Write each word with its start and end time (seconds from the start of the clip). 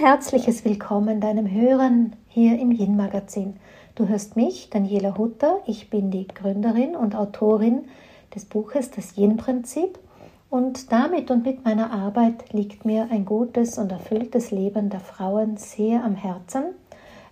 herzliches 0.00 0.64
Willkommen 0.64 1.20
deinem 1.20 1.50
Hören 1.50 2.16
hier 2.26 2.58
im 2.58 2.72
Yin 2.72 2.96
Magazin. 2.96 3.56
Du 3.94 4.08
hörst 4.08 4.34
mich, 4.34 4.70
Daniela 4.70 5.18
Hutter. 5.18 5.58
Ich 5.66 5.90
bin 5.90 6.10
die 6.10 6.26
Gründerin 6.26 6.96
und 6.96 7.14
Autorin 7.14 7.84
des 8.34 8.46
Buches 8.46 8.90
Das 8.90 9.18
Yin 9.18 9.36
Prinzip. 9.36 9.98
Und 10.48 10.90
damit 10.90 11.30
und 11.30 11.44
mit 11.44 11.66
meiner 11.66 11.92
Arbeit 11.92 12.54
liegt 12.54 12.86
mir 12.86 13.08
ein 13.10 13.26
gutes 13.26 13.76
und 13.76 13.92
erfülltes 13.92 14.50
Leben 14.50 14.88
der 14.88 15.00
Frauen 15.00 15.58
sehr 15.58 16.02
am 16.02 16.14
Herzen. 16.14 16.62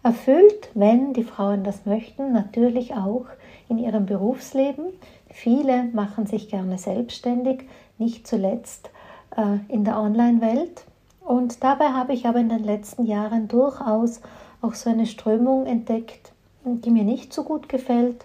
Erfüllt, 0.03 0.69
wenn 0.75 1.15
die 1.15 1.25
Frauen 1.25 1.65
das 1.65 1.87
möchten, 1.87 2.35
natürlich 2.35 2.93
auch 2.93 3.25
in 3.71 3.79
ihrem 3.79 4.05
Berufsleben. 4.05 4.85
Viele 5.31 5.85
machen 5.85 6.27
sich 6.27 6.51
gerne 6.51 6.77
selbstständig, 6.77 7.65
nicht 7.97 8.27
zuletzt 8.27 8.91
äh, 9.39 9.57
in 9.73 9.85
der 9.85 9.99
Online-Welt. 9.99 10.85
Und 11.29 11.63
dabei 11.63 11.89
habe 11.89 12.15
ich 12.15 12.27
aber 12.27 12.39
in 12.39 12.49
den 12.49 12.65
letzten 12.65 13.05
Jahren 13.05 13.49
durchaus 13.49 14.23
auch 14.63 14.73
so 14.73 14.89
eine 14.89 15.05
Strömung 15.05 15.67
entdeckt, 15.67 16.33
die 16.65 16.91
mir 16.91 17.05
nicht 17.05 17.35
so 17.35 17.45
gut 17.45 17.69
gefällt, 17.69 18.25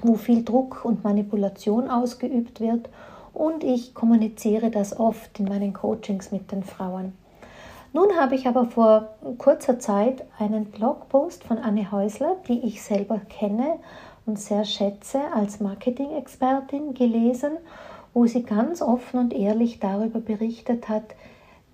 wo 0.00 0.14
viel 0.14 0.42
Druck 0.42 0.86
und 0.86 1.04
Manipulation 1.04 1.90
ausgeübt 1.90 2.60
wird. 2.60 2.88
Und 3.34 3.62
ich 3.62 3.92
kommuniziere 3.92 4.70
das 4.70 4.98
oft 4.98 5.38
in 5.38 5.44
meinen 5.44 5.74
Coachings 5.74 6.32
mit 6.32 6.50
den 6.50 6.62
Frauen. 6.62 7.12
Nun 7.92 8.16
habe 8.18 8.36
ich 8.36 8.48
aber 8.48 8.64
vor 8.64 9.10
kurzer 9.36 9.78
Zeit 9.78 10.24
einen 10.38 10.64
Blogpost 10.64 11.44
von 11.44 11.58
Anne 11.58 11.92
Häusler, 11.92 12.36
die 12.48 12.60
ich 12.60 12.82
selber 12.82 13.20
kenne 13.28 13.80
und 14.24 14.38
sehr 14.38 14.64
schätze 14.64 15.20
als 15.34 15.60
Marketing-Expertin, 15.60 16.94
gelesen, 16.94 17.58
wo 18.14 18.24
sie 18.24 18.44
ganz 18.44 18.80
offen 18.80 19.20
und 19.20 19.34
ehrlich 19.34 19.78
darüber 19.78 20.20
berichtet 20.20 20.88
hat, 20.88 21.04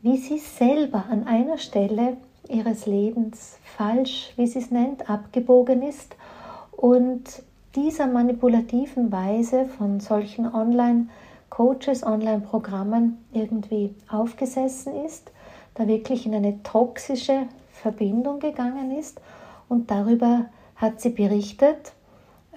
wie 0.03 0.17
sie 0.17 0.39
selber 0.39 1.05
an 1.11 1.27
einer 1.27 1.59
Stelle 1.59 2.17
ihres 2.49 2.87
Lebens 2.87 3.59
falsch, 3.77 4.33
wie 4.37 4.47
sie 4.47 4.59
es 4.59 4.71
nennt, 4.71 5.09
abgebogen 5.09 5.83
ist 5.83 6.17
und 6.73 7.43
dieser 7.77 8.07
manipulativen 8.07 9.13
Weise 9.13 9.67
von 9.67 10.01
solchen 10.01 10.53
Online-Coaches, 10.53 12.05
Online-Programmen 12.05 13.19
irgendwie 13.33 13.95
aufgesessen 14.09 15.05
ist, 15.05 15.31
da 15.75 15.87
wirklich 15.87 16.27
in 16.27 16.35
eine 16.35 16.63
toxische 16.63 17.47
Verbindung 17.71 18.41
gegangen 18.41 18.97
ist 18.99 19.21
und 19.69 19.91
darüber 19.91 20.47
hat 20.75 21.01
sie 21.01 21.11
berichtet, 21.11 21.93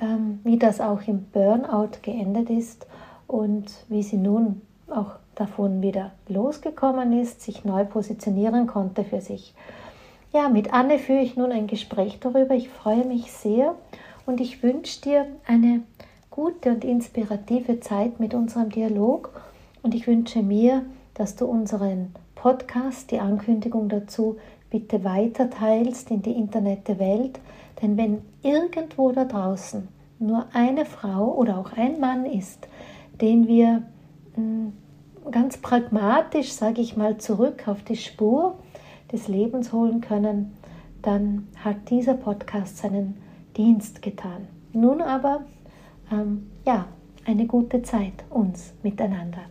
ähm, 0.01 0.39
wie 0.43 0.57
das 0.57 0.81
auch 0.81 1.01
im 1.07 1.25
Burnout 1.25 1.99
geendet 2.01 2.49
ist 2.49 2.87
und 3.27 3.65
wie 3.89 4.01
sie 4.01 4.17
nun 4.17 4.61
auch 4.89 5.17
davon 5.35 5.81
wieder 5.81 6.11
losgekommen 6.27 7.13
ist, 7.19 7.41
sich 7.41 7.65
neu 7.65 7.85
positionieren 7.85 8.67
konnte 8.67 9.03
für 9.03 9.21
sich. 9.21 9.53
Ja, 10.31 10.49
mit 10.49 10.73
Anne 10.73 10.99
führe 10.99 11.21
ich 11.21 11.37
nun 11.37 11.51
ein 11.51 11.67
Gespräch 11.67 12.19
darüber. 12.19 12.55
Ich 12.55 12.69
freue 12.69 13.05
mich 13.05 13.31
sehr 13.31 13.75
und 14.25 14.41
ich 14.41 14.63
wünsche 14.63 15.01
dir 15.01 15.27
eine 15.45 15.81
gute 16.29 16.71
und 16.71 16.83
inspirative 16.83 17.79
Zeit 17.79 18.19
mit 18.19 18.33
unserem 18.33 18.69
Dialog 18.69 19.29
und 19.83 19.93
ich 19.93 20.07
wünsche 20.07 20.41
mir, 20.41 20.83
dass 21.13 21.35
du 21.35 21.45
unseren 21.45 22.15
Podcast, 22.33 23.11
die 23.11 23.19
Ankündigung 23.19 23.89
dazu, 23.89 24.37
bitte 24.71 25.03
weiter 25.03 25.51
teilst 25.51 26.09
in 26.09 26.23
die 26.23 26.31
Internetwelt, 26.31 27.39
denn 27.81 27.95
wenn 27.97 28.21
irgendwo 28.41 29.11
da 29.11 29.25
draußen 29.25 29.87
nur 30.17 30.47
eine 30.53 30.85
Frau 30.85 31.31
oder 31.35 31.59
auch 31.59 31.73
ein 31.73 31.99
Mann 31.99 32.25
ist, 32.25 32.67
den 33.21 33.47
wir 33.47 33.83
hm, 34.35 34.73
ganz 35.31 35.57
pragmatisch, 35.57 36.51
sage 36.51 36.81
ich 36.81 36.95
mal, 36.95 37.17
zurück 37.17 37.67
auf 37.67 37.83
die 37.83 37.97
Spur 37.97 38.59
des 39.11 39.27
Lebens 39.27 39.71
holen 39.71 40.01
können, 40.01 40.57
dann 41.01 41.47
hat 41.63 41.89
dieser 41.89 42.15
Podcast 42.15 42.77
seinen 42.77 43.21
Dienst 43.57 44.01
getan. 44.01 44.47
Nun 44.71 45.01
aber, 45.01 45.45
ähm, 46.11 46.51
ja, 46.65 46.87
eine 47.25 47.45
gute 47.45 47.81
Zeit 47.83 48.23
uns 48.29 48.73
miteinander. 48.83 49.45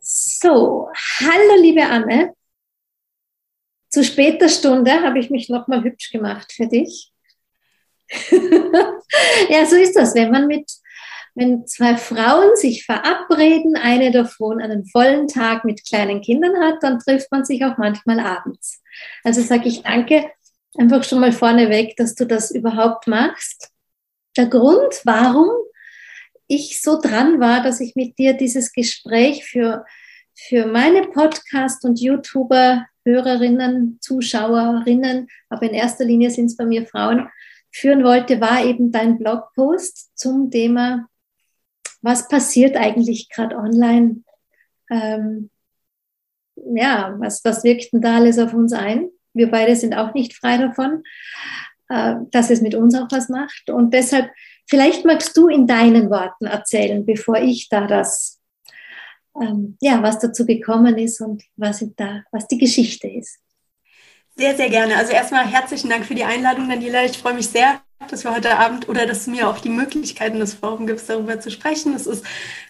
So, 0.00 0.88
hallo 1.20 1.60
liebe 1.60 1.82
Anne. 1.82 2.34
Zu 3.88 4.04
später 4.04 4.48
Stunde 4.48 4.92
habe 5.02 5.18
ich 5.18 5.30
mich 5.30 5.48
nochmal 5.48 5.82
hübsch 5.82 6.10
gemacht 6.10 6.52
für 6.52 6.66
dich. 6.66 7.12
ja, 9.48 9.64
so 9.66 9.76
ist 9.76 9.96
das, 9.96 10.14
wenn 10.14 10.30
man 10.30 10.46
mit 10.46 10.70
wenn 11.34 11.66
zwei 11.66 11.96
Frauen 11.96 12.54
sich 12.54 12.84
verabreden, 12.84 13.76
eine 13.76 14.12
davon 14.12 14.60
einen 14.60 14.86
vollen 14.86 15.26
Tag 15.26 15.64
mit 15.64 15.84
kleinen 15.86 16.20
Kindern 16.20 16.56
hat, 16.62 16.82
dann 16.82 16.98
trifft 17.00 17.30
man 17.32 17.44
sich 17.44 17.64
auch 17.64 17.76
manchmal 17.76 18.20
abends. 18.20 18.80
Also 19.24 19.42
sage 19.42 19.68
ich 19.68 19.82
danke 19.82 20.30
einfach 20.78 21.02
schon 21.04 21.20
mal 21.20 21.32
vorneweg, 21.32 21.96
dass 21.96 22.14
du 22.14 22.24
das 22.24 22.50
überhaupt 22.50 23.08
machst. 23.08 23.70
Der 24.36 24.46
Grund, 24.46 25.00
warum 25.04 25.48
ich 26.46 26.80
so 26.82 27.00
dran 27.00 27.40
war, 27.40 27.62
dass 27.62 27.80
ich 27.80 27.94
mit 27.96 28.18
dir 28.18 28.34
dieses 28.34 28.72
Gespräch 28.72 29.44
für, 29.44 29.84
für 30.34 30.66
meine 30.66 31.02
Podcast- 31.08 31.84
und 31.84 32.00
YouTuber, 32.00 32.86
Hörerinnen, 33.04 33.98
Zuschauerinnen, 34.00 35.28
aber 35.48 35.62
in 35.62 35.74
erster 35.74 36.04
Linie 36.04 36.30
sind 36.30 36.46
es 36.46 36.56
bei 36.56 36.64
mir 36.64 36.86
Frauen, 36.86 37.28
führen 37.70 38.04
wollte, 38.04 38.40
war 38.40 38.64
eben 38.64 38.92
dein 38.92 39.18
Blogpost 39.18 40.16
zum 40.16 40.50
Thema 40.50 41.08
was 42.04 42.28
passiert 42.28 42.76
eigentlich 42.76 43.30
gerade 43.30 43.56
online? 43.56 44.22
Ähm, 44.90 45.50
ja, 46.54 47.16
was, 47.18 47.42
was 47.44 47.64
wirkt 47.64 47.92
denn 47.92 48.02
da 48.02 48.16
alles 48.16 48.38
auf 48.38 48.52
uns 48.52 48.72
ein? 48.72 49.08
Wir 49.32 49.50
beide 49.50 49.74
sind 49.74 49.94
auch 49.94 50.12
nicht 50.12 50.34
frei 50.34 50.58
davon, 50.58 51.02
äh, 51.88 52.16
dass 52.30 52.50
es 52.50 52.60
mit 52.60 52.74
uns 52.74 52.94
auch 52.94 53.08
was 53.10 53.28
macht. 53.30 53.70
Und 53.70 53.94
deshalb, 53.94 54.30
vielleicht 54.68 55.04
magst 55.06 55.36
du 55.36 55.48
in 55.48 55.66
deinen 55.66 56.10
Worten 56.10 56.44
erzählen, 56.44 57.04
bevor 57.06 57.36
ich 57.38 57.70
da 57.70 57.86
das, 57.86 58.38
ähm, 59.40 59.78
ja, 59.80 60.02
was 60.02 60.18
dazu 60.18 60.44
gekommen 60.44 60.98
ist 60.98 61.22
und 61.22 61.42
was, 61.56 61.84
da, 61.96 62.22
was 62.30 62.46
die 62.46 62.58
Geschichte 62.58 63.08
ist. 63.08 63.38
Sehr, 64.36 64.54
sehr 64.54 64.68
gerne. 64.68 64.96
Also 64.96 65.12
erstmal 65.12 65.46
herzlichen 65.46 65.88
Dank 65.88 66.04
für 66.04 66.14
die 66.14 66.24
Einladung, 66.24 66.68
Daniela. 66.68 67.04
Ich 67.04 67.16
freue 67.16 67.34
mich 67.34 67.48
sehr, 67.48 67.80
dass 68.08 68.24
wir 68.24 68.34
heute 68.34 68.58
Abend 68.58 68.88
oder 68.88 69.06
dass 69.06 69.24
du 69.24 69.30
mir 69.30 69.48
auch 69.48 69.58
die 69.58 69.68
Möglichkeiten 69.68 70.38
des 70.38 70.54
Forum 70.54 70.86
gibst, 70.86 71.08
darüber 71.08 71.40
zu 71.40 71.50
sprechen. 71.50 71.94
Es 71.94 72.06
ist 72.06 72.24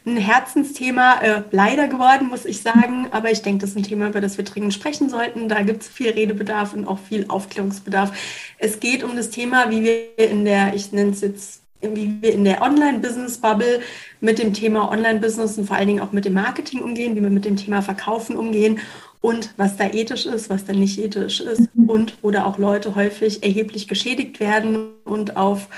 ein 0.07 0.17
Herzensthema, 0.17 1.21
äh, 1.21 1.43
leider 1.51 1.89
geworden, 1.89 2.29
muss 2.29 2.45
ich 2.45 2.63
sagen. 2.63 3.09
Aber 3.11 3.31
ich 3.31 3.43
denke, 3.43 3.61
das 3.61 3.71
ist 3.71 3.77
ein 3.77 3.83
Thema, 3.83 4.09
über 4.09 4.21
das 4.21 4.37
wir 4.37 4.45
dringend 4.45 4.75
sprechen 4.75 5.09
sollten. 5.09 5.49
Da 5.49 5.63
gibt 5.63 5.83
es 5.83 5.89
viel 5.89 6.11
Redebedarf 6.11 6.75
und 6.75 6.87
auch 6.87 6.99
viel 6.99 7.27
Aufklärungsbedarf. 7.29 8.13
Es 8.59 8.81
geht 8.81 9.05
um 9.05 9.17
das 9.17 9.31
Thema, 9.31 9.71
wie 9.71 9.83
wir 9.85 10.19
in 10.19 10.45
der, 10.45 10.75
ich 10.75 10.93
nenne 10.93 11.11
es 11.11 11.21
jetzt 11.21 11.61
wie 11.93 12.23
wir 12.23 12.33
in 12.33 12.45
der 12.45 12.63
Online-Business-Bubble 12.63 13.81
mit 14.23 14.39
dem 14.39 14.55
Thema 14.55 14.91
Online-Business 14.91 15.59
und 15.59 15.67
vor 15.67 15.77
allen 15.77 15.89
Dingen 15.89 16.01
auch 16.01 16.13
mit 16.13 16.25
dem 16.25 16.33
Marketing 16.33 16.81
umgehen, 16.81 17.15
wie 17.15 17.23
wir 17.23 17.29
mit 17.29 17.45
dem 17.45 17.57
Thema 17.57 17.83
Verkaufen 17.83 18.37
umgehen 18.37 18.81
und 19.25 19.55
was 19.57 19.79
da 19.79 19.87
ethisch 19.91 20.27
ist, 20.27 20.51
was 20.51 20.67
da 20.67 20.75
nicht 20.75 20.99
ethisch 20.99 21.41
ist 21.41 21.75
mhm. 21.75 21.89
und 21.89 22.19
wo 22.21 22.31
da 22.31 22.45
auch 22.45 22.59
Leute 22.59 22.95
häufig 22.95 23.43
erheblich 23.43 23.89
geschädigt 23.89 24.39
werden 24.39 24.89
und 25.05 25.39
auf 25.39 25.69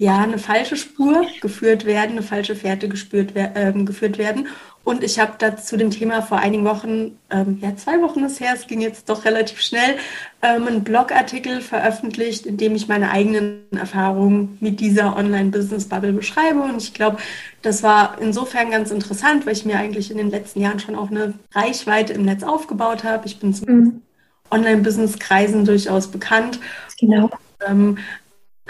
ja, 0.00 0.16
eine 0.20 0.38
falsche 0.38 0.76
Spur 0.76 1.26
geführt 1.42 1.84
werden, 1.84 2.12
eine 2.12 2.22
falsche 2.22 2.56
Fährte 2.56 2.88
gespürt, 2.88 3.36
äh, 3.36 3.70
geführt 3.84 4.16
werden. 4.16 4.48
Und 4.82 5.04
ich 5.04 5.18
habe 5.18 5.34
da 5.36 5.58
zu 5.58 5.76
dem 5.76 5.90
Thema 5.90 6.22
vor 6.22 6.38
einigen 6.38 6.64
Wochen, 6.64 7.18
ähm, 7.28 7.58
ja, 7.60 7.76
zwei 7.76 8.00
Wochen 8.00 8.24
ist 8.24 8.40
her, 8.40 8.52
es 8.54 8.66
ging 8.66 8.80
jetzt 8.80 9.10
doch 9.10 9.26
relativ 9.26 9.60
schnell, 9.60 9.98
ähm, 10.40 10.66
einen 10.66 10.84
Blogartikel 10.84 11.60
veröffentlicht, 11.60 12.46
in 12.46 12.56
dem 12.56 12.74
ich 12.74 12.88
meine 12.88 13.10
eigenen 13.10 13.60
Erfahrungen 13.76 14.56
mit 14.60 14.80
dieser 14.80 15.18
Online-Business-Bubble 15.18 16.14
beschreibe. 16.14 16.60
Und 16.62 16.78
ich 16.78 16.94
glaube, 16.94 17.18
das 17.60 17.82
war 17.82 18.16
insofern 18.22 18.70
ganz 18.70 18.90
interessant, 18.90 19.44
weil 19.44 19.52
ich 19.52 19.66
mir 19.66 19.76
eigentlich 19.76 20.10
in 20.10 20.16
den 20.16 20.30
letzten 20.30 20.62
Jahren 20.62 20.80
schon 20.80 20.96
auch 20.96 21.10
eine 21.10 21.34
Reichweite 21.52 22.14
im 22.14 22.24
Netz 22.24 22.42
aufgebaut 22.42 23.04
habe. 23.04 23.26
Ich 23.26 23.38
bin 23.38 23.50
mhm. 23.50 24.02
Online-Business-Kreisen 24.50 25.66
durchaus 25.66 26.08
bekannt. 26.08 26.58
Genau. 26.98 27.24
Und, 27.24 27.32
ähm, 27.68 27.98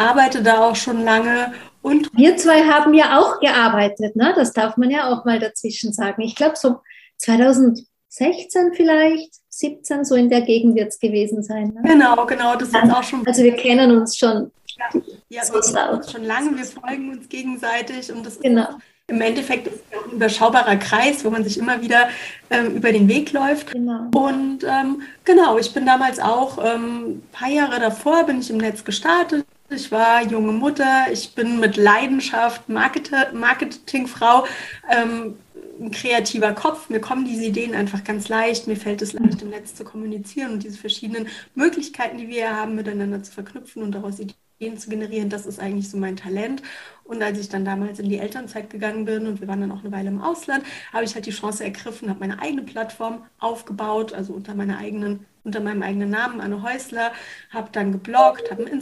arbeite 0.01 0.43
da 0.43 0.69
auch 0.69 0.77
schon 0.77 1.05
lange 1.05 1.53
und 1.83 2.11
wir 2.15 2.37
zwei 2.37 2.63
haben 2.65 2.95
ja 2.95 3.19
auch 3.19 3.41
gearbeitet, 3.41 4.17
ne? 4.17 4.33
das 4.37 4.53
darf 4.53 4.77
man 4.77 4.91
ja 4.91 5.11
auch 5.11 5.25
mal 5.25 5.39
dazwischen 5.39 5.93
sagen. 5.93 6.23
Ich 6.23 6.35
glaube, 6.35 6.57
so 6.57 6.81
2016 7.19 8.73
vielleicht, 8.75 9.35
17, 9.49 10.05
so 10.05 10.15
in 10.15 10.31
der 10.31 10.43
Gegend 10.43 10.75
wird 10.75 10.89
es 10.89 10.99
gewesen 10.99 11.43
sein. 11.43 11.69
Ne? 11.69 11.83
Genau, 11.85 12.25
genau, 12.27 12.57
das 12.57 12.69
ist 12.69 12.77
auch 12.77 13.03
schon. 13.03 13.27
Also 13.27 13.43
wir 13.43 13.57
kennen 13.57 13.97
uns 13.97 14.17
schon. 14.17 14.51
Ja, 14.79 15.01
ja 15.29 15.45
so 15.45 15.55
wir 15.55 15.61
kennen 15.61 15.97
uns 15.97 16.11
schon 16.11 16.25
lange, 16.25 16.57
wir 16.57 16.65
folgen 16.65 17.11
uns 17.11 17.29
gegenseitig 17.29 18.13
und 18.13 18.25
das 18.25 18.41
genau. 18.41 18.63
ist 18.63 18.77
im 19.11 19.21
Endeffekt 19.21 19.67
ist 19.67 19.75
es 19.75 20.05
ein 20.05 20.13
überschaubarer 20.13 20.77
Kreis, 20.77 21.25
wo 21.25 21.31
man 21.31 21.43
sich 21.43 21.59
immer 21.59 21.83
wieder 21.83 22.09
ähm, 22.49 22.77
über 22.77 22.93
den 22.93 23.09
Weg 23.09 23.33
läuft. 23.33 23.73
Genau. 23.73 24.09
Und 24.15 24.61
ähm, 24.65 25.03
genau, 25.25 25.59
ich 25.59 25.75
bin 25.75 25.85
damals 25.85 26.21
auch 26.21 26.59
ähm, 26.65 27.07
ein 27.07 27.23
paar 27.33 27.49
Jahre 27.49 27.81
davor, 27.81 28.25
bin 28.25 28.41
ich 28.41 28.51
im 28.51 28.59
Netz 28.59 28.85
gestartet, 28.85 29.45
ich 29.71 29.93
war 29.93 30.23
junge 30.25 30.53
Mutter, 30.53 31.07
ich 31.13 31.35
bin 31.35 31.61
mit 31.61 31.77
Leidenschaft 31.77 32.69
Market 32.69 33.11
Marketingfrau. 33.33 34.47
Ähm, 34.91 35.37
ein 35.81 35.91
kreativer 35.91 36.53
Kopf. 36.53 36.91
Mir 36.91 37.01
kommen 37.01 37.25
diese 37.25 37.45
Ideen 37.45 37.75
einfach 37.75 38.05
ganz 38.05 38.29
leicht. 38.29 38.67
Mir 38.67 38.77
fällt 38.77 39.03
es 39.03 39.13
leicht, 39.15 39.43
im 39.43 39.49
Netz 39.51 39.75
zu 39.75 39.85
kommunizieren 39.85 40.53
und 40.53 40.63
diese 40.63 40.79
verschiedenen 40.79 41.29
Möglichkeiten, 41.55 42.19
die 42.19 42.29
wir 42.29 42.55
haben, 42.55 42.75
miteinander 42.75 43.23
zu 43.23 43.33
verknüpfen 43.33 43.83
und 43.83 43.93
daraus 43.93 44.21
Ideen 44.21 44.77
zu 44.77 44.91
generieren. 44.91 45.31
Das 45.31 45.47
ist 45.47 45.59
eigentlich 45.59 45.89
so 45.89 45.97
mein 45.97 46.17
Talent. 46.17 46.63
Und 47.05 47.23
als 47.23 47.39
ich 47.39 47.49
dann 47.49 47.65
damals 47.65 47.99
in 47.99 48.11
die 48.11 48.19
Elternzeit 48.19 48.69
gegangen 48.69 49.07
bin 49.07 49.27
und 49.27 49.41
wir 49.41 49.49
waren 49.49 49.63
dann 49.63 49.73
auch 49.73 49.81
eine 49.81 49.93
Weile 49.93 50.09
im 50.09 50.21
Ausland, 50.21 50.65
habe 50.93 51.05
ich 51.05 51.15
halt 51.15 51.27
die 51.27 51.31
Chance 51.31 51.65
ergriffen, 51.65 52.11
habe 52.11 52.21
meine 52.21 52.41
eigene 52.41 52.63
Plattform 52.63 53.25
aufgebaut, 53.39 54.13
also 54.13 54.35
unter 54.35 54.55
meiner 54.55 54.79
eigenen, 54.79 55.25
unter 55.45 55.61
meinem 55.61 55.83
eigenen 55.83 56.11
Namen, 56.11 56.41
Anne 56.41 56.63
Häusler, 56.63 57.13
habe 57.51 57.71
dann 57.73 57.93
gebloggt, 57.93 58.51
habe 58.51 58.67
einen 58.67 58.73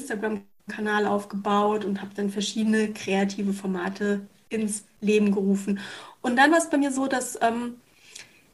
Instagram-Kanal 0.69 1.07
aufgebaut 1.07 1.85
und 1.85 2.01
habe 2.01 2.15
dann 2.15 2.31
verschiedene 2.31 2.93
kreative 2.93 3.53
Formate 3.53 4.27
ins 4.49 4.85
Leben 5.01 5.33
gerufen. 5.33 5.81
Und 6.23 6.37
dann 6.37 6.51
war 6.51 6.59
es 6.59 6.71
bei 6.71 6.79
mir 6.79 6.93
so, 6.93 7.07
dass 7.07 7.39
ähm, 7.43 7.77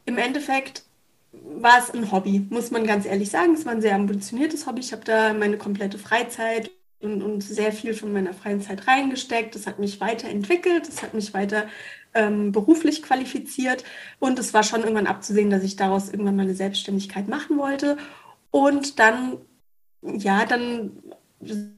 im 0.06 0.18
Endeffekt 0.18 0.84
war 1.32 1.78
es 1.78 1.92
ein 1.92 2.12
Hobby, 2.12 2.46
muss 2.50 2.70
man 2.70 2.86
ganz 2.86 3.06
ehrlich 3.06 3.30
sagen. 3.30 3.54
Es 3.54 3.66
war 3.66 3.72
ein 3.72 3.80
sehr 3.80 3.96
ambitioniertes 3.96 4.66
Hobby. 4.66 4.80
Ich 4.80 4.92
habe 4.92 5.04
da 5.04 5.32
meine 5.32 5.58
komplette 5.58 5.98
Freizeit 5.98 6.70
und, 7.00 7.22
und, 7.22 7.42
sehr 7.42 7.72
viel 7.72 7.92
von 7.92 8.12
meiner 8.12 8.32
freien 8.32 8.62
Zeit 8.62 8.86
reingesteckt. 8.86 9.54
Das 9.54 9.66
hat 9.66 9.78
mich 9.78 10.00
weiterentwickelt, 10.00 10.88
das 10.88 11.02
hat 11.02 11.12
mich 11.12 11.34
weiter 11.34 11.66
ähm, 12.14 12.52
beruflich 12.52 13.02
qualifiziert 13.02 13.84
und 14.20 14.38
es 14.38 14.54
war 14.54 14.62
schon 14.62 14.82
irgendwann 14.82 15.08
abzusehen, 15.08 15.50
dass 15.50 15.64
ich 15.64 15.76
daraus 15.76 16.08
irgendwann 16.08 16.36
meine 16.36 16.54
Selbstständigkeit 16.54 17.28
machen 17.28 17.58
wollte. 17.58 17.98
Und 18.50 19.00
dann, 19.00 19.38
ja, 20.02 20.46
dann 20.46 20.92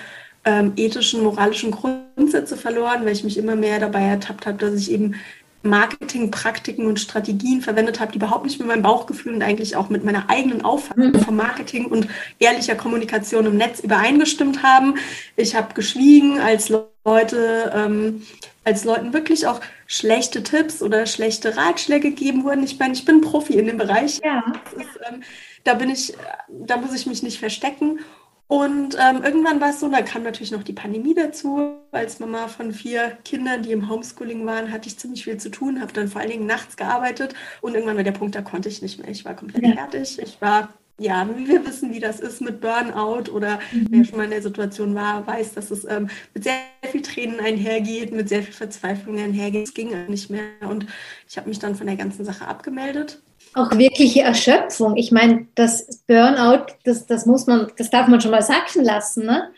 ähm, 0.45 0.73
ethischen, 0.75 1.23
moralischen 1.23 1.71
Grundsätze 1.71 2.57
verloren, 2.57 3.05
weil 3.05 3.13
ich 3.13 3.23
mich 3.23 3.37
immer 3.37 3.55
mehr 3.55 3.79
dabei 3.79 4.01
ertappt 4.01 4.45
habe, 4.45 4.57
dass 4.57 4.73
ich 4.73 4.91
eben 4.91 5.15
Marketingpraktiken 5.63 6.85
und 6.85 6.99
Strategien 6.99 7.61
verwendet 7.61 8.01
habe, 8.01 8.11
die 8.11 8.17
überhaupt 8.17 8.45
nicht 8.45 8.59
mit 8.59 8.67
meinem 8.67 8.81
Bauchgefühl 8.81 9.33
und 9.33 9.41
eigentlich 9.41 9.77
auch 9.77 9.89
mit 9.89 10.03
meiner 10.03 10.29
eigenen 10.29 10.63
Auffassung 10.63 11.11
mhm. 11.11 11.19
von 11.19 11.35
Marketing 11.37 11.85
und 11.85 12.07
ehrlicher 12.39 12.75
Kommunikation 12.75 13.45
im 13.45 13.55
Netz 13.55 13.79
übereingestimmt 13.79 14.61
haben. 14.61 14.95
Ich 15.37 15.55
habe 15.55 15.73
geschwiegen, 15.73 16.39
als 16.39 16.69
Leute, 16.69 17.71
ähm, 17.73 18.23
als 18.65 18.83
Leuten 18.83 19.13
wirklich 19.13 19.47
auch 19.47 19.61
schlechte 19.87 20.43
Tipps 20.43 20.81
oder 20.81 21.05
schlechte 21.05 21.55
Ratschläge 21.55 22.09
gegeben 22.09 22.43
wurden. 22.43 22.63
Ich 22.63 22.77
meine, 22.77 22.93
ich 22.93 23.05
bin 23.05 23.21
Profi 23.21 23.53
in 23.53 23.67
dem 23.67 23.77
Bereich. 23.77 24.19
Ja. 24.23 24.43
Ist, 24.75 24.99
ähm, 25.09 25.23
da 25.63 25.75
bin 25.75 25.89
ich, 25.89 26.13
da 26.49 26.75
muss 26.75 26.93
ich 26.93 27.05
mich 27.05 27.23
nicht 27.23 27.39
verstecken. 27.39 27.99
Und 28.47 28.97
ähm, 28.99 29.23
irgendwann 29.23 29.61
war 29.61 29.69
es 29.69 29.79
so, 29.79 29.89
da 29.89 30.01
kam 30.01 30.23
natürlich 30.23 30.51
noch 30.51 30.63
die 30.63 30.73
Pandemie 30.73 31.13
dazu. 31.13 31.77
Als 31.91 32.19
Mama 32.19 32.47
von 32.47 32.73
vier 32.73 33.17
Kindern, 33.23 33.63
die 33.63 33.71
im 33.71 33.89
Homeschooling 33.89 34.45
waren, 34.45 34.71
hatte 34.71 34.87
ich 34.87 34.99
ziemlich 34.99 35.23
viel 35.23 35.37
zu 35.37 35.49
tun, 35.49 35.81
habe 35.81 35.93
dann 35.93 36.07
vor 36.07 36.21
allen 36.21 36.29
Dingen 36.29 36.45
nachts 36.45 36.75
gearbeitet 36.75 37.33
und 37.61 37.73
irgendwann 37.73 37.97
war 37.97 38.03
der 38.03 38.11
Punkt, 38.11 38.35
da 38.35 38.41
konnte 38.41 38.69
ich 38.69 38.81
nicht 38.81 38.99
mehr. 38.99 39.09
Ich 39.09 39.25
war 39.25 39.35
komplett 39.35 39.63
ja. 39.63 39.73
fertig. 39.73 40.19
Ich 40.19 40.41
war, 40.41 40.73
ja, 40.99 41.27
wie 41.35 41.47
wir 41.47 41.65
wissen, 41.65 41.93
wie 41.93 41.99
das 41.99 42.19
ist 42.19 42.41
mit 42.41 42.61
Burnout 42.61 43.31
oder 43.31 43.59
mhm. 43.71 43.87
wer 43.89 44.05
schon 44.05 44.17
mal 44.17 44.25
in 44.25 44.31
der 44.31 44.41
Situation 44.41 44.93
war, 44.93 45.25
weiß, 45.25 45.53
dass 45.53 45.71
es 45.71 45.85
ähm, 45.85 46.09
mit 46.33 46.43
sehr 46.43 46.55
viel 46.91 47.01
Tränen 47.01 47.39
einhergeht, 47.39 48.11
mit 48.11 48.27
sehr 48.29 48.43
viel 48.43 48.53
Verzweiflung 48.53 49.17
einhergeht. 49.17 49.67
Es 49.67 49.73
ging 49.73 49.93
nicht 50.07 50.29
mehr 50.29 50.43
und 50.69 50.85
ich 51.27 51.37
habe 51.37 51.47
mich 51.47 51.59
dann 51.59 51.75
von 51.75 51.87
der 51.87 51.95
ganzen 51.95 52.25
Sache 52.25 52.45
abgemeldet 52.47 53.21
auch 53.55 53.71
wirkliche 53.77 54.21
Erschöpfung. 54.21 54.95
Ich 54.97 55.11
meine, 55.11 55.47
das 55.55 56.03
Burnout, 56.07 56.73
das, 56.83 57.05
das 57.05 57.25
muss 57.25 57.47
man, 57.47 57.71
das 57.77 57.89
darf 57.89 58.07
man 58.07 58.21
schon 58.21 58.31
mal 58.31 58.41
sacken 58.41 58.83
lassen. 58.83 59.25
Ne? 59.25 59.51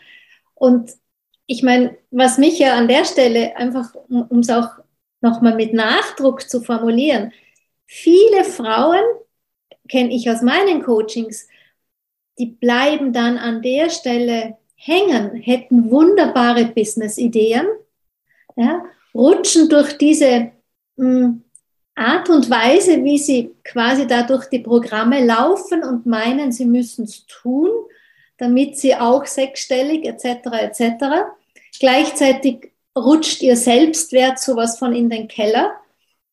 Und 0.54 0.92
ich 1.46 1.62
meine, 1.62 1.96
was 2.10 2.38
mich 2.38 2.58
ja 2.58 2.74
an 2.74 2.88
der 2.88 3.04
Stelle 3.04 3.56
einfach, 3.56 3.94
um 4.08 4.40
es 4.40 4.50
auch 4.50 4.70
nochmal 5.20 5.54
mit 5.54 5.72
Nachdruck 5.72 6.48
zu 6.48 6.60
formulieren, 6.60 7.32
viele 7.86 8.44
Frauen 8.44 9.02
kenne 9.88 10.14
ich 10.14 10.28
aus 10.28 10.42
meinen 10.42 10.82
Coachings, 10.82 11.46
die 12.38 12.46
bleiben 12.46 13.12
dann 13.12 13.38
an 13.38 13.62
der 13.62 13.90
Stelle 13.90 14.58
hängen, 14.74 15.36
hätten 15.36 15.90
wunderbare 15.90 16.66
Business-Ideen, 16.66 17.66
ja, 18.56 18.84
rutschen 19.14 19.68
durch 19.68 19.96
diese 19.96 20.52
mh, 20.96 21.04
hm, 21.04 21.42
Art 21.96 22.28
und 22.28 22.50
Weise, 22.50 23.02
wie 23.04 23.18
sie 23.18 23.54
quasi 23.64 24.06
dadurch 24.06 24.46
die 24.46 24.58
Programme 24.58 25.24
laufen 25.24 25.82
und 25.82 26.04
meinen, 26.04 26.52
sie 26.52 26.66
müssen 26.66 27.04
es 27.04 27.26
tun, 27.26 27.70
damit 28.36 28.76
sie 28.76 28.94
auch 28.94 29.24
sechsstellig 29.24 30.04
etc. 30.04 30.46
etc. 30.52 31.04
Gleichzeitig 31.80 32.70
rutscht 32.96 33.42
ihr 33.42 33.56
Selbstwert 33.56 34.38
sowas 34.38 34.78
von 34.78 34.94
in 34.94 35.08
den 35.08 35.26
Keller. 35.26 35.72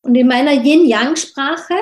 Und 0.02 0.14
in 0.14 0.28
meiner 0.28 0.52
Yin-Yang-Sprache 0.52 1.74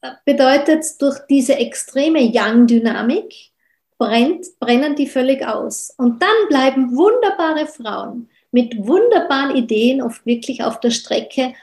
äh, 0.00 0.10
bedeutet 0.24 0.80
es, 0.80 0.98
durch 0.98 1.20
diese 1.30 1.54
extreme 1.54 2.20
Yang-Dynamik 2.20 3.52
brennt, 3.98 4.46
brennen 4.58 4.96
die 4.96 5.06
völlig 5.06 5.46
aus. 5.46 5.94
Und 5.96 6.20
dann 6.20 6.48
bleiben 6.48 6.96
wunderbare 6.96 7.68
Frauen 7.68 8.28
mit 8.50 8.76
wunderbaren 8.78 9.54
Ideen 9.54 10.02
oft 10.02 10.26
wirklich 10.26 10.64
auf 10.64 10.80
der 10.80 10.90
Strecke 10.90 11.54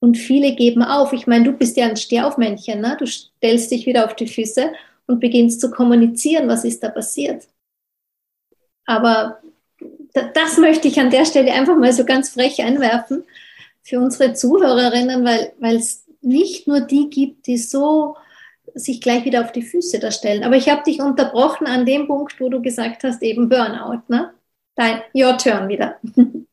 und 0.00 0.16
viele 0.16 0.54
geben 0.54 0.82
auf. 0.82 1.12
Ich 1.12 1.26
meine, 1.26 1.44
du 1.44 1.52
bist 1.52 1.76
ja 1.76 1.86
ein 1.86 1.96
Stehaufmännchen, 1.96 2.80
ne? 2.80 2.96
du 2.98 3.06
stellst 3.06 3.70
dich 3.70 3.86
wieder 3.86 4.06
auf 4.06 4.16
die 4.16 4.26
Füße 4.26 4.72
und 5.06 5.20
beginnst 5.20 5.60
zu 5.60 5.70
kommunizieren, 5.70 6.48
was 6.48 6.64
ist 6.64 6.82
da 6.82 6.88
passiert. 6.88 7.46
Aber 8.86 9.40
das 10.34 10.58
möchte 10.58 10.88
ich 10.88 10.98
an 10.98 11.10
der 11.10 11.24
Stelle 11.24 11.52
einfach 11.52 11.76
mal 11.76 11.92
so 11.92 12.04
ganz 12.04 12.30
frech 12.30 12.62
einwerfen 12.62 13.24
für 13.82 14.00
unsere 14.00 14.32
Zuhörerinnen, 14.32 15.24
weil 15.24 15.76
es 15.76 16.06
nicht 16.22 16.66
nur 16.66 16.80
die 16.80 17.08
gibt, 17.08 17.46
die 17.46 17.58
so 17.58 18.16
sich 18.74 19.00
gleich 19.00 19.24
wieder 19.24 19.42
auf 19.42 19.52
die 19.52 19.62
Füße 19.62 19.98
da 19.98 20.10
stellen. 20.10 20.44
Aber 20.44 20.56
ich 20.56 20.68
habe 20.68 20.82
dich 20.82 21.00
unterbrochen 21.00 21.66
an 21.66 21.86
dem 21.86 22.06
Punkt, 22.06 22.40
wo 22.40 22.48
du 22.48 22.62
gesagt 22.62 23.04
hast, 23.04 23.22
eben 23.22 23.48
Burnout. 23.48 24.02
Ne? 24.08 24.32
Dein, 24.76 25.02
your 25.14 25.36
turn 25.38 25.68
wieder. 25.68 25.98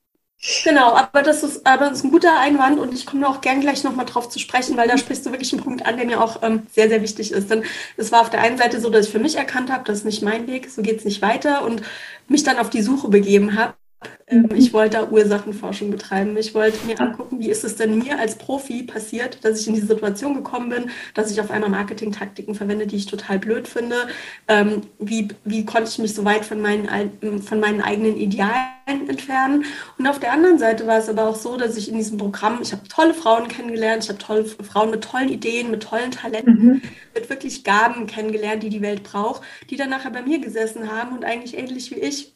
Genau, 0.64 0.94
aber 0.94 1.24
das 1.24 1.42
ist, 1.44 1.66
aber 1.66 1.90
das 1.90 2.00
ist 2.00 2.04
ein 2.06 2.12
guter 2.12 2.40
Einwand 2.40 2.80
und 2.80 2.94
ich 2.94 3.06
komme 3.08 3.28
auch 3.28 3.42
gern 3.42 3.60
gleich 3.60 3.84
nochmal 3.84 4.06
drauf 4.06 4.30
zu 4.30 4.38
sprechen, 4.38 4.78
weil 4.78 4.88
da 4.88 4.98
sprichst 4.98 5.26
du 5.26 5.32
wirklich 5.32 5.52
einen 5.52 5.64
Punkt 5.64 5.86
an, 5.86 5.98
der 5.98 6.06
mir 6.06 6.22
auch 6.22 6.44
ähm, 6.44 6.68
sehr, 6.72 6.90
sehr 6.90 7.02
wichtig 7.02 7.32
ist. 7.32 7.50
Denn 7.50 7.64
es 7.98 8.12
war 8.12 8.22
auf 8.22 8.30
der 8.30 8.42
einen 8.42 8.58
Seite 8.58 8.80
so, 8.80 8.90
dass 8.92 9.08
ich 9.08 9.12
für 9.12 9.20
mich 9.20 9.36
erkannt 9.36 9.72
habe, 9.72 9.84
das 9.86 10.00
ist 10.00 10.06
nicht 10.06 10.22
mein 10.22 10.46
Weg, 10.48 10.70
so 10.70 10.82
geht 10.84 11.00
es 11.00 11.06
nicht 11.06 11.22
weiter 11.24 11.64
und 11.66 11.82
mich 12.28 12.44
dann 12.44 12.60
auf 12.60 12.70
die 12.70 12.84
Suche 12.84 13.10
begeben 13.10 13.58
habe 13.58 13.74
Ähm. 14.28 14.50
Ich 14.54 14.74
wollte 14.74 14.98
da 14.98 15.10
Ursachenforschung 15.10 15.90
betreiben. 15.90 16.36
Ich 16.38 16.54
wollte 16.54 16.86
mir 16.86 17.00
angucken, 17.00 17.40
wie 17.40 17.50
ist 17.50 17.64
es 17.64 17.76
denn 17.76 17.98
mir 17.98 18.20
als 18.20 18.36
Profi 18.38 18.84
passiert, 18.84 19.44
dass 19.44 19.62
ich 19.62 19.68
in 19.68 19.76
die 19.76 19.82
Situation 19.82 20.36
gekommen 20.36 20.70
bin, 20.70 20.90
dass 21.14 21.32
ich 21.32 21.40
auf 21.40 21.50
einmal 21.50 21.70
Marketingtaktiken 21.70 22.54
verwende, 22.54 22.88
die 22.88 22.98
ich 22.98 23.06
total 23.06 23.40
blöd 23.40 23.68
finde. 23.68 23.96
Ähm, 24.48 24.82
wie, 25.00 25.30
wie 25.46 25.66
konnte 25.66 25.90
ich 25.90 25.98
mich 26.00 26.14
so 26.14 26.26
weit 26.26 26.46
von 26.46 26.62
meinen, 26.62 27.42
von 27.42 27.60
meinen 27.60 27.82
eigenen 27.82 28.18
Idealen 28.18 29.08
entfernen? 29.08 29.66
Und 29.98 30.08
auf 30.08 30.20
der 30.20 30.34
anderen 30.34 30.60
Seite 30.60 30.86
war 30.88 30.98
es 30.98 31.10
aber 31.10 31.28
auch 31.28 31.36
so, 31.36 31.58
dass 31.58 31.78
ich 31.78 31.90
in 31.90 31.98
diesem 31.98 32.18
Programm, 32.18 32.60
ich 32.62 32.74
habe 32.74 32.88
tolle 32.88 33.14
Frauen 33.14 33.48
kennengelernt, 33.48 34.04
ich 34.04 34.10
habe 34.10 34.20
tolle 34.20 34.46
Frauen 34.46 34.92
mit 34.92 35.04
tollen 35.04 35.30
Ideen, 35.30 35.72
mit 35.72 35.84
tollen 35.84 36.12
Talenten, 36.12 36.66
mhm. 36.66 36.82
mit 37.16 37.30
wirklich 37.30 37.64
Gaben 37.64 38.08
kennengelernt, 38.08 38.62
die 38.62 38.70
die 38.70 38.82
Welt 38.82 39.04
braucht, 39.04 39.42
die 39.70 39.78
dann 39.78 39.90
nachher 39.90 40.12
bei 40.12 40.22
mir 40.22 40.40
gesessen 40.40 40.92
haben 40.92 41.16
und 41.16 41.24
eigentlich 41.24 41.58
ähnlich 41.58 41.92
wie 41.92 42.00
ich 42.00 42.34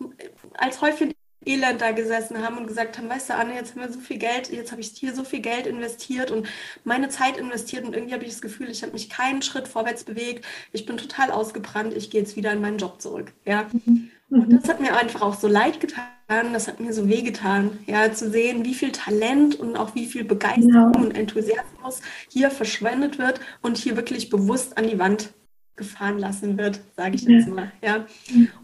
als 0.54 0.82
Häufchen 0.82 1.14
Elend 1.46 1.82
da 1.82 1.92
gesessen 1.92 2.44
haben 2.44 2.58
und 2.58 2.68
gesagt 2.68 2.98
haben, 2.98 3.10
weißt 3.10 3.30
du, 3.30 3.36
Anne, 3.36 3.56
jetzt 3.56 3.72
haben 3.72 3.82
wir 3.82 3.92
so 3.92 4.00
viel 4.00 4.18
Geld, 4.18 4.52
jetzt 4.52 4.72
habe 4.72 4.82
ich 4.82 4.90
hier 4.90 5.16
so 5.16 5.24
viel 5.24 5.40
Geld 5.40 5.66
investiert 5.66 6.30
und 6.30 6.48
meine 6.84 7.10
Zeit 7.10 7.38
investiert 7.38 7.84
und 7.84 7.94
irgendwie 7.94 8.14
habe 8.14 8.24
ich 8.24 8.32
das 8.32 8.42
Gefühl, 8.42 8.70
ich 8.70 8.84
habe 8.84 8.94
mich 8.94 9.10
keinen 9.10 9.42
Schritt 9.42 9.68
vorwärts 9.68 10.04
bewegt, 10.04 10.46
ich 10.72 10.86
bin 10.86 10.98
total 10.98 11.32
ausgebrannt, 11.32 11.94
ich 11.96 12.12
gehe 12.12 12.22
jetzt 12.22 12.36
wieder 12.36 12.52
in 12.52 12.62
meinen 12.62 12.78
Job 12.78 13.02
zurück. 13.02 13.34
Ja. 13.46 13.68
Mhm. 13.86 14.12
Und 14.30 14.54
das 14.54 14.70
hat 14.70 14.80
mir 14.80 14.96
einfach 14.96 15.22
auch 15.22 15.34
so 15.34 15.48
leid 15.48 15.82
getan, 15.82 16.54
das 16.54 16.70
hat 16.70 16.80
mir 16.80 16.94
so 16.94 17.10
weh 17.10 17.22
getan, 17.22 17.80
ja, 17.86 18.14
zu 18.14 18.30
sehen, 18.30 18.64
wie 18.64 18.74
viel 18.74 18.94
Talent 18.94 19.60
und 19.60 19.76
auch 19.76 19.94
wie 19.94 20.06
viel 20.06 20.24
Begeisterung 20.24 20.94
ja. 20.94 21.02
und 21.02 21.18
Enthusiasmus 21.18 22.02
hier 22.30 22.50
verschwendet 22.50 23.20
wird 23.20 23.42
und 23.62 23.78
hier 23.78 23.98
wirklich 23.98 24.30
bewusst 24.30 24.78
an 24.78 24.88
die 24.88 25.00
Wand 25.00 25.34
gefahren 25.76 26.18
lassen 26.18 26.58
wird, 26.58 26.80
sage 26.96 27.16
ich 27.16 27.24
jetzt 27.24 27.48
mal. 27.48 27.72
Ja. 27.82 28.06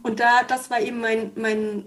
Und 0.03 0.19
da, 0.21 0.43
das 0.47 0.69
war 0.69 0.79
eben 0.79 1.01
mein, 1.01 1.31
mein 1.35 1.83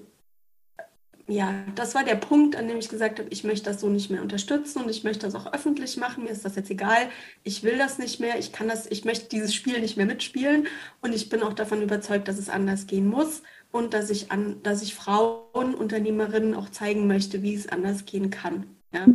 ja, 1.30 1.54
das 1.75 1.94
war 1.94 2.04
der 2.04 2.16
Punkt, 2.16 2.56
an 2.56 2.68
dem 2.68 2.78
ich 2.78 2.88
gesagt 2.88 3.18
habe, 3.18 3.28
ich 3.30 3.44
möchte 3.44 3.70
das 3.70 3.80
so 3.80 3.88
nicht 3.88 4.10
mehr 4.10 4.22
unterstützen 4.22 4.82
und 4.82 4.90
ich 4.90 5.04
möchte 5.04 5.26
das 5.26 5.34
auch 5.34 5.52
öffentlich 5.52 5.96
machen. 5.96 6.25
Mir 6.25 6.30
ist 6.30 6.44
das 6.44 6.56
jetzt 6.56 6.70
egal. 6.70 7.08
Ich 7.44 7.62
will 7.62 7.78
das 7.78 7.99
nicht 7.99 8.20
mehr. 8.20 8.38
Ich 8.38 8.52
kann 8.52 8.68
das, 8.68 8.87
ich 8.87 9.04
möchte 9.04 9.28
dieses 9.28 9.54
Spiel 9.54 9.80
nicht 9.80 9.96
mehr 9.96 10.06
mitspielen 10.06 10.66
und 11.00 11.14
ich 11.14 11.28
bin 11.28 11.42
auch 11.42 11.52
davon 11.52 11.82
überzeugt, 11.82 12.28
dass 12.28 12.38
es 12.38 12.49
anders 12.49 12.87
gehen 12.87 13.08
muss 13.08 13.42
und 13.70 13.94
dass 13.94 14.10
ich 14.10 14.32
an, 14.32 14.62
dass 14.62 14.82
ich 14.82 14.94
Frauen, 14.94 15.75
Unternehmerinnen 15.75 16.54
auch 16.54 16.68
zeigen 16.70 17.06
möchte, 17.06 17.42
wie 17.42 17.54
es 17.54 17.68
anders 17.68 18.04
gehen 18.04 18.30
kann. 18.30 18.66
Ja. 18.92 19.06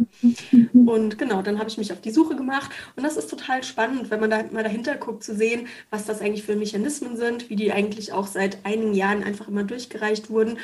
Und 0.73 1.17
genau, 1.17 1.41
dann 1.41 1.59
habe 1.59 1.69
ich 1.69 1.77
mich 1.77 1.91
auf 1.91 1.99
die 1.99 2.11
Suche 2.11 2.37
gemacht 2.37 2.71
und 2.95 3.03
das 3.03 3.17
ist 3.17 3.29
total 3.29 3.61
spannend, 3.61 4.09
wenn 4.09 4.21
man 4.21 4.29
da 4.29 4.43
mal 4.43 4.63
dahinter 4.63 4.95
guckt, 4.95 5.23
zu 5.23 5.35
sehen, 5.35 5.67
was 5.89 6.05
das 6.05 6.21
eigentlich 6.21 6.43
für 6.43 6.55
Mechanismen 6.55 7.17
sind, 7.17 7.49
wie 7.49 7.57
die 7.57 7.73
eigentlich 7.73 8.13
auch 8.13 8.27
seit 8.27 8.65
einigen 8.65 8.93
Jahren 8.93 9.21
einfach 9.21 9.49
immer 9.49 9.63
durchgereicht 9.63 10.29
wurden 10.29 10.59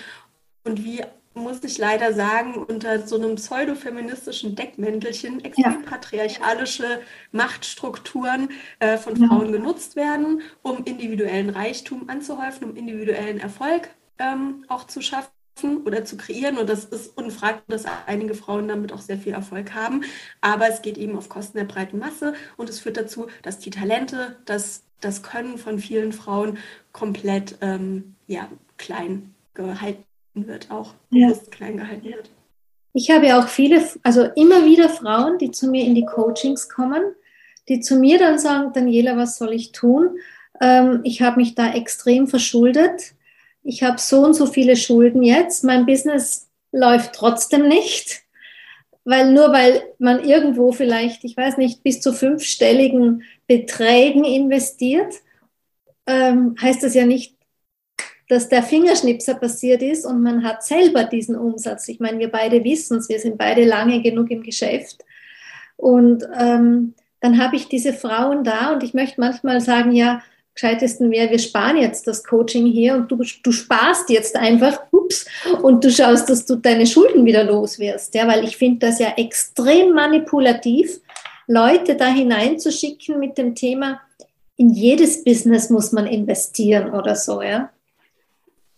und 0.63 0.85
wie 0.85 1.01
muss 1.33 1.63
ich 1.63 1.77
leider 1.77 2.13
sagen, 2.13 2.55
unter 2.55 3.07
so 3.07 3.15
einem 3.15 3.35
pseudofeministischen 3.35 4.55
Deckmäntelchen 4.55 5.43
extrem 5.43 5.83
patriarchalische 5.83 7.01
Machtstrukturen 7.31 8.49
äh, 8.79 8.97
von 8.97 9.15
Frauen 9.15 9.51
genutzt 9.51 9.95
werden, 9.95 10.41
um 10.61 10.83
individuellen 10.83 11.49
Reichtum 11.49 12.09
anzuhäufen, 12.09 12.69
um 12.69 12.75
individuellen 12.75 13.39
Erfolg 13.39 13.89
ähm, 14.19 14.65
auch 14.67 14.85
zu 14.85 15.01
schaffen 15.01 15.29
oder 15.85 16.03
zu 16.03 16.17
kreieren. 16.17 16.57
Und 16.57 16.69
das 16.69 16.85
ist 16.85 17.17
unfraglich, 17.17 17.63
dass 17.67 17.85
einige 18.07 18.33
Frauen 18.33 18.67
damit 18.67 18.91
auch 18.91 19.01
sehr 19.01 19.17
viel 19.17 19.33
Erfolg 19.33 19.73
haben. 19.73 20.03
Aber 20.41 20.67
es 20.67 20.81
geht 20.81 20.97
eben 20.97 21.17
auf 21.17 21.29
Kosten 21.29 21.57
der 21.57 21.65
breiten 21.65 21.99
Masse 21.99 22.33
und 22.57 22.69
es 22.69 22.79
führt 22.79 22.97
dazu, 22.97 23.27
dass 23.41 23.59
die 23.59 23.69
Talente, 23.69 24.37
das, 24.45 24.83
das 24.99 25.23
Können 25.23 25.57
von 25.57 25.79
vielen 25.79 26.11
Frauen 26.11 26.57
komplett 26.91 27.57
ähm, 27.61 28.15
ja, 28.27 28.49
klein 28.77 29.33
gehalten 29.53 30.03
wird, 30.33 30.71
auch 30.71 30.93
ja. 31.09 31.31
klein 31.49 31.77
gehalten 31.77 32.05
wird. 32.05 32.29
Ich 32.93 33.09
habe 33.09 33.37
auch 33.37 33.47
viele, 33.47 33.83
also 34.03 34.23
immer 34.35 34.65
wieder 34.65 34.89
Frauen, 34.89 35.37
die 35.37 35.51
zu 35.51 35.69
mir 35.69 35.85
in 35.85 35.95
die 35.95 36.05
Coachings 36.05 36.67
kommen, 36.67 37.01
die 37.69 37.79
zu 37.79 37.95
mir 37.95 38.17
dann 38.17 38.37
sagen, 38.37 38.73
Daniela, 38.73 39.15
was 39.15 39.37
soll 39.37 39.53
ich 39.53 39.71
tun? 39.71 40.17
Ähm, 40.59 41.01
ich 41.03 41.21
habe 41.21 41.37
mich 41.37 41.55
da 41.55 41.73
extrem 41.73 42.27
verschuldet. 42.27 43.13
Ich 43.63 43.83
habe 43.83 43.97
so 43.99 44.25
und 44.25 44.33
so 44.33 44.45
viele 44.45 44.75
Schulden 44.75 45.23
jetzt. 45.23 45.63
Mein 45.63 45.85
Business 45.85 46.49
läuft 46.71 47.13
trotzdem 47.13 47.67
nicht, 47.67 48.23
weil 49.05 49.31
nur 49.31 49.53
weil 49.53 49.83
man 49.99 50.23
irgendwo 50.23 50.71
vielleicht, 50.71 51.23
ich 51.23 51.37
weiß 51.37 51.57
nicht, 51.57 51.83
bis 51.83 52.01
zu 52.01 52.13
fünfstelligen 52.13 53.23
Beträgen 53.47 54.25
investiert, 54.25 55.13
ähm, 56.07 56.55
heißt 56.61 56.83
das 56.83 56.93
ja 56.93 57.05
nicht, 57.05 57.35
dass 58.31 58.47
der 58.47 58.63
Fingerschnipser 58.63 59.33
passiert 59.33 59.83
ist 59.83 60.05
und 60.05 60.23
man 60.23 60.41
hat 60.45 60.63
selber 60.63 61.03
diesen 61.03 61.35
Umsatz. 61.35 61.89
Ich 61.89 61.99
meine, 61.99 62.17
wir 62.17 62.29
beide 62.29 62.63
wissen 62.63 62.97
es, 62.97 63.09
wir 63.09 63.19
sind 63.19 63.37
beide 63.37 63.65
lange 63.65 64.01
genug 64.01 64.31
im 64.31 64.41
Geschäft. 64.41 65.03
Und 65.75 66.23
ähm, 66.39 66.93
dann 67.19 67.43
habe 67.43 67.57
ich 67.57 67.67
diese 67.67 67.91
Frauen 67.91 68.45
da 68.45 68.71
und 68.71 68.83
ich 68.83 68.93
möchte 68.93 69.19
manchmal 69.19 69.59
sagen, 69.59 69.91
ja, 69.91 70.23
gescheitesten 70.53 71.11
wäre, 71.11 71.29
wir 71.29 71.39
sparen 71.39 71.75
jetzt 71.75 72.07
das 72.07 72.23
Coaching 72.23 72.67
hier 72.67 72.95
und 72.95 73.11
du, 73.11 73.17
du 73.17 73.51
sparst 73.51 74.09
jetzt 74.09 74.37
einfach, 74.37 74.79
ups, 74.91 75.25
und 75.61 75.83
du 75.83 75.91
schaust, 75.91 76.29
dass 76.29 76.45
du 76.45 76.55
deine 76.55 76.87
Schulden 76.87 77.25
wieder 77.25 77.43
los 77.43 77.79
wirst. 77.79 78.15
Ja, 78.15 78.29
weil 78.29 78.45
ich 78.45 78.55
finde 78.55 78.87
das 78.87 78.99
ja 78.99 79.09
extrem 79.17 79.91
manipulativ, 79.91 81.01
Leute 81.47 81.97
da 81.97 82.07
hineinzuschicken 82.07 83.19
mit 83.19 83.37
dem 83.37 83.55
Thema, 83.55 83.99
in 84.55 84.69
jedes 84.69 85.21
Business 85.25 85.69
muss 85.69 85.91
man 85.91 86.07
investieren 86.07 86.93
oder 86.93 87.17
so, 87.17 87.41
ja. 87.41 87.71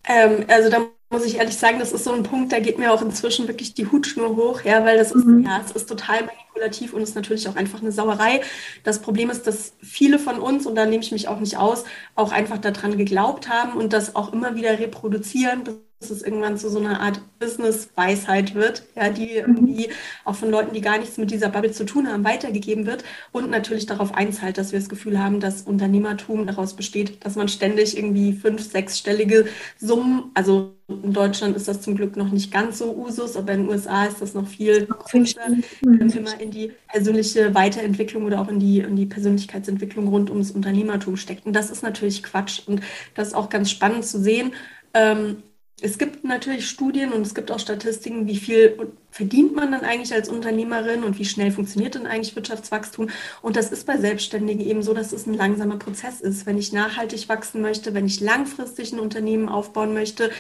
Ähm, 0.08 0.46
also 0.48 0.70
da 0.70 0.86
muss 1.10 1.26
ich 1.26 1.38
ehrlich 1.38 1.58
sagen, 1.58 1.80
das 1.80 1.92
ist 1.94 2.04
so 2.04 2.12
ein 2.12 2.24
Punkt, 2.24 2.52
da 2.52 2.60
geht 2.60 2.80
mir 2.80 2.92
auch 2.92 3.02
inzwischen 3.02 3.48
wirklich 3.48 3.74
die 3.76 3.86
Hutschnur 3.86 4.36
hoch, 4.36 4.62
ja, 4.64 4.84
weil 4.84 4.98
das 4.98 5.12
ist, 5.12 5.26
mhm. 5.26 5.46
ja, 5.46 5.62
es 5.64 5.72
ist 5.72 5.88
total 5.88 6.26
manipulativ 6.26 6.94
und 6.94 7.02
ist 7.04 7.16
natürlich 7.16 7.48
auch 7.48 7.56
einfach 7.56 7.82
eine 7.82 7.92
Sauerei. 7.92 8.42
Das 8.84 9.00
Problem 9.00 9.30
ist, 9.30 9.46
dass 9.48 9.74
viele 9.82 10.20
von 10.20 10.40
uns, 10.40 10.66
und 10.66 10.76
da 10.76 10.86
nehme 10.86 11.04
ich 11.04 11.12
mich 11.12 11.28
auch 11.28 11.40
nicht 11.40 11.58
aus, 11.58 11.86
auch 12.16 12.32
einfach 12.32 12.58
daran 12.58 12.98
geglaubt 12.98 13.48
haben 13.48 13.74
und 13.74 13.94
das 13.94 14.16
auch 14.16 14.34
immer 14.34 14.56
wieder 14.56 14.80
reproduzieren, 14.80 15.64
dass 16.04 16.10
es 16.10 16.22
irgendwann 16.22 16.58
zu 16.58 16.70
so 16.70 16.80
einer 16.80 17.00
Art 17.00 17.22
Business-Weisheit 17.40 18.56
wird, 18.56 18.84
ja, 18.96 19.10
die 19.10 19.42
mhm. 19.42 19.56
irgendwie 19.56 19.90
auch 20.26 20.36
von 20.36 20.50
Leuten, 20.50 20.74
die 20.74 20.82
gar 20.82 20.98
nichts 20.98 21.18
mit 21.18 21.32
dieser 21.32 21.50
Bubble 21.50 21.72
zu 21.72 21.86
tun 21.86 22.08
haben, 22.08 22.26
weitergegeben 22.26 22.86
wird 22.86 23.04
und 23.32 23.50
natürlich 23.50 23.86
darauf 23.86 24.14
einzahlt, 24.14 24.58
dass 24.58 24.72
wir 24.74 24.80
das 24.80 24.90
Gefühl 24.90 25.18
haben, 25.20 25.40
dass 25.40 25.62
Unternehmertum 25.62 26.46
daraus 26.46 26.76
besteht, 26.76 27.26
dass 27.26 27.36
man 27.36 27.48
ständig 27.48 27.98
irgendwie 27.98 28.34
fünf-, 28.34 28.70
sechsstellige 28.70 29.48
Summen, 29.78 30.32
also 30.34 30.76
in 30.88 31.14
Deutschland 31.14 31.56
ist 31.56 31.68
das 31.68 31.82
zum 31.82 31.96
Glück 31.96 32.18
noch 32.18 32.30
nicht 32.30 32.52
ganz 32.52 32.78
so 32.78 32.94
Usus, 32.94 33.38
aber 33.38 33.54
in 33.54 33.62
den 33.62 33.70
USA 33.70 34.06
ist 34.06 34.22
das 34.22 34.34
noch 34.34 34.48
viel 34.48 34.86
größer, 34.86 35.40
immer 35.82 36.40
in 36.42 36.52
die 36.52 36.74
persönliche 36.92 37.56
Weiterentwicklung 37.56 38.26
oder 38.26 38.42
auch 38.42 38.50
in 38.50 38.60
die, 38.60 38.80
in 38.80 38.98
die 38.98 39.06
Persönlichkeitsentwicklung 39.06 40.10
rund 40.10 40.30
ums 40.30 40.52
Unternehmertum 40.52 41.16
steckt. 41.16 41.46
Und 41.46 41.54
das 41.54 41.72
ist 41.72 41.84
natürlich 41.84 42.22
Quatsch. 42.22 42.62
Und 42.68 42.82
das 43.16 43.30
ist 43.30 43.34
auch 43.34 43.50
ganz 43.50 43.72
spannend 43.72 44.06
zu 44.06 44.20
sehen. 44.20 44.54
Ähm, 44.94 45.44
es 45.82 45.98
gibt 45.98 46.24
natürlich 46.24 46.70
Studien 46.70 47.12
und 47.12 47.24
es 47.26 47.36
gibt 47.36 47.52
auch 47.52 47.60
Statistiken, 47.60 48.28
wie 48.28 48.38
viel 48.38 48.94
verdient 49.12 49.56
man 49.56 49.72
dann 49.72 49.82
eigentlich 49.82 50.14
als 50.14 50.30
Unternehmerin 50.30 51.04
und 51.04 51.20
wie 51.20 51.26
schnell 51.26 51.52
funktioniert 51.52 51.96
denn 51.96 52.08
eigentlich 52.08 52.36
Wirtschaftswachstum. 52.36 53.10
Und 53.42 53.56
das 53.56 53.72
ist 53.72 53.86
bei 53.86 53.98
Selbstständigen 53.98 54.66
eben 54.66 54.84
so, 54.84 54.94
dass 54.94 55.12
es 55.12 55.26
ein 55.26 55.34
langsamer 55.34 55.78
Prozess 55.78 56.22
ist. 56.22 56.46
Wenn 56.46 56.58
ich 56.58 56.72
nachhaltig 56.74 57.28
wachsen 57.28 57.62
möchte, 57.62 57.94
wenn 57.94 58.06
ich 58.06 58.22
langfristig 58.22 58.94
ein 58.94 59.00
Unternehmen 59.00 59.50
aufbauen 59.50 59.94
möchte, 59.94 60.32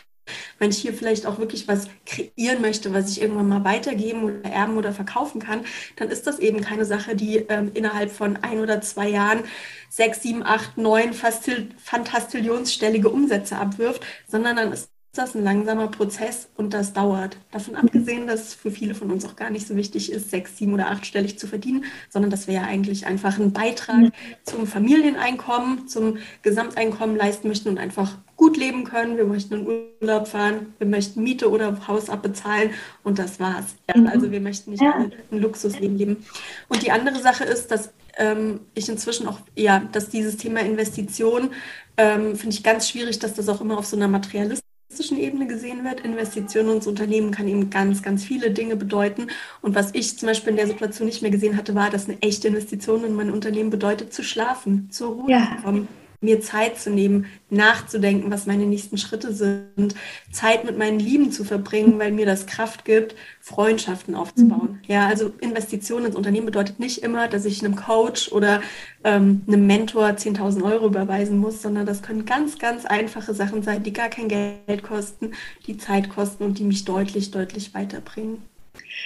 wenn 0.59 0.69
ich 0.69 0.77
hier 0.77 0.93
vielleicht 0.93 1.25
auch 1.25 1.39
wirklich 1.39 1.67
was 1.67 1.87
kreieren 2.05 2.61
möchte, 2.61 2.93
was 2.93 3.11
ich 3.11 3.21
irgendwann 3.21 3.49
mal 3.49 3.65
weitergeben 3.65 4.23
oder 4.23 4.43
erben 4.49 4.77
oder 4.77 4.93
verkaufen 4.93 5.41
kann, 5.41 5.65
dann 5.97 6.09
ist 6.09 6.25
das 6.27 6.39
eben 6.39 6.61
keine 6.61 6.85
Sache, 6.85 7.15
die 7.15 7.37
ähm, 7.49 7.71
innerhalb 7.73 8.11
von 8.11 8.37
ein 8.37 8.59
oder 8.59 8.79
zwei 8.81 9.09
Jahren 9.09 9.43
sechs, 9.89 10.21
sieben, 10.21 10.43
acht, 10.43 10.77
neun 10.77 11.13
fantastillionsstellige 11.13 13.09
Umsätze 13.09 13.57
abwirft, 13.57 14.03
sondern 14.27 14.55
dann 14.55 14.71
ist 14.71 14.92
das 15.13 15.36
ein 15.36 15.43
langsamer 15.43 15.88
Prozess 15.88 16.50
und 16.55 16.74
das 16.74 16.93
dauert. 16.93 17.38
Davon 17.51 17.75
abgesehen, 17.75 18.25
dass 18.25 18.48
es 18.48 18.53
für 18.55 18.72
viele 18.72 18.96
von 18.96 19.12
uns 19.12 19.25
auch 19.25 19.36
gar 19.36 19.51
nicht 19.51 19.67
so 19.67 19.75
wichtig 19.75 20.12
ist, 20.12 20.32
sechs, 20.32 20.58
sieben 20.58 20.74
oder 20.74 20.89
achtstellig 20.89 21.38
zu 21.38 21.48
verdienen, 21.48 21.86
sondern 22.10 22.32
dass 22.32 22.48
wir 22.48 22.55
ja 22.55 22.63
eigentlich 22.63 23.05
einfach 23.05 23.38
einen 23.39 23.53
Beitrag 23.53 24.12
zum 24.43 24.65
Familieneinkommen, 24.65 25.88
zum 25.88 26.17
Gesamteinkommen 26.41 27.15
leisten 27.15 27.48
möchten 27.48 27.70
und 27.70 27.77
einfach 27.77 28.17
gut 28.38 28.58
leben 28.58 28.86
können. 28.86 29.17
Wir 29.17 29.25
möchten 29.25 29.53
in 29.53 29.86
Urlaub 30.01 30.27
fahren, 30.27 30.74
wir 30.79 30.88
möchten 30.88 31.22
Miete 31.22 31.50
oder 31.50 31.88
Haus 31.88 32.10
abbezahlen 32.10 32.72
und 33.03 33.20
das 33.20 33.39
war's. 33.39 33.75
Ja, 33.88 34.01
mhm. 34.01 34.08
also 34.08 34.32
wir 34.32 34.41
möchten 34.41 34.72
nicht 34.72 34.82
ja. 34.82 34.96
ein 34.96 35.13
Luxusleben 35.29 35.96
leben. 35.96 36.25
Und 36.70 36.82
die 36.82 36.91
andere 36.91 37.20
Sache 37.22 37.43
ist, 37.43 37.67
dass 37.70 37.93
ähm, 38.17 38.62
ich 38.74 38.89
inzwischen 38.89 39.27
auch, 39.27 39.39
ja, 39.55 39.79
dass 39.91 40.10
dieses 40.10 40.38
Thema 40.38 40.62
Investition 40.62 41.51
ähm, 41.98 42.36
finde 42.36 42.55
ich 42.55 42.63
ganz 42.63 42.89
schwierig, 42.89 43.20
dass 43.20 43.36
das 43.36 43.48
auch 43.48 43.62
immer 43.62 43.77
auf 43.77 43.86
so 43.86 43.96
einer 43.96 44.08
materialistischen 44.08 44.72
Ebene 45.00 45.47
gesehen 45.47 45.83
wird. 45.83 46.01
Investitionen 46.01 46.75
ins 46.75 46.88
Unternehmen 46.88 47.31
kann 47.31 47.47
eben 47.47 47.69
ganz, 47.69 48.01
ganz 48.01 48.23
viele 48.23 48.51
Dinge 48.51 48.75
bedeuten. 48.75 49.27
Und 49.62 49.75
was 49.75 49.93
ich 49.93 50.17
zum 50.17 50.27
Beispiel 50.27 50.51
in 50.51 50.57
der 50.57 50.67
Situation 50.67 51.07
nicht 51.07 51.21
mehr 51.21 51.31
gesehen 51.31 51.57
hatte, 51.57 51.75
war, 51.75 51.89
dass 51.89 52.07
eine 52.07 52.21
echte 52.21 52.47
Investition 52.47 53.03
in 53.03 53.13
mein 53.13 53.31
Unternehmen 53.31 53.69
bedeutet, 53.69 54.13
zu 54.13 54.23
schlafen, 54.23 54.89
zur 54.91 55.15
Ruhe 55.15 55.31
ja. 55.31 55.55
zu 55.57 55.63
kommen. 55.63 55.88
Mir 56.23 56.41
Zeit 56.41 56.79
zu 56.79 56.89
nehmen, 56.89 57.25
nachzudenken, 57.49 58.31
was 58.31 58.45
meine 58.45 58.65
nächsten 58.65 58.97
Schritte 58.97 59.33
sind, 59.33 59.95
Zeit 60.31 60.65
mit 60.65 60.77
meinen 60.77 60.99
Lieben 60.99 61.31
zu 61.31 61.43
verbringen, 61.43 61.99
weil 61.99 62.11
mir 62.11 62.25
das 62.25 62.45
Kraft 62.47 62.85
gibt, 62.85 63.15
Freundschaften 63.39 64.15
aufzubauen. 64.15 64.79
Mhm. 64.81 64.91
Ja, 64.91 65.07
also 65.07 65.31
Investitionen 65.39 66.07
ins 66.07 66.15
Unternehmen 66.15 66.45
bedeutet 66.45 66.79
nicht 66.79 67.03
immer, 67.03 67.27
dass 67.27 67.45
ich 67.45 67.63
einem 67.63 67.75
Coach 67.75 68.31
oder 68.31 68.61
ähm, 69.03 69.41
einem 69.47 69.67
Mentor 69.67 70.07
10.000 70.07 70.63
Euro 70.63 70.87
überweisen 70.87 71.37
muss, 71.37 71.61
sondern 71.61 71.85
das 71.85 72.01
können 72.01 72.25
ganz, 72.25 72.57
ganz 72.57 72.85
einfache 72.85 73.33
Sachen 73.33 73.61
sein, 73.61 73.83
die 73.83 73.93
gar 73.93 74.09
kein 74.09 74.29
Geld 74.29 74.83
kosten, 74.83 75.33
die 75.67 75.77
Zeit 75.77 76.09
kosten 76.09 76.43
und 76.43 76.57
die 76.57 76.63
mich 76.63 76.85
deutlich, 76.85 77.31
deutlich 77.31 77.73
weiterbringen. 77.73 78.41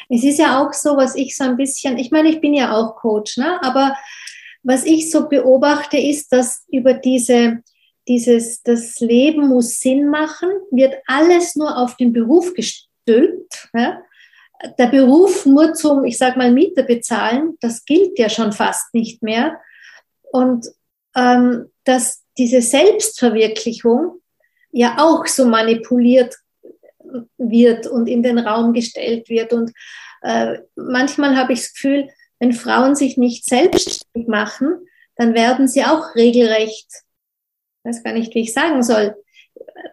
Es 0.10 0.24
ist 0.24 0.40
ja 0.40 0.62
auch 0.62 0.74
so, 0.74 0.96
was 0.96 1.16
ich 1.16 1.36
so 1.36 1.44
ein 1.44 1.58
bisschen, 1.58 1.98
ich 1.98 2.12
meine, 2.12 2.30
ich 2.30 2.40
bin 2.40 2.54
ja 2.54 2.74
auch 2.76 2.96
Coach, 2.96 3.38
ne? 3.38 3.60
aber 3.64 3.96
was 4.68 4.86
ich 4.86 5.10
so 5.10 5.30
beobachte, 5.30 5.98
ist, 5.98 6.34
dass 6.34 6.66
über 6.70 6.94
diese, 6.94 7.64
dieses, 8.06 8.62
das 8.64 9.00
Leben 9.00 9.48
muss 9.48 9.80
Sinn 9.80 10.10
machen, 10.10 10.50
wird 10.72 10.96
alles 11.08 11.56
nur 11.56 11.78
auf 11.78 11.96
den 11.96 12.12
Beruf 12.12 12.54
gestülpt. 12.54 13.70
Ja? 13.74 14.02
Der 14.78 14.88
Beruf 14.88 15.46
nur 15.46 15.74
zum, 15.74 16.04
ich 16.04 16.18
sage 16.18 16.38
mal, 16.38 16.52
Miete 16.52 16.84
bezahlen, 16.84 17.56
das 17.62 17.86
gilt 17.86 18.20
ja 18.20 18.28
schon 18.28 18.52
fast 18.52 18.94
nicht 18.94 19.24
mehr. 19.24 19.58
Und 20.34 20.68
ähm, 21.16 21.72
dass 21.86 22.26
diese 22.38 22.62
Selbstverwirklichung 22.62 24.20
ja 24.72 24.98
auch 25.00 25.28
so 25.28 25.46
manipuliert 25.46 26.36
wird 27.38 27.88
und 27.88 28.08
in 28.08 28.22
den 28.22 28.38
Raum 28.38 28.74
gestellt 28.74 29.30
wird. 29.30 29.54
Und 29.54 29.72
äh, 30.24 30.58
manchmal 30.76 31.38
habe 31.38 31.54
ich 31.54 31.62
das 31.62 31.74
Gefühl, 31.74 32.10
wenn 32.40 32.54
Frauen 32.54 32.96
sich 32.96 33.18
nicht 33.18 33.46
selbstständig 33.46 34.28
machen, 34.28 34.88
dann 35.16 35.34
werden 35.34 35.68
sie 35.68 35.84
auch 35.84 36.16
regelrecht, 36.16 36.88
ich 36.90 37.86
weiß 37.86 38.04
gar 38.04 38.14
nicht, 38.14 38.34
wie 38.36 38.42
ich 38.42 38.54
sagen 38.54 38.84
soll, 38.84 39.16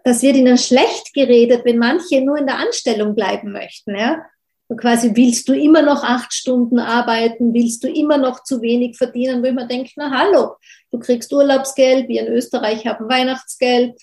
das 0.05 0.23
wird 0.23 0.37
ihnen 0.37 0.59
schlecht 0.59 1.15
geredet, 1.15 1.65
wenn 1.65 1.79
manche 1.79 2.21
nur 2.21 2.39
in 2.39 2.47
der 2.47 2.59
Anstellung 2.59 3.15
bleiben 3.15 3.53
möchten. 3.53 3.97
Ja? 3.97 4.25
Und 4.69 4.81
quasi 4.81 5.13
willst 5.15 5.49
du 5.49 5.55
immer 5.55 5.83
noch 5.83 6.03
acht 6.05 6.33
Stunden 6.33 6.79
arbeiten, 6.79 7.55
willst 7.55 7.85
du 7.85 7.89
immer 7.89 8.19
noch 8.19 8.43
zu 8.43 8.61
wenig 8.63 8.97
verdienen, 8.97 9.43
wo 9.43 9.47
ich 9.47 9.55
mir 9.55 9.69
na 9.97 10.11
hallo, 10.11 10.57
du 10.91 10.99
kriegst 10.99 11.33
Urlaubsgeld, 11.33 12.09
wir 12.09 12.27
in 12.27 12.33
Österreich 12.33 12.87
haben 12.87 13.09
Weihnachtsgeld, 13.09 14.01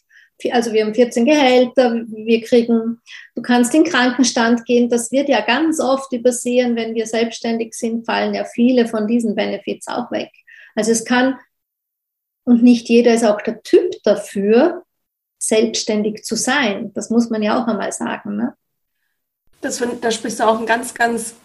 also 0.52 0.74
wir 0.74 0.86
haben 0.86 0.94
14 0.94 1.26
Gehälter, 1.26 1.94
wir 2.08 2.42
kriegen, 2.42 3.00
du 3.36 3.42
kannst 3.42 3.74
in 3.76 3.84
Krankenstand 3.84 4.66
gehen, 4.66 4.90
das 4.90 5.12
wird 5.12 5.30
ja 5.30 5.42
ganz 5.42 5.80
oft 5.80 6.12
übersehen, 6.14 6.76
wenn 6.76 6.96
wir 6.96 7.06
selbstständig 7.06 7.74
sind, 7.74 8.06
fallen 8.06 8.34
ja 8.34 8.46
viele 8.46 8.88
von 8.88 9.08
diesen 9.08 9.36
Benefits 9.36 9.88
auch 9.88 10.12
weg. 10.12 10.32
Also 10.76 10.92
es 10.92 11.06
kann, 11.06 11.38
und 12.44 12.64
nicht 12.64 12.90
jeder 12.90 13.14
ist 13.14 13.26
auch 13.26 13.42
der 13.42 13.62
Typ 13.62 13.92
dafür, 14.04 14.84
selbstständig 15.38 16.24
zu 16.24 16.36
sein. 16.36 16.94
Das 16.94 17.10
muss 17.10 17.30
man 17.30 17.42
ja 17.42 17.62
auch 17.62 17.68
einmal 17.68 17.92
sagen. 17.92 18.38
Ne? 18.38 18.54
Das, 19.62 19.82
da 20.02 20.12
sprichst 20.12 20.40
du 20.40 20.44
auch 20.48 20.60
ein 20.60 20.66
ganz, 20.66 20.94
ganz 20.94 21.36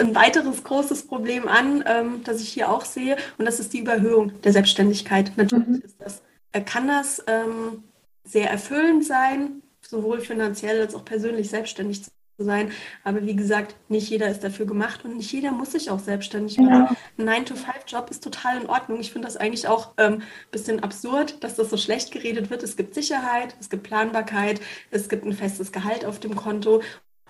ein 0.00 0.14
weiteres 0.14 0.62
großes 0.62 1.06
Problem 1.06 1.48
an, 1.48 1.84
ähm, 1.86 2.20
das 2.24 2.40
ich 2.40 2.48
hier 2.50 2.70
auch 2.70 2.84
sehe, 2.84 3.16
und 3.38 3.44
das 3.44 3.60
ist 3.60 3.72
die 3.72 3.80
Überhöhung 3.80 4.40
der 4.42 4.52
Selbstständigkeit. 4.52 5.32
Natürlich 5.36 5.66
mhm. 5.66 5.82
ist 5.84 5.96
das, 5.98 6.22
kann 6.64 6.88
das 6.88 7.22
ähm, 7.26 7.82
sehr 8.28 8.50
erfüllend 8.50 9.04
sein, 9.04 9.62
sowohl 9.80 10.20
finanziell 10.20 10.80
als 10.80 10.94
auch 10.94 11.04
persönlich 11.04 11.48
selbstständig 11.48 12.04
zu 12.04 12.10
sein. 12.38 12.70
Aber 13.04 13.24
wie 13.26 13.34
gesagt, 13.34 13.74
nicht 13.88 14.08
jeder 14.10 14.28
ist 14.28 14.44
dafür 14.44 14.66
gemacht 14.66 15.04
und 15.04 15.16
nicht 15.16 15.32
jeder 15.32 15.50
muss 15.50 15.72
sich 15.72 15.90
auch 15.90 15.98
selbstständig 15.98 16.58
machen. 16.58 16.96
Ja. 17.18 17.26
Ein 17.32 17.44
9-to-5-Job 17.44 18.10
ist 18.10 18.22
total 18.22 18.60
in 18.60 18.68
Ordnung. 18.68 19.00
Ich 19.00 19.12
finde 19.12 19.26
das 19.26 19.36
eigentlich 19.36 19.66
auch 19.66 19.96
ein 19.96 20.14
ähm, 20.14 20.22
bisschen 20.50 20.80
absurd, 20.80 21.42
dass 21.42 21.56
das 21.56 21.70
so 21.70 21.76
schlecht 21.76 22.12
geredet 22.12 22.50
wird. 22.50 22.62
Es 22.62 22.76
gibt 22.76 22.94
Sicherheit, 22.94 23.56
es 23.58 23.70
gibt 23.70 23.82
Planbarkeit, 23.82 24.60
es 24.90 25.08
gibt 25.08 25.24
ein 25.24 25.32
festes 25.32 25.72
Gehalt 25.72 26.04
auf 26.04 26.20
dem 26.20 26.36
Konto. 26.36 26.82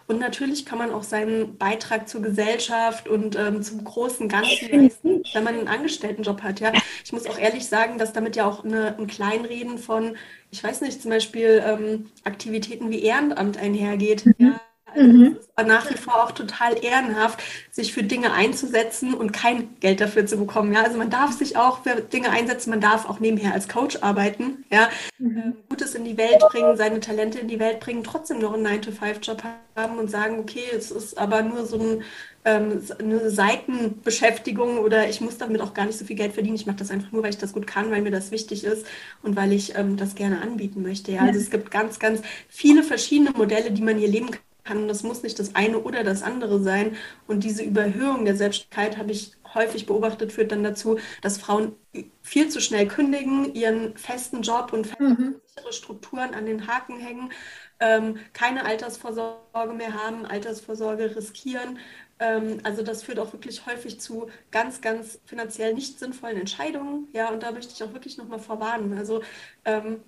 Und 0.09 0.21
natürlich 0.21 0.65
kann 0.65 0.79
man 0.79 0.91
auch 0.91 1.03
seinen 1.03 1.59
Beitrag 1.59 2.09
zur 2.09 2.23
Gesellschaft 2.23 3.09
und 3.09 3.37
ähm, 3.37 3.62
zum 3.62 3.85
großen 3.85 4.27
Ganzen 4.27 4.71
leisten, 4.71 5.23
wenn 5.35 5.45
man 5.45 5.59
einen 5.59 5.69
Angestelltenjob 5.69 6.42
hat. 6.42 6.61
Ja, 6.61 6.73
ich 7.05 7.12
muss 7.12 7.27
auch 7.27 7.38
ehrlich 7.38 7.66
sagen, 7.66 7.99
dass 7.99 8.14
damit 8.14 8.35
ja 8.35 8.47
auch 8.47 8.64
eine, 8.64 8.97
ein 8.97 9.07
Kleinreden 9.07 9.77
von, 9.77 10.16
ich 10.51 10.64
weiß 10.64 10.81
nicht, 10.81 11.03
zum 11.03 11.11
Beispiel 11.11 11.62
ähm, 11.62 12.11
Aktivitäten 12.25 12.90
wie 12.90 13.03
Ehrenamt 13.03 13.59
einhergeht. 13.59 14.25
Mhm. 14.25 14.35
Ja, 14.38 14.61
mhm. 14.96 15.37
Es 15.38 15.46
ist 15.46 15.68
nach 15.68 15.90
wie 15.90 15.96
vor 15.96 16.22
auch 16.22 16.33
total 16.33 16.83
ehrenhaft, 16.83 17.42
sich 17.70 17.92
für 17.92 18.03
Dinge 18.03 18.33
einzusetzen 18.33 19.14
und 19.14 19.33
kein 19.33 19.77
Geld 19.81 20.01
dafür 20.01 20.27
zu 20.27 20.37
bekommen. 20.37 20.72
Ja, 20.72 20.83
also 20.83 20.98
man 20.98 21.11
darf 21.11 21.33
sich 21.33 21.57
auch 21.57 21.83
für 21.83 22.01
Dinge 22.01 22.31
einsetzen, 22.31 22.70
man 22.70 22.81
darf 22.81 23.09
auch 23.09 23.20
nebenher 23.20 23.55
als 23.55 23.68
Coach 23.68 23.98
arbeiten, 24.03 24.64
ja, 24.70 24.88
mhm. 25.18 25.38
Ähm, 25.38 25.57
Gutes 25.68 25.94
in 25.94 26.05
die 26.05 26.16
Welt 26.16 26.38
bringen, 26.51 26.77
seine 26.77 27.01
Talente 27.01 27.38
in 27.38 27.48
die 27.48 27.61
Welt 27.61 27.81
bringen, 27.81 28.03
trotzdem 28.03 28.38
noch 28.38 28.55
einen 28.55 28.66
9-to-5-Job 28.66 29.42
haben 29.77 29.98
und 29.98 30.11
sagen, 30.11 30.40
okay, 30.40 30.64
es 30.74 30.90
ist 30.90 31.16
aber 31.18 31.42
nur 31.42 31.66
so 31.66 31.79
ein, 31.79 32.03
ähm, 32.44 32.83
eine 32.98 33.31
Seitenbeschäftigung 33.31 34.79
oder 34.79 35.09
ich 35.09 35.20
muss 35.20 35.38
damit 35.38 35.61
auch 35.61 35.74
gar 35.74 35.87
nicht 35.87 35.98
so 35.98 36.05
viel 36.05 36.16
Geld 36.16 36.33
verdienen. 36.33 36.57
Ich 36.57 36.66
mache 36.66 36.79
das 36.79 36.90
einfach 36.90 37.12
nur, 37.12 37.22
weil 37.22 37.31
ich 37.31 37.38
das 37.38 37.53
gut 37.53 37.66
kann, 37.66 37.90
weil 37.90 38.03
mir 38.03 38.11
das 38.11 38.31
wichtig 38.31 38.64
ist 38.64 38.87
und 39.22 39.37
weil 39.37 39.53
ich 39.53 39.77
ähm, 39.77 39.96
das 39.96 40.14
gerne 40.14 40.40
anbieten 40.40 40.83
möchte. 40.83 41.12
Ja, 41.12 41.22
also 41.22 41.38
es 41.38 41.51
gibt 41.51 41.70
ganz, 41.70 41.98
ganz 41.98 42.22
viele 42.48 42.83
verschiedene 42.83 43.31
Modelle, 43.31 43.70
die 43.70 43.83
man 43.83 43.98
hier 43.98 44.09
leben 44.09 44.31
kann 44.31 44.40
kann. 44.68 44.88
Das 44.88 45.02
muss 45.02 45.22
nicht 45.22 45.38
das 45.38 45.54
eine 45.54 45.78
oder 45.78 46.04
das 46.04 46.22
andere 46.22 46.62
sein. 46.62 46.96
Und 47.26 47.44
diese 47.44 47.62
Überhöhung 47.62 48.24
der 48.24 48.37
Selbstständigkeit 48.37 48.98
habe 48.98 49.12
ich 49.12 49.33
häufig 49.54 49.87
beobachtet, 49.87 50.33
führt 50.33 50.52
dann 50.52 50.62
dazu, 50.62 50.98
dass 51.22 51.38
Frauen 51.38 51.74
viel 52.22 52.48
zu 52.48 52.61
schnell 52.61 52.87
kündigen, 52.87 53.54
ihren 53.54 53.96
festen 53.96 54.42
Job 54.42 54.72
und 54.72 54.87
feste 54.87 55.02
mhm. 55.02 55.37
Strukturen 55.70 56.35
an 56.35 56.46
den 56.46 56.66
Haken 56.66 56.98
hängen, 56.98 57.33
ähm, 57.81 58.18
keine 58.33 58.64
Altersvorsorge 58.64 59.72
mehr 59.74 59.94
haben, 59.94 60.26
Altersvorsorge 60.26 61.16
riskieren. 61.16 61.78
Ähm, 62.18 62.61
also 62.62 62.83
das 62.83 63.02
führt 63.02 63.18
auch 63.18 63.33
wirklich 63.33 63.66
häufig 63.66 64.00
zu 64.00 64.28
ganz, 64.50 64.81
ganz 64.81 65.20
finanziell 65.24 65.74
nicht 65.74 65.98
sinnvollen 65.98 66.38
Entscheidungen. 66.38 67.09
Ja, 67.12 67.31
und 67.31 67.42
da 67.42 67.52
möchte 67.52 67.72
ich 67.74 67.83
auch 67.83 67.92
wirklich 67.94 68.18
nochmal 68.18 68.40
vorwarnen. 68.40 68.96
Also 68.98 69.22
ähm, 69.64 70.02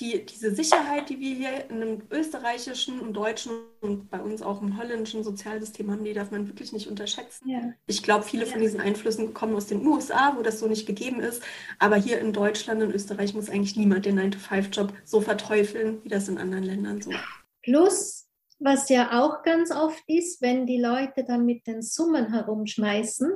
die, 0.00 0.24
diese 0.24 0.54
Sicherheit, 0.54 1.08
die 1.10 1.20
wir 1.20 1.34
hier 1.34 1.70
in 1.70 1.82
einem 1.82 2.02
österreichischen 2.10 3.00
und 3.00 3.12
deutschen 3.12 3.52
und 3.80 4.10
bei 4.10 4.20
uns 4.20 4.42
auch 4.42 4.62
im 4.62 4.78
holländischen 4.78 5.22
Sozialsystem 5.22 5.90
haben, 5.90 6.04
die 6.04 6.14
darf 6.14 6.30
man 6.30 6.48
wirklich 6.48 6.72
nicht 6.72 6.88
unterschätzen. 6.88 7.48
Ja. 7.48 7.72
Ich 7.86 8.02
glaube, 8.02 8.24
viele 8.24 8.46
ja. 8.46 8.52
von 8.52 8.60
diesen 8.60 8.80
Einflüssen 8.80 9.34
kommen 9.34 9.54
aus 9.54 9.66
den 9.66 9.86
USA, 9.86 10.34
wo 10.36 10.42
das 10.42 10.58
so 10.58 10.66
nicht 10.66 10.86
gegeben 10.86 11.20
ist. 11.20 11.42
Aber 11.78 11.96
hier 11.96 12.18
in 12.18 12.32
Deutschland 12.32 12.82
und 12.82 12.94
Österreich 12.94 13.34
muss 13.34 13.50
eigentlich 13.50 13.76
niemand 13.76 14.06
den 14.06 14.18
9-to-5-Job 14.18 14.92
so 15.04 15.20
verteufeln, 15.20 16.02
wie 16.02 16.08
das 16.08 16.28
in 16.28 16.38
anderen 16.38 16.64
Ländern 16.64 17.02
so. 17.02 17.10
Plus, 17.62 18.26
was 18.58 18.88
ja 18.88 19.20
auch 19.20 19.42
ganz 19.42 19.70
oft 19.70 20.02
ist, 20.06 20.40
wenn 20.40 20.66
die 20.66 20.80
Leute 20.80 21.24
dann 21.24 21.44
mit 21.44 21.66
den 21.66 21.82
Summen 21.82 22.32
herumschmeißen, 22.32 23.30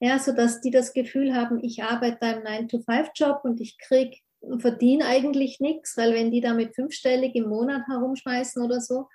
ja, 0.00 0.18
sodass 0.18 0.60
die 0.60 0.70
das 0.70 0.92
Gefühl 0.92 1.34
haben, 1.34 1.62
ich 1.62 1.82
arbeite 1.82 2.22
einen 2.22 2.68
9-to-5-Job 2.68 3.40
und 3.44 3.60
ich 3.60 3.78
kriege 3.78 4.16
verdienen 4.58 5.02
eigentlich 5.02 5.60
nichts, 5.60 5.96
weil 5.96 6.14
wenn 6.14 6.30
die 6.30 6.40
damit 6.40 6.74
fünfstellig 6.74 7.34
im 7.34 7.48
Monat 7.48 7.82
herumschmeißen 7.88 8.62
oder 8.62 8.80
so, 8.80 9.08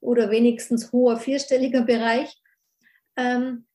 oder 0.00 0.30
wenigstens 0.30 0.92
hoher 0.92 1.18
vierstelliger 1.18 1.82
Bereich. 1.86 2.34
Ähm, 3.16 3.66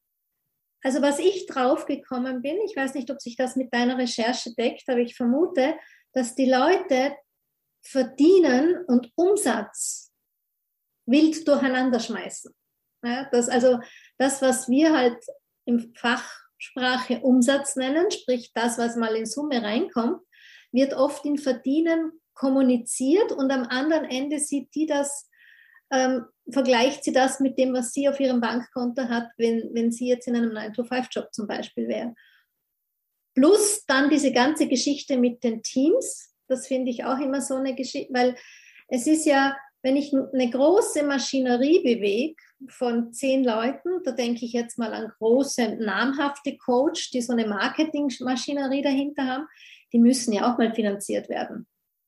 also 0.83 1.01
was 1.01 1.19
ich 1.19 1.47
draufgekommen 1.47 2.41
bin, 2.41 2.57
ich 2.65 2.75
weiß 2.75 2.93
nicht, 2.93 3.09
ob 3.09 3.21
sich 3.21 3.35
das 3.35 3.55
mit 3.55 3.73
deiner 3.73 3.97
Recherche 3.97 4.53
deckt, 4.53 4.87
aber 4.87 4.99
ich 4.99 5.15
vermute, 5.15 5.75
dass 6.13 6.35
die 6.35 6.49
Leute 6.49 7.15
verdienen 7.81 8.83
und 8.87 9.11
Umsatz 9.15 10.11
wild 11.07 11.47
durcheinander 11.47 11.99
schmeißen. 11.99 12.53
Ja, 13.03 13.27
das, 13.31 13.49
also 13.49 13.79
das, 14.17 14.41
was 14.41 14.67
wir 14.69 14.95
halt 14.95 15.23
im 15.65 15.93
Fachsprache 15.95 17.19
Umsatz 17.21 17.75
nennen, 17.75 18.09
sprich 18.09 18.51
das, 18.53 18.77
was 18.77 18.95
mal 18.95 19.15
in 19.15 19.25
Summe 19.25 19.61
reinkommt, 19.61 20.21
wird 20.75 20.93
oft 20.93 21.25
in 21.25 21.37
Verdienen 21.37 22.11
kommuniziert 22.35 23.31
und 23.31 23.49
am 23.51 23.63
anderen 23.63 24.05
Ende 24.05 24.39
sieht 24.39 24.75
die 24.75 24.85
das, 24.85 25.27
ähm, 25.91 26.25
vergleicht 26.51 27.03
sie 27.03 27.13
das 27.13 27.39
mit 27.39 27.57
dem, 27.57 27.73
was 27.73 27.93
sie 27.93 28.07
auf 28.07 28.19
ihrem 28.19 28.41
Bankkonto 28.41 29.03
hat, 29.03 29.29
wenn, 29.37 29.69
wenn 29.73 29.91
sie 29.91 30.07
jetzt 30.07 30.27
in 30.27 30.35
einem 30.35 30.51
9-to-5-Job 30.51 31.33
zum 31.33 31.47
Beispiel 31.47 31.87
wäre. 31.87 32.13
Plus 33.33 33.85
dann 33.87 34.09
diese 34.09 34.31
ganze 34.31 34.67
Geschichte 34.67 35.17
mit 35.17 35.43
den 35.43 35.63
Teams, 35.63 36.33
das 36.47 36.67
finde 36.67 36.91
ich 36.91 37.03
auch 37.05 37.19
immer 37.19 37.41
so 37.41 37.55
eine 37.55 37.75
Geschichte, 37.75 38.13
weil 38.13 38.35
es 38.87 39.07
ist 39.07 39.25
ja, 39.25 39.57
wenn 39.81 39.95
ich 39.95 40.13
eine 40.13 40.49
große 40.49 41.03
Maschinerie 41.03 41.83
bewege 41.83 42.35
von 42.69 43.13
zehn 43.13 43.43
Leuten, 43.43 44.03
da 44.03 44.11
denke 44.11 44.45
ich 44.45 44.53
jetzt 44.53 44.77
mal 44.77 44.93
an 44.93 45.11
große, 45.19 45.77
namhafte 45.79 46.57
Coach, 46.57 47.11
die 47.11 47.21
so 47.21 47.33
eine 47.33 47.45
Marketingmaschinerie 47.45 48.81
dahinter 48.81 49.25
haben, 49.25 49.47
die 49.95 49.99
müssen 50.01 50.33
ja 50.33 50.51
auch 50.51 50.57
mal 50.57 50.73
finanziert 50.73 51.29
werden. 51.29 51.67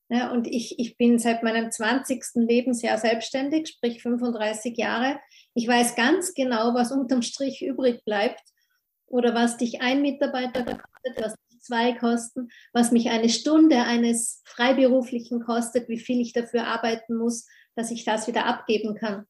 Ja, 0.10 0.30
und 0.32 0.46
ich, 0.46 0.78
ich 0.78 0.98
bin 0.98 1.20
seit 1.20 1.42
meinem 1.42 1.72
20. 1.72 2.22
Lebensjahr 2.36 2.98
selbstständig, 2.98 3.70
sprich 3.70 4.02
35 4.02 4.76
Jahre. 4.76 5.22
Ich 5.54 5.70
weiß 5.70 5.96
ganz 5.96 6.34
genau, 6.34 6.74
was 6.74 6.92
unterm 6.92 7.22
Strich 7.22 7.62
übrig 7.62 8.04
bleibt 8.04 8.44
oder 9.06 9.34
was 9.34 9.56
dich 9.56 9.82
ein 9.82 10.02
Mitarbeiter 10.02 10.66
kostet, 10.66 11.24
was 11.24 11.36
dich 11.50 11.62
zwei 11.62 11.94
kosten, 11.94 12.50
was 12.74 12.92
mich 12.92 13.10
eine 13.10 13.30
Stunde 13.30 13.78
eines 13.84 14.42
Freiberuflichen 14.44 15.46
kostet, 15.46 15.88
wie 15.88 16.00
viel 16.00 16.20
ich 16.20 16.34
dafür 16.34 16.68
arbeiten 16.68 17.16
muss, 17.16 17.48
dass 17.78 17.90
ich 17.90 18.04
das 18.04 18.28
wieder 18.28 18.48
abgeben 18.48 18.96
kann. 18.96 19.26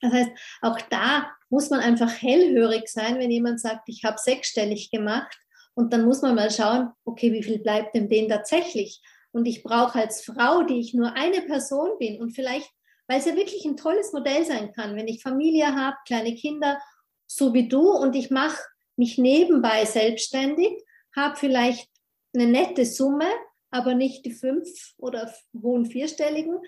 Das 0.00 0.12
heißt, 0.12 0.30
auch 0.62 0.80
da 0.90 1.28
muss 1.48 1.70
man 1.70 1.80
einfach 1.80 2.22
hellhörig 2.22 2.86
sein, 2.86 3.18
wenn 3.18 3.32
jemand 3.32 3.60
sagt, 3.60 3.88
ich 3.88 4.04
habe 4.04 4.16
sechsstellig 4.16 4.92
gemacht. 4.92 5.36
Und 5.80 5.94
dann 5.94 6.04
muss 6.04 6.20
man 6.20 6.34
mal 6.34 6.50
schauen, 6.50 6.90
okay, 7.06 7.32
wie 7.32 7.42
viel 7.42 7.58
bleibt 7.58 7.94
denn 7.94 8.10
denen 8.10 8.28
tatsächlich? 8.28 9.00
Und 9.32 9.46
ich 9.46 9.62
brauche 9.62 9.98
als 9.98 10.22
Frau, 10.22 10.62
die 10.62 10.78
ich 10.78 10.92
nur 10.92 11.14
eine 11.14 11.40
Person 11.40 11.96
bin 11.98 12.20
und 12.20 12.32
vielleicht, 12.32 12.70
weil 13.08 13.18
es 13.18 13.24
ja 13.24 13.34
wirklich 13.34 13.64
ein 13.64 13.78
tolles 13.78 14.12
Modell 14.12 14.44
sein 14.44 14.74
kann, 14.74 14.94
wenn 14.94 15.08
ich 15.08 15.22
Familie 15.22 15.74
habe, 15.74 15.96
kleine 16.06 16.34
Kinder, 16.34 16.78
so 17.26 17.54
wie 17.54 17.66
du, 17.66 17.92
und 17.92 18.14
ich 18.14 18.30
mache 18.30 18.58
mich 18.96 19.16
nebenbei 19.16 19.86
selbstständig, 19.86 20.84
habe 21.16 21.36
vielleicht 21.36 21.88
eine 22.34 22.46
nette 22.46 22.84
Summe, 22.84 23.30
aber 23.70 23.94
nicht 23.94 24.26
die 24.26 24.34
fünf 24.34 24.68
oder 24.98 25.32
hohen 25.62 25.86
vierstelligen, 25.86 26.58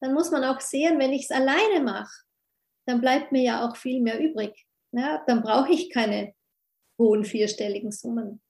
dann 0.00 0.14
muss 0.14 0.30
man 0.30 0.42
auch 0.42 0.60
sehen, 0.60 0.98
wenn 0.98 1.12
ich 1.12 1.24
es 1.24 1.30
alleine 1.30 1.82
mache, 1.84 2.14
dann 2.86 3.02
bleibt 3.02 3.30
mir 3.30 3.42
ja 3.42 3.68
auch 3.68 3.76
viel 3.76 4.00
mehr 4.00 4.18
übrig. 4.18 4.66
Ja, 4.92 5.22
dann 5.26 5.42
brauche 5.42 5.70
ich 5.70 5.90
keine 5.90 6.32
hohen 6.98 7.26
vierstelligen 7.26 7.92
Summen. 7.92 8.40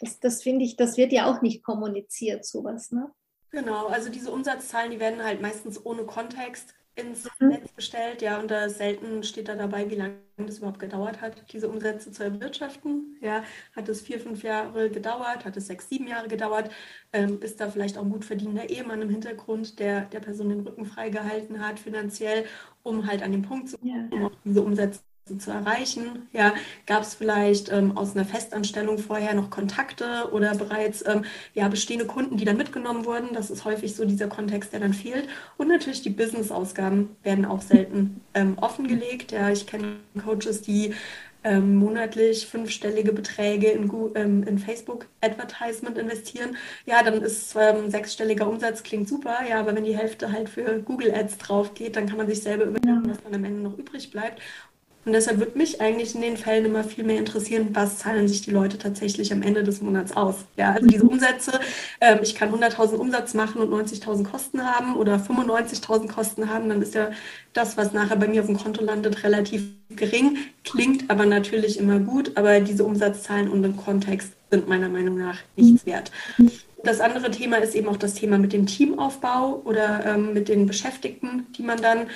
Das, 0.00 0.20
das 0.20 0.42
finde 0.42 0.64
ich, 0.64 0.76
das 0.76 0.96
wird 0.96 1.12
ja 1.12 1.30
auch 1.30 1.42
nicht 1.42 1.62
kommuniziert, 1.62 2.44
sowas. 2.44 2.92
Ne? 2.92 3.10
Genau, 3.50 3.86
also 3.86 4.10
diese 4.10 4.30
Umsatzzahlen, 4.30 4.90
die 4.90 5.00
werden 5.00 5.24
halt 5.24 5.40
meistens 5.40 5.84
ohne 5.84 6.04
Kontext 6.04 6.74
ins 6.96 7.28
mhm. 7.38 7.48
Netz 7.48 7.74
gestellt, 7.76 8.22
ja, 8.22 8.40
und 8.40 8.50
da 8.50 8.68
selten 8.68 9.22
steht 9.22 9.48
da 9.48 9.54
dabei, 9.54 9.88
wie 9.90 9.96
lange 9.96 10.16
das 10.38 10.58
überhaupt 10.58 10.78
gedauert 10.78 11.20
hat, 11.20 11.52
diese 11.52 11.68
Umsätze 11.68 12.10
zu 12.10 12.24
erwirtschaften. 12.24 13.18
Ja, 13.20 13.44
hat 13.74 13.88
es 13.88 14.00
vier, 14.00 14.18
fünf 14.18 14.42
Jahre 14.42 14.90
gedauert, 14.90 15.44
hat 15.44 15.56
es 15.56 15.66
sechs, 15.66 15.88
sieben 15.88 16.08
Jahre 16.08 16.28
gedauert, 16.28 16.70
ähm, 17.12 17.40
ist 17.42 17.60
da 17.60 17.70
vielleicht 17.70 17.98
auch 17.98 18.02
ein 18.02 18.10
gut 18.10 18.24
verdienender 18.24 18.70
Ehemann 18.70 19.02
im 19.02 19.10
Hintergrund, 19.10 19.78
der 19.78 20.06
der 20.06 20.20
Person 20.20 20.48
den 20.48 20.60
Rücken 20.60 20.86
freigehalten 20.86 21.60
hat, 21.64 21.78
finanziell, 21.78 22.46
um 22.82 23.06
halt 23.06 23.22
an 23.22 23.32
den 23.32 23.42
Punkt 23.42 23.68
zu 23.68 23.78
kommen, 23.78 24.10
ja. 24.10 24.16
um 24.16 24.24
auch 24.26 24.36
diese 24.44 24.62
Umsätze 24.62 25.00
zu 25.26 25.50
erreichen? 25.50 26.28
Ja, 26.32 26.54
gab 26.86 27.02
es 27.02 27.14
vielleicht 27.14 27.72
ähm, 27.72 27.96
aus 27.96 28.14
einer 28.14 28.24
Festanstellung 28.24 28.98
vorher 28.98 29.34
noch 29.34 29.50
Kontakte 29.50 30.30
oder 30.32 30.54
bereits 30.54 31.04
ähm, 31.06 31.24
ja, 31.52 31.66
bestehende 31.68 32.06
Kunden, 32.06 32.36
die 32.36 32.44
dann 32.44 32.56
mitgenommen 32.56 33.04
wurden? 33.04 33.30
Das 33.32 33.50
ist 33.50 33.64
häufig 33.64 33.96
so 33.96 34.04
dieser 34.04 34.28
Kontext, 34.28 34.72
der 34.72 34.80
dann 34.80 34.94
fehlt. 34.94 35.28
Und 35.56 35.68
natürlich 35.68 36.02
die 36.02 36.10
Business-Ausgaben 36.10 37.16
werden 37.24 37.44
auch 37.44 37.60
selten 37.60 38.20
ähm, 38.34 38.56
offengelegt. 38.58 39.32
Ja, 39.32 39.50
ich 39.50 39.66
kenne 39.66 39.96
Coaches, 40.24 40.62
die 40.62 40.94
ähm, 41.42 41.76
monatlich 41.76 42.46
fünfstellige 42.46 43.12
Beträge 43.12 43.70
in, 43.70 43.90
ähm, 44.14 44.42
in 44.44 44.58
Facebook-Advertisement 44.58 45.98
investieren. 45.98 46.56
Ja, 46.86 47.02
dann 47.02 47.22
ist 47.22 47.50
sechsstelliger 47.50 48.48
Umsatz, 48.48 48.82
klingt 48.82 49.08
super, 49.08 49.38
ja, 49.48 49.60
aber 49.60 49.74
wenn 49.74 49.84
die 49.84 49.96
Hälfte 49.96 50.32
halt 50.32 50.48
für 50.48 50.80
Google 50.82 51.12
Ads 51.14 51.38
drauf 51.38 51.74
geht, 51.74 51.96
dann 51.96 52.06
kann 52.06 52.16
man 52.16 52.26
sich 52.26 52.42
selber 52.42 52.64
überlegen, 52.64 53.08
was 53.08 53.22
dann 53.22 53.34
am 53.34 53.44
Ende 53.44 53.60
noch 53.60 53.78
übrig 53.78 54.10
bleibt. 54.10 54.40
Und 55.06 55.12
deshalb 55.12 55.38
würde 55.38 55.56
mich 55.56 55.80
eigentlich 55.80 56.16
in 56.16 56.20
den 56.20 56.36
Fällen 56.36 56.64
immer 56.64 56.82
viel 56.82 57.04
mehr 57.04 57.18
interessieren, 57.18 57.68
was 57.72 57.98
zahlen 57.98 58.26
sich 58.26 58.42
die 58.42 58.50
Leute 58.50 58.76
tatsächlich 58.76 59.32
am 59.32 59.40
Ende 59.40 59.62
des 59.62 59.80
Monats 59.80 60.16
aus. 60.16 60.34
Ja, 60.56 60.72
also 60.72 60.84
diese 60.84 61.04
Umsätze, 61.04 61.60
ähm, 62.00 62.18
ich 62.22 62.34
kann 62.34 62.52
100.000 62.52 62.96
Umsatz 62.96 63.32
machen 63.32 63.62
und 63.62 63.72
90.000 63.72 64.24
Kosten 64.24 64.64
haben 64.64 64.96
oder 64.96 65.14
95.000 65.14 66.12
Kosten 66.12 66.50
haben, 66.50 66.68
dann 66.68 66.82
ist 66.82 66.96
ja 66.96 67.12
das, 67.52 67.76
was 67.76 67.92
nachher 67.92 68.16
bei 68.16 68.26
mir 68.26 68.40
auf 68.40 68.48
dem 68.48 68.58
Konto 68.58 68.82
landet, 68.82 69.22
relativ 69.22 69.62
gering, 69.90 70.38
klingt 70.64 71.08
aber 71.08 71.24
natürlich 71.24 71.78
immer 71.78 72.00
gut, 72.00 72.36
aber 72.36 72.58
diese 72.58 72.84
Umsatzzahlen 72.84 73.48
und 73.48 73.62
im 73.62 73.76
Kontext 73.76 74.32
sind 74.50 74.68
meiner 74.68 74.88
Meinung 74.88 75.16
nach 75.16 75.38
nichts 75.54 75.86
wert. 75.86 76.10
Das 76.82 77.00
andere 77.00 77.30
Thema 77.30 77.58
ist 77.58 77.76
eben 77.76 77.88
auch 77.88 77.96
das 77.96 78.14
Thema 78.14 78.38
mit 78.38 78.52
dem 78.52 78.66
Teamaufbau 78.66 79.62
oder 79.64 80.04
ähm, 80.04 80.34
mit 80.34 80.48
den 80.48 80.66
Beschäftigten, 80.66 81.46
die 81.56 81.62
man 81.62 81.80
dann 81.80 82.08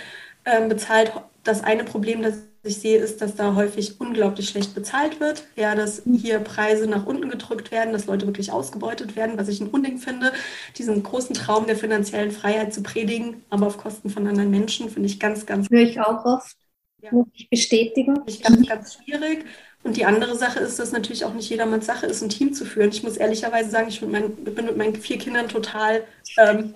ähm, 0.44 0.68
bezahlt. 0.68 1.12
Das 1.44 1.64
eine 1.64 1.84
Problem, 1.84 2.22
das 2.22 2.49
ich 2.62 2.76
sehe, 2.76 2.98
ist, 2.98 3.22
dass 3.22 3.36
da 3.36 3.54
häufig 3.54 4.00
unglaublich 4.00 4.48
schlecht 4.48 4.74
bezahlt 4.74 5.18
wird. 5.18 5.44
Ja, 5.56 5.74
dass 5.74 6.02
hier 6.04 6.40
Preise 6.40 6.86
nach 6.86 7.06
unten 7.06 7.30
gedrückt 7.30 7.70
werden, 7.70 7.92
dass 7.92 8.06
Leute 8.06 8.26
wirklich 8.26 8.52
ausgebeutet 8.52 9.16
werden, 9.16 9.38
was 9.38 9.48
ich 9.48 9.60
ein 9.60 9.68
Unding 9.68 9.98
finde. 9.98 10.32
Diesen 10.76 11.02
großen 11.02 11.34
Traum 11.34 11.66
der 11.66 11.76
finanziellen 11.76 12.32
Freiheit 12.32 12.74
zu 12.74 12.82
predigen, 12.82 13.42
aber 13.48 13.66
auf 13.66 13.78
Kosten 13.78 14.10
von 14.10 14.26
anderen 14.26 14.50
Menschen, 14.50 14.90
finde 14.90 15.08
ich 15.08 15.18
ganz, 15.18 15.46
ganz. 15.46 15.70
Höre 15.70 15.80
ich 15.80 16.00
auch 16.00 16.24
oft. 16.24 16.56
Ja. 17.02 17.12
Muss 17.12 17.28
ich 17.32 17.48
bestätigen. 17.48 18.16
Finde 18.16 18.30
ich 18.30 18.42
ganz, 18.42 18.68
ganz 18.68 18.94
schwierig. 18.94 19.46
Und 19.82 19.96
die 19.96 20.04
andere 20.04 20.36
Sache 20.36 20.60
ist, 20.60 20.78
dass 20.78 20.92
natürlich 20.92 21.24
auch 21.24 21.32
nicht 21.32 21.48
jedermanns 21.48 21.86
Sache 21.86 22.04
ist, 22.04 22.22
ein 22.22 22.28
Team 22.28 22.52
zu 22.52 22.66
führen. 22.66 22.90
Ich 22.90 23.02
muss 23.02 23.16
ehrlicherweise 23.16 23.70
sagen, 23.70 23.88
ich 23.88 24.00
bin 24.00 24.10
mit, 24.10 24.44
mein, 24.44 24.54
bin 24.54 24.66
mit 24.66 24.76
meinen 24.76 24.96
vier 24.96 25.16
Kindern 25.16 25.48
total 25.48 26.04
ähm, 26.36 26.74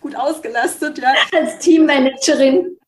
gut 0.00 0.16
ausgelastet. 0.16 0.96
Ja. 0.96 1.12
Als 1.38 1.58
Teammanagerin 1.58 2.78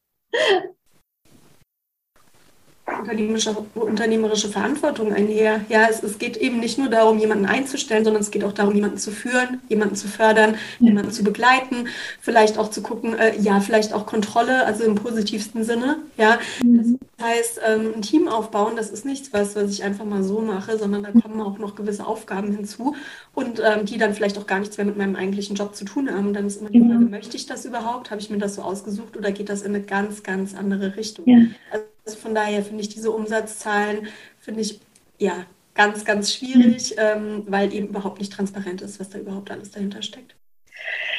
unternehmerische, 3.09 3.57
unternehmerische 3.75 4.49
Verantwortung 4.49 5.12
einher. 5.12 5.62
Ja, 5.68 5.87
es, 5.88 6.03
es 6.03 6.18
geht 6.18 6.37
eben 6.37 6.61
nicht 6.61 6.79
nur 6.79 6.88
darum, 6.88 7.18
jemanden 7.18 7.47
einzustellen, 7.47 8.05
sondern 8.05 8.23
es 8.23 8.31
geht 8.31 8.44
auch 8.44 8.53
darum, 8.53 8.75
jemanden 8.75 8.99
zu 8.99 9.11
führen, 9.11 9.61
jemanden 9.68 9.97
zu 9.97 10.09
fördern, 10.09 10.57
ja. 10.79 10.88
jemanden 10.88 11.11
zu 11.11 11.25
begleiten, 11.25 11.88
vielleicht 12.21 12.59
auch 12.59 12.71
zu 12.71 12.83
gucken, 12.83 13.14
äh, 13.14 13.38
ja, 13.40 13.61
vielleicht 13.61 13.92
auch 13.92 14.07
Kontrolle, 14.07 14.66
also 14.66 14.85
im 14.85 14.94
positivsten 14.94 15.64
Sinne. 15.64 15.97
Ja, 16.16 16.38
mhm. 16.62 16.99
das 17.16 17.27
heißt, 17.27 17.61
ähm, 17.66 17.92
ein 17.97 18.03
Team 18.03 18.29
aufbauen, 18.29 18.77
das 18.77 18.90
ist 18.90 19.05
nichts, 19.05 19.33
was, 19.33 19.57
was 19.57 19.71
ich 19.71 19.85
einfach 19.85 20.05
mal 20.05 20.23
so 20.23 20.40
mache, 20.40 20.79
sondern 20.79 21.03
da 21.03 21.11
kommen 21.12 21.40
auch 21.40 21.59
noch 21.59 21.75
gewisse 21.75 22.07
Aufgaben 22.07 22.53
hinzu 22.53 22.94
und 23.35 23.61
ähm, 23.61 23.87
die 23.87 23.99
dann 23.99 24.14
vielleicht 24.14 24.38
auch 24.38 24.47
gar 24.47 24.59
nichts 24.59 24.77
mehr 24.77 24.87
mit 24.87 24.97
meinem 24.97 25.16
eigentlichen 25.16 25.57
Job 25.57 25.75
zu 25.75 25.85
tun 25.85 26.11
haben. 26.11 26.33
Dann 26.33 26.47
ist 26.47 26.61
immer 26.61 26.71
die 26.71 26.81
Frage, 26.81 27.05
möchte 27.05 27.37
ich 27.37 27.47
das 27.47 27.64
überhaupt? 27.64 28.11
Habe 28.11 28.21
ich 28.21 28.31
mir 28.31 28.38
das 28.38 28.55
so 28.57 28.62
ausgesucht 28.62 29.16
oder 29.16 29.33
geht 29.33 29.49
das 29.49 29.62
in 29.62 29.75
eine 29.75 29.83
ganz, 29.83 30.23
ganz 30.23 30.55
andere 30.55 30.97
Richtung? 30.97 31.25
Ja. 31.27 31.38
Also 31.71 31.85
also 32.09 32.21
von 32.21 32.35
daher 32.35 32.64
finde 32.64 32.81
ich 32.81 32.88
diese 32.88 33.11
Umsatzzahlen, 33.11 34.09
finde 34.40 34.62
ich 34.62 34.81
ja 35.18 35.44
ganz, 35.75 36.07
ganz 36.07 36.33
schwierig, 36.33 36.92
mhm. 36.92 36.97
ähm, 36.99 37.44
weil 37.47 37.73
eben 37.75 37.88
überhaupt 37.88 38.18
nicht 38.18 38.33
transparent 38.33 38.81
ist, 38.81 38.99
was 38.99 39.11
da 39.11 39.18
überhaupt 39.18 39.51
alles 39.51 39.71
dahinter 39.73 40.01
steckt. 40.01 40.35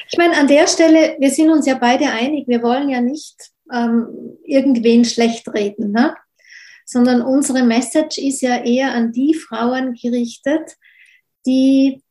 Ich 0.10 0.18
meine, 0.18 0.36
an 0.36 0.48
der 0.48 0.68
Stelle, 0.68 1.16
wir 1.20 1.30
sind 1.30 1.52
uns 1.52 1.68
ja 1.68 1.76
beide 1.76 2.10
einig, 2.10 2.48
wir 2.48 2.64
wollen 2.64 2.90
ja 2.90 3.02
nicht 3.02 3.36
ähm, 3.72 4.38
irgendwen 4.44 5.06
schlecht 5.06 5.48
reden, 5.54 5.92
ne? 5.92 6.16
sondern 6.86 7.22
unsere 7.22 7.62
Message 7.62 8.18
ist 8.18 8.42
ja 8.42 8.64
eher 8.64 8.92
an 8.94 9.12
die 9.12 9.36
Frauen 9.36 9.94
gerichtet, 9.94 10.72
die, 11.46 12.02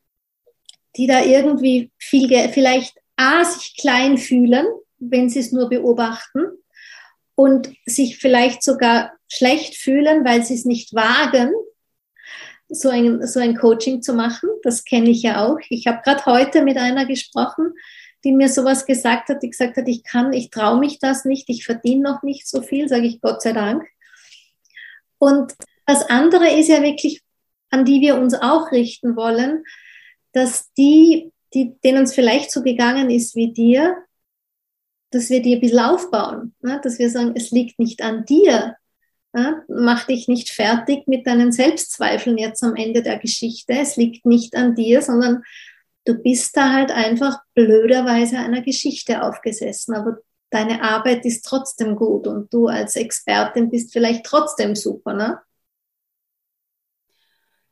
die 0.97 1.09
da 1.09 1.25
irgendwie 1.25 1.91
viel, 1.99 2.29
vielleicht 2.51 2.97
A, 3.17 3.45
sich 3.45 3.77
klein 3.77 4.19
fühlen, 4.19 4.67
wenn 5.01 5.29
sie 5.29 5.41
es 5.41 5.51
nur 5.51 5.69
beobachten 5.69 6.43
und 7.39 7.73
sich 7.87 8.19
vielleicht 8.19 8.65
sogar 8.65 9.13
schlecht 9.29 9.77
fühlen, 9.77 10.25
weil 10.25 10.45
sie 10.45 10.55
es 10.55 10.65
nicht 10.65 10.93
wagen, 10.93 11.53
so 12.69 12.89
ein, 12.89 13.25
so 13.29 13.39
ein 13.39 13.57
Coaching 13.57 14.03
zu 14.03 14.13
machen. 14.13 14.51
Das 14.65 14.85
kenne 14.85 15.11
ich 15.11 15.23
ja 15.23 15.47
auch. 15.47 15.59
Ich 15.69 15.87
habe 15.87 16.01
gerade 16.03 16.27
heute 16.27 16.65
mit 16.65 16.77
einer 16.77 17.07
gesprochen, 17.07 17.75
die 18.25 18.33
mir 18.33 18.49
sowas 18.49 18.87
gesagt 18.87 19.29
hat, 19.29 19.41
die 19.45 19.51
gesagt 19.51 19.77
hat, 19.77 19.87
ich 19.87 20.03
kann, 20.03 20.33
ich 20.33 20.51
traue 20.51 20.81
mich 20.81 20.99
das 20.99 21.25
nicht, 21.25 21.49
ich 21.49 21.65
verdiene 21.65 22.03
noch 22.03 22.25
nicht 22.25 22.49
so 22.49 22.61
viel, 22.61 22.89
sage 22.89 23.07
ich 23.07 23.21
Gott 23.21 23.41
sei 23.41 23.53
Dank. 23.53 23.87
Und 25.19 25.55
das 25.87 26.11
andere 26.11 26.51
ist 26.51 26.67
ja 26.67 26.83
wirklich, 26.83 27.23
an 27.71 27.85
die 27.85 28.01
wir 28.01 28.17
uns 28.17 28.35
auch 28.35 28.73
richten 28.73 29.15
wollen, 29.15 29.63
dass 30.33 30.73
die, 30.73 31.31
die 31.55 31.79
denen 31.85 32.03
es 32.03 32.15
vielleicht 32.15 32.51
so 32.51 32.65
gegangen 32.65 33.11
ist 33.11 33.37
wie 33.37 33.53
dir, 33.53 33.97
dass 35.11 35.31
wir 35.31 35.43
die 35.43 35.55
ein 35.55 35.61
bisschen 35.61 35.81
aufbauen, 35.81 36.55
ne? 36.61 36.81
dass 36.83 36.99
wir 36.99 37.11
sagen, 37.11 37.33
es 37.35 37.51
liegt 37.51 37.79
nicht 37.79 38.03
an 38.03 38.25
dir. 38.25 38.77
Ne? 39.33 39.63
Mach 39.69 40.05
dich 40.05 40.29
nicht 40.29 40.51
fertig 40.51 41.07
mit 41.07 41.27
deinen 41.27 41.53
Selbstzweifeln 41.53 42.39
jetzt 42.39 42.63
am 42.63 42.77
Ende 42.77 43.03
der 43.03 43.19
Geschichte. 43.19 43.73
Es 43.73 43.97
liegt 43.97 44.27
nicht 44.27 44.55
an 44.57 44.75
dir, 44.75 45.03
sondern 45.03 45.43
du 46.05 46.15
bist 46.15 46.57
da 46.57 46.73
halt 46.73 46.91
einfach 46.91 47.41
blöderweise 47.55 48.39
einer 48.39 48.63
Geschichte 48.63 49.23
aufgesessen. 49.23 49.95
Aber 49.95 50.19
deine 50.51 50.83
Arbeit 50.83 51.25
ist 51.25 51.45
trotzdem 51.45 51.97
gut 51.97 52.27
und 52.27 52.53
du 52.53 52.67
als 52.67 52.97
Expertin 52.97 53.71
bist 53.71 53.93
vielleicht 53.93 54.25
trotzdem 54.25 54.75
super. 54.75 55.15
Ne? 55.15 55.39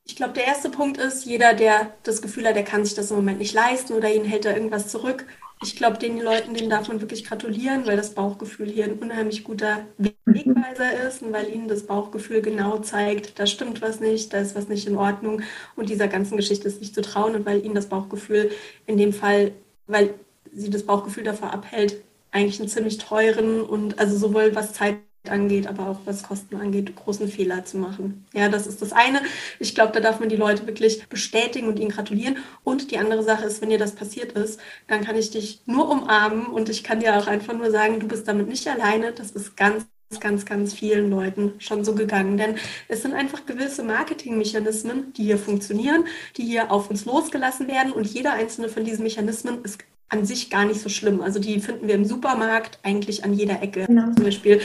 Ich 0.07 0.14
glaube, 0.16 0.33
der 0.35 0.47
erste 0.47 0.71
Punkt 0.71 0.99
ist, 0.99 1.25
jeder, 1.27 1.53
der 1.53 1.92
das 2.05 2.23
Gefühl 2.23 2.47
hat, 2.47 2.57
der 2.57 2.64
kann 2.64 2.85
sich 2.85 2.95
das 2.95 3.11
im 3.11 3.16
Moment 3.16 3.38
nicht 3.38 3.55
leisten 3.55 3.92
oder 3.92 4.12
ihn 4.12 4.25
hält 4.25 4.45
da 4.45 4.53
irgendwas 4.53 4.88
zurück, 4.88 5.27
ich 5.62 5.75
glaube, 5.75 5.97
den 5.97 6.21
Leuten, 6.21 6.55
denen 6.55 6.69
darf 6.69 6.88
man 6.88 7.01
wirklich 7.01 7.25
gratulieren, 7.25 7.87
weil 7.87 7.97
das 7.97 8.11
Bauchgefühl 8.14 8.69
hier 8.69 8.85
ein 8.85 8.99
unheimlich 8.99 9.42
guter 9.42 9.87
Wegweiser 10.27 11.09
ist 11.09 11.23
und 11.23 11.33
weil 11.33 11.49
ihnen 11.53 11.66
das 11.66 11.87
Bauchgefühl 11.87 12.42
genau 12.42 12.79
zeigt, 12.79 13.38
da 13.38 13.47
stimmt 13.47 13.81
was 13.81 14.01
nicht, 14.01 14.35
da 14.35 14.38
ist 14.38 14.55
was 14.55 14.69
nicht 14.69 14.87
in 14.87 14.97
Ordnung 14.97 15.42
und 15.75 15.88
dieser 15.88 16.09
ganzen 16.09 16.37
Geschichte 16.37 16.69
ist 16.69 16.81
nicht 16.81 16.95
zu 16.95 17.01
trauen 17.01 17.35
und 17.35 17.47
weil 17.47 17.64
ihnen 17.64 17.75
das 17.75 17.88
Bauchgefühl 17.88 18.51
in 18.87 18.99
dem 18.99 19.14
Fall, 19.14 19.53
weil 19.87 20.14
sie 20.53 20.69
das 20.71 20.83
Bauchgefühl 20.83 21.25
davor 21.25 21.53
abhält, 21.53 22.03
eigentlich 22.33 22.61
einen 22.61 22.69
ziemlich 22.69 22.99
teuren 22.99 23.62
und 23.62 23.99
also 23.99 24.16
sowohl 24.19 24.55
was 24.55 24.75
Zeit 24.75 24.99
angeht, 25.31 25.67
aber 25.67 25.89
auch 25.89 26.01
was 26.05 26.23
Kosten 26.23 26.57
angeht, 26.57 26.95
großen 26.97 27.29
Fehler 27.29 27.65
zu 27.65 27.79
machen. 27.79 28.27
Ja, 28.33 28.49
das 28.49 28.67
ist 28.67 28.83
das 28.83 28.93
eine. 28.93 29.21
Ich 29.59 29.75
glaube, 29.75 29.93
da 29.93 30.01
darf 30.01 30.21
man 30.21 30.29
die 30.29 30.37
Leute 30.37 30.67
wirklich 30.67 31.07
bestätigen 31.09 31.69
und 31.69 31.79
ihnen 31.79 31.91
gratulieren. 31.91 32.39
Und 32.65 32.91
die 32.91 32.99
andere 32.99 33.23
Sache 33.23 33.45
ist, 33.45 33.62
wenn 33.62 33.71
dir 33.71 33.79
das 33.79 33.95
passiert 33.95 34.33
ist, 34.33 34.61
dann 34.89 35.05
kann 35.05 35.17
ich 35.17 35.31
dich 35.31 35.61
nur 35.67 35.89
umarmen 35.91 36.47
und 36.47 36.69
ich 36.69 36.85
kann 36.85 37.01
dir 37.01 37.17
auch 37.19 37.27
einfach 37.27 37.55
nur 37.55 37.71
sagen, 37.71 38.01
du 38.01 38.09
bist 38.09 38.27
damit 38.29 38.49
nicht 38.49 38.67
alleine. 38.69 39.12
Das 39.12 39.31
ist 39.31 39.57
ganz 39.57 39.87
ganz, 40.21 40.45
ganz 40.47 40.73
vielen 40.73 41.11
Leuten 41.11 41.55
schon 41.59 41.85
so 41.85 41.95
gegangen. 41.95 42.37
Denn 42.37 42.57
es 42.89 43.03
sind 43.03 43.15
einfach 43.15 43.45
gewisse 43.47 43.83
Marketingmechanismen, 43.83 45.12
die 45.15 45.25
hier 45.25 45.39
funktionieren, 45.39 46.05
die 46.37 46.45
hier 46.45 46.71
auf 46.71 46.91
uns 46.91 47.05
losgelassen 47.05 47.69
werden. 47.69 47.93
Und 47.93 48.07
jeder 48.07 48.33
einzelne 48.33 48.69
von 48.69 48.85
diesen 48.85 49.03
Mechanismen 49.03 49.65
ist 49.65 49.79
an 50.09 50.25
sich 50.25 50.51
gar 50.51 50.65
nicht 50.65 50.81
so 50.81 50.89
schlimm. 50.89 51.21
Also 51.21 51.41
die 51.41 51.61
finden 51.61 51.89
wir 51.89 51.95
im 51.95 52.05
Supermarkt 52.05 52.79
eigentlich 52.83 53.25
an 53.25 53.33
jeder 53.33 53.62
Ecke. 53.62 53.87
Genau. 53.87 54.12
Zum 54.12 54.25
Beispiel 54.25 54.61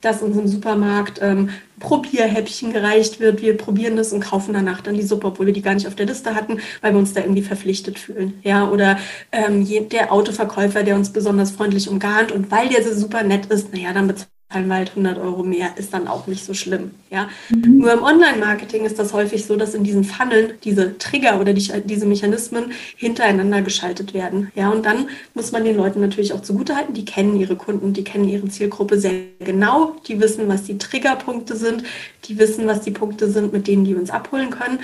dass 0.00 0.22
uns 0.22 0.36
im 0.36 0.48
Supermarkt 0.48 1.20
ähm, 1.22 1.50
Probierhäppchen 1.78 2.72
gereicht 2.72 3.20
wird. 3.20 3.42
Wir 3.42 3.56
probieren 3.56 3.96
das 3.96 4.12
und 4.12 4.20
kaufen 4.20 4.54
danach 4.54 4.80
dann 4.80 4.94
die 4.94 5.02
Suppe, 5.02 5.28
obwohl 5.28 5.46
wir 5.46 5.52
die 5.52 5.62
gar 5.62 5.74
nicht 5.74 5.86
auf 5.86 5.94
der 5.94 6.06
Liste 6.06 6.34
hatten, 6.34 6.60
weil 6.80 6.92
wir 6.92 6.98
uns 6.98 7.12
da 7.12 7.20
irgendwie 7.20 7.42
verpflichtet 7.42 7.98
fühlen. 7.98 8.34
Ja, 8.42 8.68
oder 8.68 8.98
ähm, 9.32 9.66
der 9.88 10.12
Autoverkäufer, 10.12 10.82
der 10.82 10.96
uns 10.96 11.12
besonders 11.12 11.50
freundlich 11.50 11.88
umgarnt 11.88 12.32
und 12.32 12.50
weil 12.50 12.68
der 12.68 12.82
so 12.82 12.94
super 12.94 13.22
nett 13.22 13.46
ist, 13.46 13.72
naja, 13.72 13.92
dann 13.92 14.08
bezahlt 14.08 14.28
zahlen 14.50 14.72
halt 14.72 14.90
100 14.90 15.18
Euro 15.18 15.42
mehr, 15.42 15.70
ist 15.76 15.94
dann 15.94 16.08
auch 16.08 16.26
nicht 16.26 16.44
so 16.44 16.54
schlimm. 16.54 16.92
Ja? 17.10 17.28
Mhm. 17.50 17.78
Nur 17.78 17.92
im 17.92 18.02
Online-Marketing 18.02 18.84
ist 18.84 18.98
das 18.98 19.12
häufig 19.12 19.46
so, 19.46 19.56
dass 19.56 19.74
in 19.74 19.84
diesen 19.84 20.04
Funneln 20.04 20.54
diese 20.64 20.98
Trigger 20.98 21.40
oder 21.40 21.52
die, 21.52 21.70
diese 21.84 22.06
Mechanismen 22.06 22.72
hintereinander 22.96 23.62
geschaltet 23.62 24.14
werden. 24.14 24.50
Ja? 24.54 24.70
Und 24.70 24.86
dann 24.86 25.08
muss 25.34 25.52
man 25.52 25.64
den 25.64 25.76
Leuten 25.76 26.00
natürlich 26.00 26.32
auch 26.32 26.42
zugutehalten, 26.42 26.94
die 26.94 27.04
kennen 27.04 27.38
ihre 27.38 27.56
Kunden, 27.56 27.92
die 27.92 28.04
kennen 28.04 28.28
ihre 28.28 28.48
Zielgruppe 28.48 28.98
sehr 28.98 29.12
genau, 29.38 29.96
die 30.06 30.20
wissen, 30.20 30.48
was 30.48 30.64
die 30.64 30.78
Triggerpunkte 30.78 31.56
sind, 31.56 31.84
die 32.24 32.38
wissen, 32.38 32.66
was 32.66 32.82
die 32.82 32.90
Punkte 32.90 33.30
sind, 33.30 33.52
mit 33.52 33.66
denen 33.66 33.84
die 33.84 33.94
uns 33.94 34.10
abholen 34.10 34.50
können. 34.50 34.80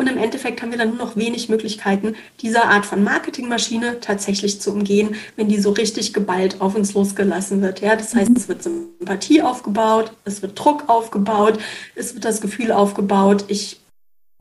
Und 0.00 0.06
im 0.06 0.16
Endeffekt 0.16 0.62
haben 0.62 0.70
wir 0.70 0.78
dann 0.78 0.96
nur 0.96 0.96
noch 0.96 1.16
wenig 1.16 1.50
Möglichkeiten, 1.50 2.14
diese 2.40 2.64
Art 2.64 2.86
von 2.86 3.04
Marketingmaschine 3.04 4.00
tatsächlich 4.00 4.58
zu 4.58 4.72
umgehen, 4.72 5.14
wenn 5.36 5.48
die 5.48 5.60
so 5.60 5.72
richtig 5.72 6.14
geballt 6.14 6.62
auf 6.62 6.74
uns 6.74 6.94
losgelassen 6.94 7.60
wird. 7.60 7.82
Ja, 7.82 7.96
das 7.96 8.14
heißt, 8.14 8.30
es 8.34 8.48
wird 8.48 8.62
Sympathie 8.62 9.42
aufgebaut, 9.42 10.12
es 10.24 10.40
wird 10.40 10.58
Druck 10.58 10.84
aufgebaut, 10.88 11.58
es 11.96 12.14
wird 12.14 12.24
das 12.24 12.40
Gefühl 12.40 12.72
aufgebaut, 12.72 13.44
ich 13.48 13.79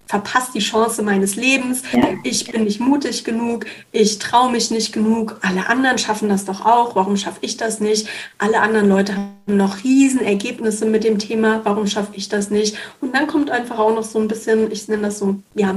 verpasse 0.10 0.54
die 0.56 0.60
Chance 0.60 1.04
meines 1.04 1.36
Lebens, 1.36 1.84
ja. 1.94 2.02
ich 2.24 2.52
bin 2.52 2.64
nicht 2.64 2.80
mutig 2.80 3.24
genug, 3.24 3.68
ich 3.92 4.18
traue 4.18 4.52
mich 4.52 4.72
nicht 4.72 4.92
genug, 4.92 5.38
alle 5.44 5.70
anderen 5.70 6.00
schaffen 6.00 6.30
das 6.30 6.46
doch 6.46 6.66
auch, 6.66 6.96
warum 6.96 7.16
schaffe 7.16 7.38
ich 7.42 7.58
das 7.58 7.80
nicht? 7.80 8.08
Alle 8.40 8.60
anderen 8.60 8.90
Leute 8.90 9.16
haben 9.16 9.30
noch 9.46 9.84
riesen 9.84 10.22
Ergebnisse 10.22 10.88
mit 10.88 11.04
dem 11.04 11.20
Thema, 11.20 11.62
warum 11.64 11.86
schaffe 11.86 12.14
ich 12.16 12.28
das 12.28 12.50
nicht? 12.50 12.76
Und 13.02 13.14
dann 13.16 13.28
kommt 13.28 13.52
einfach 13.52 13.78
auch 13.78 13.94
noch 13.94 14.04
so 14.04 14.18
ein 14.18 14.28
bisschen, 14.28 14.72
ich 14.72 14.88
nenne 14.88 15.04
das 15.04 15.20
so, 15.20 15.36
ja, 15.54 15.76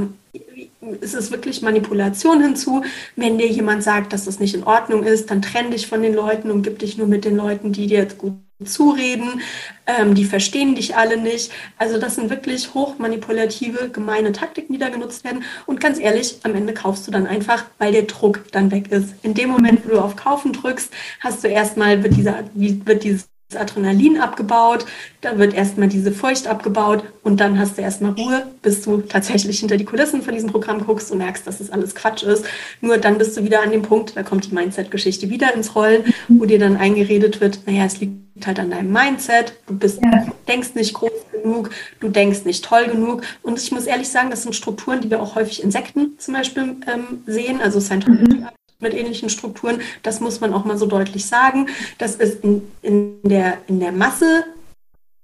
es 1.00 1.14
ist 1.14 1.30
wirklich 1.30 1.62
Manipulation 1.62 2.42
hinzu. 2.42 2.82
Wenn 3.16 3.38
dir 3.38 3.48
jemand 3.48 3.82
sagt, 3.82 4.12
dass 4.12 4.24
das 4.24 4.40
nicht 4.40 4.54
in 4.54 4.64
Ordnung 4.64 5.04
ist, 5.04 5.30
dann 5.30 5.42
trenn 5.42 5.70
dich 5.70 5.86
von 5.86 6.02
den 6.02 6.14
Leuten 6.14 6.50
und 6.50 6.62
gib 6.62 6.78
dich 6.78 6.98
nur 6.98 7.06
mit 7.06 7.24
den 7.24 7.36
Leuten, 7.36 7.72
die 7.72 7.86
dir 7.86 7.98
jetzt 7.98 8.18
gut 8.18 8.34
zureden, 8.64 9.40
ähm, 9.86 10.14
die 10.14 10.24
verstehen 10.24 10.74
dich 10.74 10.96
alle 10.96 11.16
nicht. 11.16 11.50
Also 11.78 11.98
das 11.98 12.14
sind 12.14 12.30
wirklich 12.30 12.74
hochmanipulative, 12.74 13.90
gemeine 13.90 14.32
Taktiken, 14.32 14.72
die 14.72 14.78
da 14.78 14.88
genutzt 14.88 15.24
werden. 15.24 15.42
Und 15.66 15.80
ganz 15.80 15.98
ehrlich, 15.98 16.38
am 16.44 16.54
Ende 16.54 16.72
kaufst 16.72 17.06
du 17.06 17.10
dann 17.10 17.26
einfach, 17.26 17.64
weil 17.78 17.92
der 17.92 18.02
Druck 18.02 18.44
dann 18.52 18.70
weg 18.70 18.90
ist. 18.92 19.14
In 19.22 19.34
dem 19.34 19.50
Moment, 19.50 19.84
wo 19.84 19.90
du 19.90 20.00
auf 20.00 20.16
Kaufen 20.16 20.52
drückst, 20.52 20.92
hast 21.20 21.42
du 21.42 21.48
erstmal, 21.48 22.02
wird, 22.02 22.16
dieser, 22.16 22.44
wird 22.54 23.04
dieses 23.04 23.31
Adrenalin 23.56 24.18
abgebaut, 24.20 24.86
da 25.20 25.38
wird 25.38 25.54
erstmal 25.54 25.88
diese 25.88 26.12
Furcht 26.12 26.46
abgebaut 26.46 27.04
und 27.22 27.40
dann 27.40 27.58
hast 27.58 27.78
du 27.78 27.82
erstmal 27.82 28.12
Ruhe, 28.12 28.46
bis 28.62 28.82
du 28.82 28.98
tatsächlich 28.98 29.60
hinter 29.60 29.76
die 29.76 29.84
Kulissen 29.84 30.22
von 30.22 30.34
diesem 30.34 30.50
Programm 30.50 30.84
guckst 30.84 31.10
und 31.12 31.18
merkst, 31.18 31.46
dass 31.46 31.60
es 31.60 31.68
das 31.68 31.70
alles 31.70 31.94
Quatsch 31.94 32.22
ist. 32.22 32.44
Nur 32.80 32.98
dann 32.98 33.18
bist 33.18 33.36
du 33.36 33.44
wieder 33.44 33.62
an 33.62 33.70
dem 33.70 33.82
Punkt, 33.82 34.16
da 34.16 34.22
kommt 34.22 34.50
die 34.50 34.54
Mindset-Geschichte 34.54 35.30
wieder 35.30 35.54
ins 35.54 35.74
Rollen, 35.74 36.04
wo 36.28 36.44
dir 36.44 36.58
dann 36.58 36.76
eingeredet 36.76 37.40
wird, 37.40 37.60
naja, 37.66 37.84
es 37.84 38.00
liegt 38.00 38.46
halt 38.46 38.58
an 38.58 38.70
deinem 38.70 38.92
Mindset, 38.92 39.54
du 39.66 39.76
bist, 39.76 40.00
ja. 40.02 40.26
denkst 40.48 40.74
nicht 40.74 40.94
groß 40.94 41.12
genug, 41.42 41.70
du 42.00 42.08
denkst 42.08 42.44
nicht 42.44 42.64
toll 42.64 42.86
genug. 42.86 43.22
Und 43.42 43.58
ich 43.58 43.72
muss 43.72 43.86
ehrlich 43.86 44.08
sagen, 44.08 44.30
das 44.30 44.42
sind 44.42 44.54
Strukturen, 44.54 45.00
die 45.00 45.10
wir 45.10 45.22
auch 45.22 45.34
häufig 45.34 45.62
in 45.62 45.70
Sekten 45.70 46.18
zum 46.18 46.34
Beispiel 46.34 46.76
ähm, 46.92 47.22
sehen, 47.26 47.60
also 47.60 47.80
Scientology 47.80 48.38
mhm. 48.38 48.48
Mit 48.82 48.94
ähnlichen 48.94 49.28
Strukturen. 49.28 49.80
Das 50.02 50.20
muss 50.20 50.40
man 50.40 50.52
auch 50.52 50.64
mal 50.64 50.76
so 50.76 50.86
deutlich 50.86 51.26
sagen. 51.26 51.68
Das 51.98 52.16
ist 52.16 52.44
in, 52.44 52.62
in, 52.82 53.22
der, 53.22 53.58
in 53.66 53.80
der 53.80 53.92
Masse 53.92 54.44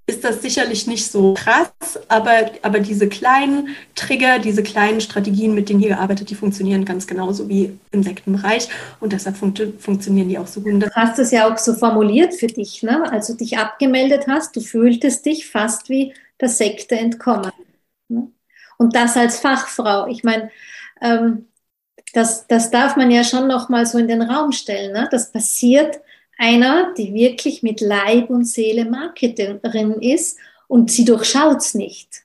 ist 0.08 0.24
das 0.24 0.40
sicherlich 0.40 0.86
nicht 0.86 1.10
so 1.10 1.34
krass, 1.34 1.70
aber, 2.08 2.50
aber 2.62 2.80
diese 2.80 3.08
kleinen 3.08 3.76
Trigger, 3.94 4.38
diese 4.38 4.62
kleinen 4.62 5.02
Strategien, 5.02 5.54
mit 5.54 5.68
denen 5.68 5.80
hier 5.80 5.90
gearbeitet, 5.90 6.30
die 6.30 6.34
funktionieren 6.34 6.86
ganz 6.86 7.06
genauso 7.06 7.46
wie 7.48 7.78
im 7.90 8.02
Sektenbereich 8.02 8.68
und 9.00 9.12
deshalb 9.12 9.36
fun 9.36 9.52
funktionieren 9.78 10.30
die 10.30 10.38
auch 10.38 10.46
so 10.46 10.62
gut. 10.62 10.82
Du 10.82 10.90
hast 10.92 11.18
es 11.18 11.30
ja 11.30 11.52
auch 11.52 11.58
so 11.58 11.74
formuliert 11.74 12.32
für 12.32 12.46
dich, 12.46 12.82
ne? 12.82 13.10
als 13.12 13.26
du 13.26 13.34
dich 13.34 13.58
abgemeldet 13.58 14.24
hast, 14.26 14.56
du 14.56 14.62
fühltest 14.62 15.26
dich 15.26 15.46
fast 15.46 15.90
wie 15.90 16.14
der 16.40 16.48
Sekte 16.48 16.96
entkommen. 16.96 17.52
Ne? 18.08 18.28
Und 18.78 18.96
das 18.96 19.14
als 19.14 19.40
Fachfrau. 19.40 20.06
Ich 20.06 20.24
meine, 20.24 20.50
ähm, 21.02 21.48
das, 22.18 22.48
das 22.48 22.72
darf 22.72 22.96
man 22.96 23.12
ja 23.12 23.22
schon 23.22 23.46
noch 23.46 23.68
mal 23.68 23.86
so 23.86 23.96
in 23.96 24.08
den 24.08 24.22
Raum 24.22 24.50
stellen. 24.50 24.92
Ne? 24.92 25.08
Das 25.10 25.30
passiert 25.30 26.00
einer, 26.36 26.92
die 26.94 27.14
wirklich 27.14 27.62
mit 27.62 27.80
Leib 27.80 28.28
und 28.28 28.44
Seele 28.44 28.84
Marketerin 28.84 29.92
ist 30.00 30.36
und 30.66 30.90
sie 30.90 31.04
durchschaut 31.04 31.58
es 31.58 31.74
nicht. 31.74 32.24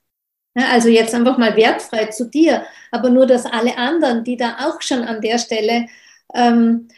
Also 0.54 0.88
jetzt 0.88 1.14
einfach 1.14 1.38
mal 1.38 1.56
wertfrei 1.56 2.06
zu 2.06 2.28
dir, 2.28 2.64
aber 2.90 3.08
nur, 3.08 3.26
dass 3.26 3.46
alle 3.46 3.78
anderen, 3.78 4.24
die 4.24 4.36
da 4.36 4.56
auch 4.66 4.82
schon 4.82 5.02
an 5.02 5.20
der 5.20 5.38
Stelle 5.38 5.86
ähm, 6.34 6.88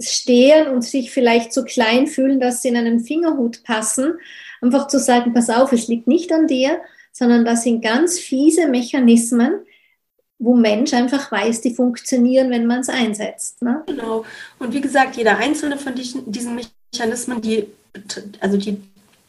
stehen 0.00 0.68
und 0.68 0.82
sich 0.82 1.10
vielleicht 1.10 1.52
so 1.52 1.64
klein 1.64 2.06
fühlen, 2.06 2.40
dass 2.40 2.62
sie 2.62 2.68
in 2.68 2.76
einen 2.76 3.00
Fingerhut 3.00 3.62
passen, 3.62 4.14
einfach 4.62 4.88
zu 4.88 4.98
sagen, 4.98 5.34
pass 5.34 5.50
auf, 5.50 5.72
es 5.72 5.88
liegt 5.88 6.06
nicht 6.06 6.32
an 6.32 6.46
dir, 6.46 6.80
sondern 7.12 7.44
das 7.44 7.62
sind 7.62 7.82
ganz 7.82 8.18
fiese 8.18 8.68
Mechanismen, 8.68 9.64
wo 10.38 10.54
Mensch 10.54 10.92
einfach 10.94 11.30
weiß, 11.32 11.60
die 11.62 11.74
funktionieren, 11.74 12.50
wenn 12.50 12.66
man 12.66 12.80
es 12.80 12.88
einsetzt. 12.88 13.60
Ne? 13.62 13.82
Genau. 13.86 14.24
Und 14.58 14.72
wie 14.72 14.80
gesagt, 14.80 15.16
jeder 15.16 15.36
einzelne 15.36 15.76
von 15.76 15.94
diesen, 15.94 16.58
Mechanismen, 16.92 17.40
die, 17.40 17.66
also 18.40 18.56
die, 18.56 18.80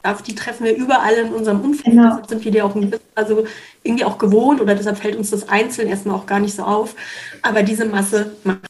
auf 0.03 0.21
die 0.21 0.35
treffen 0.35 0.65
wir 0.65 0.75
überall 0.75 1.15
in 1.15 1.33
unserem 1.33 1.61
Umfeld. 1.61 1.95
Genau. 1.95 2.09
Deshalb 2.09 2.29
sind 2.29 2.45
wir 2.45 2.51
die 2.51 2.61
auch 2.61 2.75
also 3.15 3.45
irgendwie 3.83 4.05
auch 4.05 4.17
gewohnt 4.17 4.61
oder 4.61 4.75
deshalb 4.75 4.97
fällt 4.97 5.15
uns 5.15 5.31
das 5.31 5.49
einzeln 5.49 5.87
erstmal 5.87 6.15
auch 6.15 6.25
gar 6.25 6.39
nicht 6.39 6.55
so 6.55 6.63
auf. 6.63 6.95
Aber 7.41 7.63
diese 7.63 7.85
Masse 7.85 8.35
macht. 8.43 8.67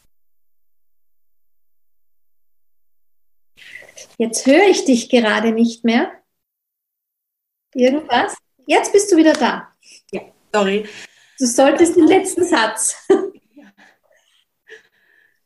Jetzt 4.18 4.46
höre 4.46 4.68
ich 4.70 4.86
dich 4.86 5.10
gerade 5.10 5.52
nicht 5.52 5.84
mehr. 5.84 6.12
Irgendwas? 7.74 8.36
Jetzt 8.66 8.92
bist 8.92 9.12
du 9.12 9.18
wieder 9.18 9.34
da. 9.34 9.70
Ja, 10.12 10.22
sorry. 10.54 10.88
Du 11.40 11.46
solltest 11.46 11.96
den 11.96 12.06
letzten 12.06 12.44
Satz. 12.44 13.08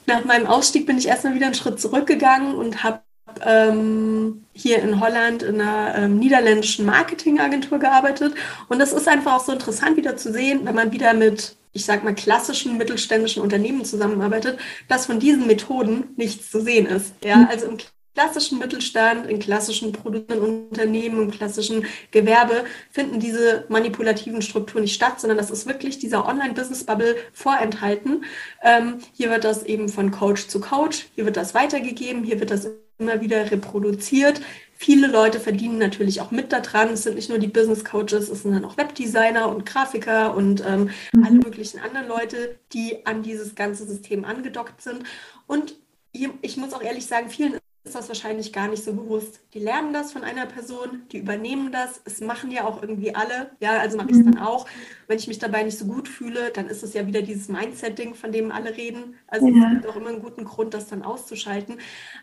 Nach 0.07 0.25
meinem 0.25 0.47
Ausstieg 0.47 0.87
bin 0.87 0.97
ich 0.97 1.07
erstmal 1.07 1.35
wieder 1.35 1.45
einen 1.45 1.55
Schritt 1.55 1.79
zurückgegangen 1.79 2.55
und 2.55 2.83
habe 2.83 3.01
ähm, 3.41 4.45
hier 4.53 4.81
in 4.81 4.99
Holland 4.99 5.43
in 5.43 5.61
einer 5.61 5.95
ähm, 5.95 6.17
niederländischen 6.17 6.85
Marketingagentur 6.85 7.79
gearbeitet. 7.79 8.33
Und 8.69 8.79
das 8.79 8.91
ist 8.91 9.07
einfach 9.07 9.35
auch 9.35 9.45
so 9.45 9.51
interessant 9.51 9.95
wieder 9.95 10.17
zu 10.17 10.33
sehen, 10.33 10.65
wenn 10.65 10.75
man 10.75 10.91
wieder 10.91 11.13
mit, 11.13 11.55
ich 11.73 11.85
sag 11.85 12.03
mal, 12.03 12.15
klassischen 12.15 12.77
mittelständischen 12.77 13.43
Unternehmen 13.43 13.85
zusammenarbeitet, 13.85 14.59
dass 14.87 15.05
von 15.05 15.19
diesen 15.19 15.47
Methoden 15.47 16.09
nichts 16.17 16.49
zu 16.49 16.59
sehen 16.59 16.87
ist. 16.87 17.13
Ja, 17.23 17.37
mhm. 17.37 17.47
also 17.49 17.67
im 17.67 17.77
klassischen 18.13 18.59
Mittelstand, 18.59 19.27
in 19.27 19.39
klassischen 19.39 19.91
produzierenden 19.91 20.69
Unternehmen, 20.69 21.21
im 21.23 21.31
klassischen 21.31 21.85
Gewerbe 22.11 22.63
finden 22.91 23.19
diese 23.19 23.65
manipulativen 23.69 24.41
Strukturen 24.41 24.83
nicht 24.83 24.93
statt, 24.93 25.19
sondern 25.19 25.37
das 25.37 25.49
ist 25.49 25.67
wirklich 25.67 25.99
dieser 25.99 26.27
Online-Business-Bubble 26.27 27.15
vorenthalten. 27.33 28.23
Ähm, 28.61 28.99
hier 29.13 29.29
wird 29.29 29.43
das 29.43 29.63
eben 29.63 29.89
von 29.89 30.11
Coach 30.11 30.47
zu 30.47 30.59
Coach, 30.59 31.07
hier 31.15 31.25
wird 31.25 31.37
das 31.37 31.53
weitergegeben, 31.53 32.23
hier 32.23 32.39
wird 32.39 32.51
das 32.51 32.67
immer 32.99 33.21
wieder 33.21 33.49
reproduziert. 33.49 34.41
Viele 34.75 35.07
Leute 35.07 35.39
verdienen 35.39 35.77
natürlich 35.77 36.21
auch 36.21 36.31
mit 36.31 36.51
daran. 36.51 36.89
Es 36.89 37.03
sind 37.03 37.15
nicht 37.15 37.29
nur 37.29 37.39
die 37.39 37.47
Business 37.47 37.83
Coaches, 37.83 38.29
es 38.29 38.43
sind 38.43 38.53
dann 38.53 38.65
auch 38.65 38.77
Webdesigner 38.77 39.49
und 39.49 39.65
Grafiker 39.65 40.35
und 40.35 40.63
ähm, 40.65 40.89
mhm. 41.13 41.23
alle 41.23 41.35
möglichen 41.35 41.79
anderen 41.79 42.07
Leute, 42.07 42.59
die 42.73 43.05
an 43.05 43.23
dieses 43.23 43.55
ganze 43.55 43.85
System 43.85 44.25
angedockt 44.25 44.81
sind. 44.81 45.03
Und 45.47 45.75
ich 46.11 46.57
muss 46.57 46.73
auch 46.73 46.83
ehrlich 46.83 47.07
sagen, 47.07 47.29
vielen 47.29 47.57
ist 47.83 47.95
das 47.95 48.07
wahrscheinlich 48.07 48.53
gar 48.53 48.69
nicht 48.69 48.83
so 48.83 48.93
bewusst. 48.93 49.41
Die 49.53 49.59
lernen 49.59 49.91
das 49.91 50.13
von 50.13 50.23
einer 50.23 50.45
Person, 50.45 51.03
die 51.11 51.17
übernehmen 51.17 51.71
das. 51.71 52.01
Es 52.05 52.21
machen 52.21 52.49
ja 52.49 52.63
auch 52.63 52.81
irgendwie 52.81 53.13
alle. 53.13 53.51
Ja, 53.59 53.77
also 53.79 53.97
mache 53.97 54.11
ich 54.11 54.17
es 54.17 54.23
dann 54.23 54.37
auch. 54.37 54.65
Wenn 55.07 55.19
ich 55.19 55.27
mich 55.27 55.39
dabei 55.39 55.63
nicht 55.63 55.77
so 55.77 55.85
gut 55.85 56.07
fühle, 56.07 56.51
dann 56.51 56.69
ist 56.69 56.81
es 56.83 56.93
ja 56.93 57.05
wieder 57.07 57.21
dieses 57.21 57.49
Mindset-Ding, 57.49 58.15
von 58.15 58.31
dem 58.31 58.51
alle 58.51 58.77
reden. 58.77 59.15
Also 59.27 59.47
ja. 59.47 59.67
es 59.67 59.73
gibt 59.73 59.87
auch 59.87 59.97
immer 59.97 60.09
einen 60.09 60.21
guten 60.21 60.45
Grund, 60.45 60.73
das 60.73 60.87
dann 60.87 61.03
auszuschalten. 61.03 61.77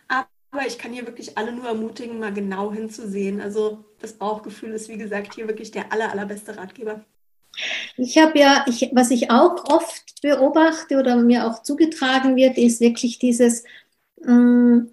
Aber 0.09 0.66
ich 0.66 0.79
kann 0.79 0.94
hier 0.94 1.07
wirklich 1.07 1.37
alle 1.37 1.53
nur 1.53 1.66
ermutigen, 1.66 2.18
mal 2.18 2.33
genau 2.33 2.73
hinzusehen. 2.73 3.42
Also 3.42 3.85
das 4.01 4.14
Bauchgefühl 4.14 4.70
ist, 4.70 4.88
wie 4.88 4.99
gesagt, 4.99 5.35
hier 5.35 5.46
wirklich 5.46 5.73
der 5.73 5.92
aller, 5.92 6.11
allerbeste 6.11 6.57
Ratgeber. 6.57 7.05
Ich 7.99 8.16
habe 8.16 8.38
ja, 8.38 8.64
ich, 8.66 8.90
was 8.94 9.11
ich 9.11 9.31
auch 9.31 9.62
oft 9.68 10.23
beobachte 10.23 10.99
oder 10.99 11.16
mir 11.16 11.46
auch 11.46 11.62
zugetragen 11.62 12.37
wird, 12.37 12.57
ist 12.57 12.81
wirklich 12.81 13.18
dieses, 13.18 13.64
mh, 14.23 14.33
mm, 14.33 14.90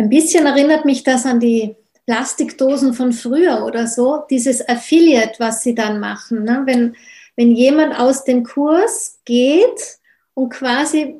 ein 0.00 0.08
bisschen 0.08 0.46
erinnert 0.46 0.86
mich 0.86 1.02
das 1.04 1.26
an 1.26 1.40
die 1.40 1.76
Plastikdosen 2.06 2.94
von 2.94 3.12
früher 3.12 3.64
oder 3.66 3.86
so, 3.86 4.24
dieses 4.30 4.66
Affiliate, 4.66 5.38
was 5.38 5.62
sie 5.62 5.74
dann 5.74 6.00
machen. 6.00 6.44
Ne? 6.44 6.62
Wenn, 6.64 6.96
wenn 7.36 7.52
jemand 7.52 7.98
aus 7.98 8.24
dem 8.24 8.42
Kurs 8.42 9.20
geht 9.26 9.98
und 10.32 10.48
quasi 10.48 11.16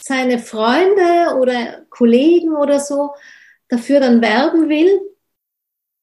seine 0.00 0.38
Freunde 0.38 1.36
oder 1.40 1.84
Kollegen 1.90 2.54
oder 2.54 2.78
so 2.78 3.10
dafür 3.68 3.98
dann 3.98 4.22
werben 4.22 4.68
will, 4.68 5.00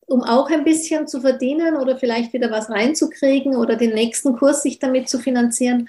um 0.05 0.21
auch 0.21 0.49
ein 0.49 0.65
bisschen 0.65 1.07
zu 1.07 1.21
verdienen 1.21 1.77
oder 1.77 1.97
vielleicht 1.97 2.33
wieder 2.33 2.51
was 2.51 2.69
reinzukriegen 2.69 3.55
oder 3.55 3.77
den 3.77 3.93
nächsten 3.93 4.35
Kurs 4.35 4.63
sich 4.63 4.79
damit 4.79 5.07
zu 5.07 5.19
finanzieren, 5.19 5.87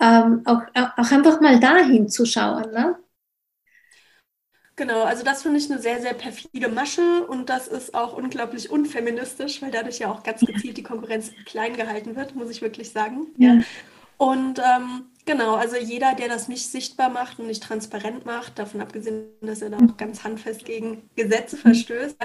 ähm, 0.00 0.42
auch, 0.44 0.62
auch 0.74 1.10
einfach 1.10 1.40
mal 1.40 1.58
dahin 1.58 2.08
zu 2.08 2.24
schauen. 2.24 2.70
Ne? 2.72 2.96
Genau, 4.76 5.04
also 5.04 5.24
das 5.24 5.42
finde 5.42 5.58
ich 5.58 5.70
eine 5.70 5.80
sehr, 5.80 6.00
sehr 6.02 6.12
perfide 6.12 6.68
Masche 6.68 7.26
und 7.26 7.48
das 7.48 7.66
ist 7.66 7.94
auch 7.94 8.12
unglaublich 8.14 8.70
unfeministisch, 8.70 9.62
weil 9.62 9.70
dadurch 9.70 9.98
ja 9.98 10.10
auch 10.12 10.22
ganz 10.22 10.40
gezielt 10.40 10.76
die 10.76 10.82
Konkurrenz 10.82 11.32
klein 11.46 11.74
gehalten 11.74 12.14
wird, 12.14 12.34
muss 12.34 12.50
ich 12.50 12.60
wirklich 12.60 12.90
sagen. 12.90 13.26
Ja. 13.38 13.58
Und 14.18 14.58
ähm, 14.58 15.06
Genau, 15.26 15.56
also 15.56 15.74
jeder, 15.76 16.14
der 16.14 16.28
das 16.28 16.46
nicht 16.46 16.68
sichtbar 16.70 17.10
macht 17.10 17.40
und 17.40 17.48
nicht 17.48 17.60
transparent 17.60 18.24
macht, 18.26 18.60
davon 18.60 18.80
abgesehen, 18.80 19.24
dass 19.40 19.60
er 19.60 19.70
da 19.70 19.78
auch 19.78 19.96
ganz 19.96 20.22
handfest 20.22 20.64
gegen 20.64 21.10
Gesetze 21.16 21.56
verstößt, 21.56 22.16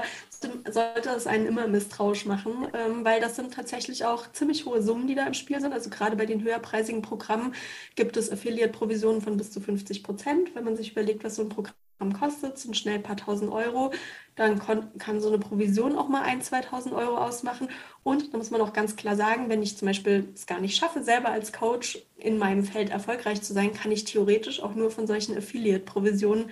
sollte 0.69 1.09
es 1.09 1.25
einen 1.25 1.47
immer 1.47 1.67
misstrauisch 1.67 2.27
machen, 2.27 2.67
ähm, 2.75 3.03
weil 3.03 3.19
das 3.19 3.35
sind 3.35 3.55
tatsächlich 3.55 4.05
auch 4.05 4.31
ziemlich 4.33 4.67
hohe 4.67 4.83
Summen, 4.83 5.07
die 5.07 5.15
da 5.15 5.25
im 5.25 5.33
Spiel 5.33 5.59
sind. 5.59 5.73
Also 5.73 5.89
gerade 5.89 6.15
bei 6.15 6.27
den 6.27 6.43
höherpreisigen 6.43 7.01
Programmen 7.01 7.55
gibt 7.95 8.17
es 8.17 8.31
Affiliate-Provisionen 8.31 9.21
von 9.21 9.35
bis 9.35 9.49
zu 9.49 9.61
50 9.61 10.03
Prozent, 10.03 10.53
wenn 10.53 10.63
man 10.63 10.77
sich 10.77 10.91
überlegt, 10.91 11.23
was 11.23 11.35
so 11.35 11.41
ein 11.41 11.49
Programm 11.49 11.73
kostet, 12.13 12.57
sind 12.57 12.75
schnell 12.75 12.95
ein 12.95 13.03
paar 13.03 13.17
tausend 13.17 13.51
Euro. 13.51 13.91
Dann 14.35 14.59
kann 14.59 15.21
so 15.21 15.27
eine 15.27 15.37
Provision 15.39 15.95
auch 15.95 16.07
mal 16.07 16.23
ein, 16.23 16.41
2000 16.41 16.95
Euro 16.95 17.17
ausmachen. 17.17 17.69
Und 18.03 18.33
da 18.33 18.37
muss 18.37 18.49
man 18.49 18.61
auch 18.61 18.73
ganz 18.73 18.95
klar 18.95 19.15
sagen, 19.15 19.49
wenn 19.49 19.61
ich 19.61 19.77
zum 19.77 19.87
Beispiel 19.87 20.29
es 20.33 20.45
gar 20.47 20.59
nicht 20.59 20.75
schaffe, 20.77 21.03
selber 21.03 21.29
als 21.29 21.53
Coach 21.53 21.99
in 22.17 22.37
meinem 22.37 22.63
Feld 22.63 22.89
erfolgreich 22.89 23.41
zu 23.41 23.53
sein, 23.53 23.73
kann 23.73 23.91
ich 23.91 24.05
theoretisch 24.05 24.61
auch 24.61 24.73
nur 24.75 24.89
von 24.91 25.07
solchen 25.07 25.37
Affiliate-Provisionen 25.37 26.49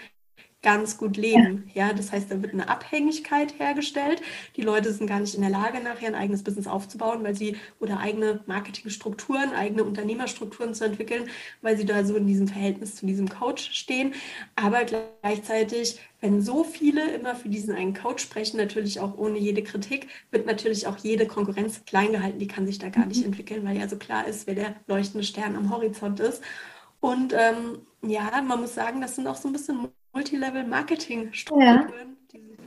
ganz 0.62 0.98
gut 0.98 1.16
leben. 1.16 1.70
Ja. 1.74 1.94
das 1.94 2.12
heißt, 2.12 2.30
da 2.30 2.42
wird 2.42 2.54
eine 2.54 2.68
Abhängigkeit 2.68 3.58
hergestellt. 3.60 4.22
Die 4.58 4.62
Leute 4.62 4.92
sind 4.92 5.08
gar 5.08 5.20
nicht 5.20 5.36
in 5.36 5.42
der 5.42 5.50
Lage, 5.50 5.80
nachher 5.82 6.08
ein 6.08 6.16
eigenes 6.16 6.44
Business 6.44 6.68
aufzubauen, 6.68 7.24
weil 7.24 7.36
sie 7.36 7.56
oder 7.80 8.00
eigene 8.00 8.42
Marketingstrukturen, 8.46 9.54
eigene 9.54 9.84
Unternehmerstrukturen 9.84 10.74
zu 10.74 10.84
entwickeln, 10.84 11.30
weil 11.62 11.78
sie 11.78 11.86
da 11.86 12.04
so 12.04 12.16
in 12.16 12.28
diesem 12.28 12.48
Verhältnis 12.48 12.96
zu 12.96 13.06
diesem 13.06 13.30
Coach 13.30 13.72
stehen. 13.72 14.14
Aber 14.56 14.84
gleichzeitig, 14.84 16.00
wenn 16.20 16.42
so 16.42 16.66
viele 16.66 17.10
immer 17.14 17.36
für 17.36 17.50
diesen 17.50 17.74
einen 17.74 17.94
Coach 17.94 18.24
sprechen, 18.24 18.58
natürlich 18.58 19.00
auch 19.00 19.18
ohne 19.18 19.40
jede 19.40 19.64
Kritik, 19.64 20.08
wird 20.32 20.46
natürlich 20.46 20.88
auch 20.88 20.98
jede 20.98 21.26
Konkurrenz 21.26 21.86
klein 21.86 22.12
gehalten. 22.12 22.40
Die 22.40 22.48
kann 22.48 22.66
sich 22.66 22.80
da 22.80 22.90
gar 22.90 23.06
nicht 23.06 23.22
mhm. 23.22 23.28
entwickeln, 23.28 23.66
weil 23.66 23.78
ja 23.78 23.88
so 23.88 23.96
klar 23.96 24.28
ist, 24.28 24.46
wer 24.46 24.56
der 24.56 24.76
leuchtende 24.88 25.26
Stern 25.26 25.56
am 25.56 25.72
Horizont 25.72 26.20
ist. 26.20 26.44
Und 27.00 27.34
ähm, 27.34 27.80
ja, 28.02 28.42
man 28.42 28.60
muss 28.60 28.76
sagen, 28.76 29.00
das 29.00 29.16
sind 29.16 29.28
auch 29.28 29.38
so 29.38 29.48
ein 29.48 29.54
bisschen 29.54 29.88
Multilevel-Marketing-Strukturen, 30.14 31.64
ja. 31.64 31.88
die 32.32 32.40
sich 32.40 32.58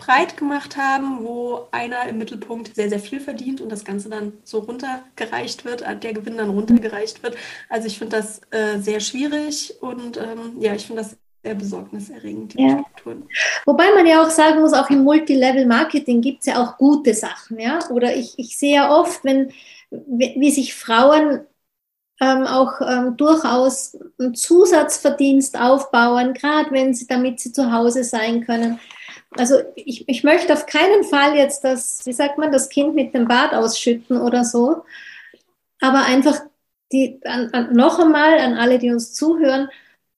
breit 0.00 0.36
gemacht 0.36 0.76
haben, 0.76 1.24
wo 1.24 1.68
einer 1.70 2.08
im 2.08 2.18
Mittelpunkt 2.18 2.74
sehr, 2.74 2.88
sehr 2.88 3.00
viel 3.00 3.20
verdient 3.20 3.60
und 3.60 3.70
das 3.70 3.84
Ganze 3.84 4.08
dann 4.08 4.32
so 4.44 4.60
runtergereicht 4.60 5.64
wird, 5.64 5.82
äh, 5.82 5.96
der 5.96 6.14
Gewinn 6.14 6.38
dann 6.38 6.50
runtergereicht 6.50 7.22
wird. 7.22 7.36
Also 7.68 7.86
ich 7.86 7.98
finde 7.98 8.16
das 8.16 8.40
äh, 8.50 8.78
sehr 8.78 9.00
schwierig 9.00 9.74
und 9.80 10.16
ähm, 10.16 10.56
ja, 10.58 10.74
ich 10.74 10.86
finde 10.86 11.02
das 11.02 11.16
sehr 11.42 11.54
besorgniserregend, 11.54 12.54
die 12.54 12.62
ja. 12.62 12.78
Strukturen. 12.78 13.28
Wobei 13.66 13.94
man 13.94 14.06
ja 14.06 14.22
auch 14.22 14.30
sagen 14.30 14.60
muss, 14.60 14.72
auch 14.72 14.90
im 14.90 15.04
Multilevel-Marketing 15.04 16.20
gibt 16.20 16.40
es 16.40 16.46
ja 16.46 16.62
auch 16.62 16.76
gute 16.78 17.14
Sachen, 17.14 17.58
ja. 17.58 17.78
Oder 17.90 18.14
ich, 18.14 18.38
ich 18.38 18.58
sehe 18.58 18.76
ja 18.76 18.90
oft, 18.90 19.24
wenn, 19.24 19.52
wie 19.90 20.50
sich 20.50 20.74
Frauen 20.74 21.40
ähm, 22.20 22.46
auch 22.46 22.80
ähm, 22.86 23.16
durchaus 23.16 23.96
einen 24.18 24.34
Zusatzverdienst 24.34 25.58
aufbauen, 25.58 26.34
gerade 26.34 26.70
wenn 26.70 26.94
sie, 26.94 27.06
damit 27.06 27.40
sie 27.40 27.52
zu 27.52 27.72
Hause 27.72 28.04
sein 28.04 28.44
können. 28.44 28.78
Also 29.36 29.56
ich, 29.74 30.08
ich 30.08 30.22
möchte 30.22 30.52
auf 30.52 30.66
keinen 30.66 31.04
Fall 31.04 31.36
jetzt 31.36 31.64
das, 31.64 32.04
wie 32.04 32.12
sagt 32.12 32.36
man, 32.36 32.52
das 32.52 32.68
Kind 32.68 32.94
mit 32.94 33.14
dem 33.14 33.26
Bad 33.26 33.54
ausschütten 33.54 34.20
oder 34.20 34.44
so, 34.44 34.84
aber 35.80 36.04
einfach 36.04 36.40
die, 36.92 37.20
an, 37.24 37.50
an, 37.52 37.72
noch 37.72 37.98
einmal 37.98 38.38
an 38.38 38.54
alle, 38.54 38.78
die 38.78 38.90
uns 38.90 39.14
zuhören, 39.14 39.68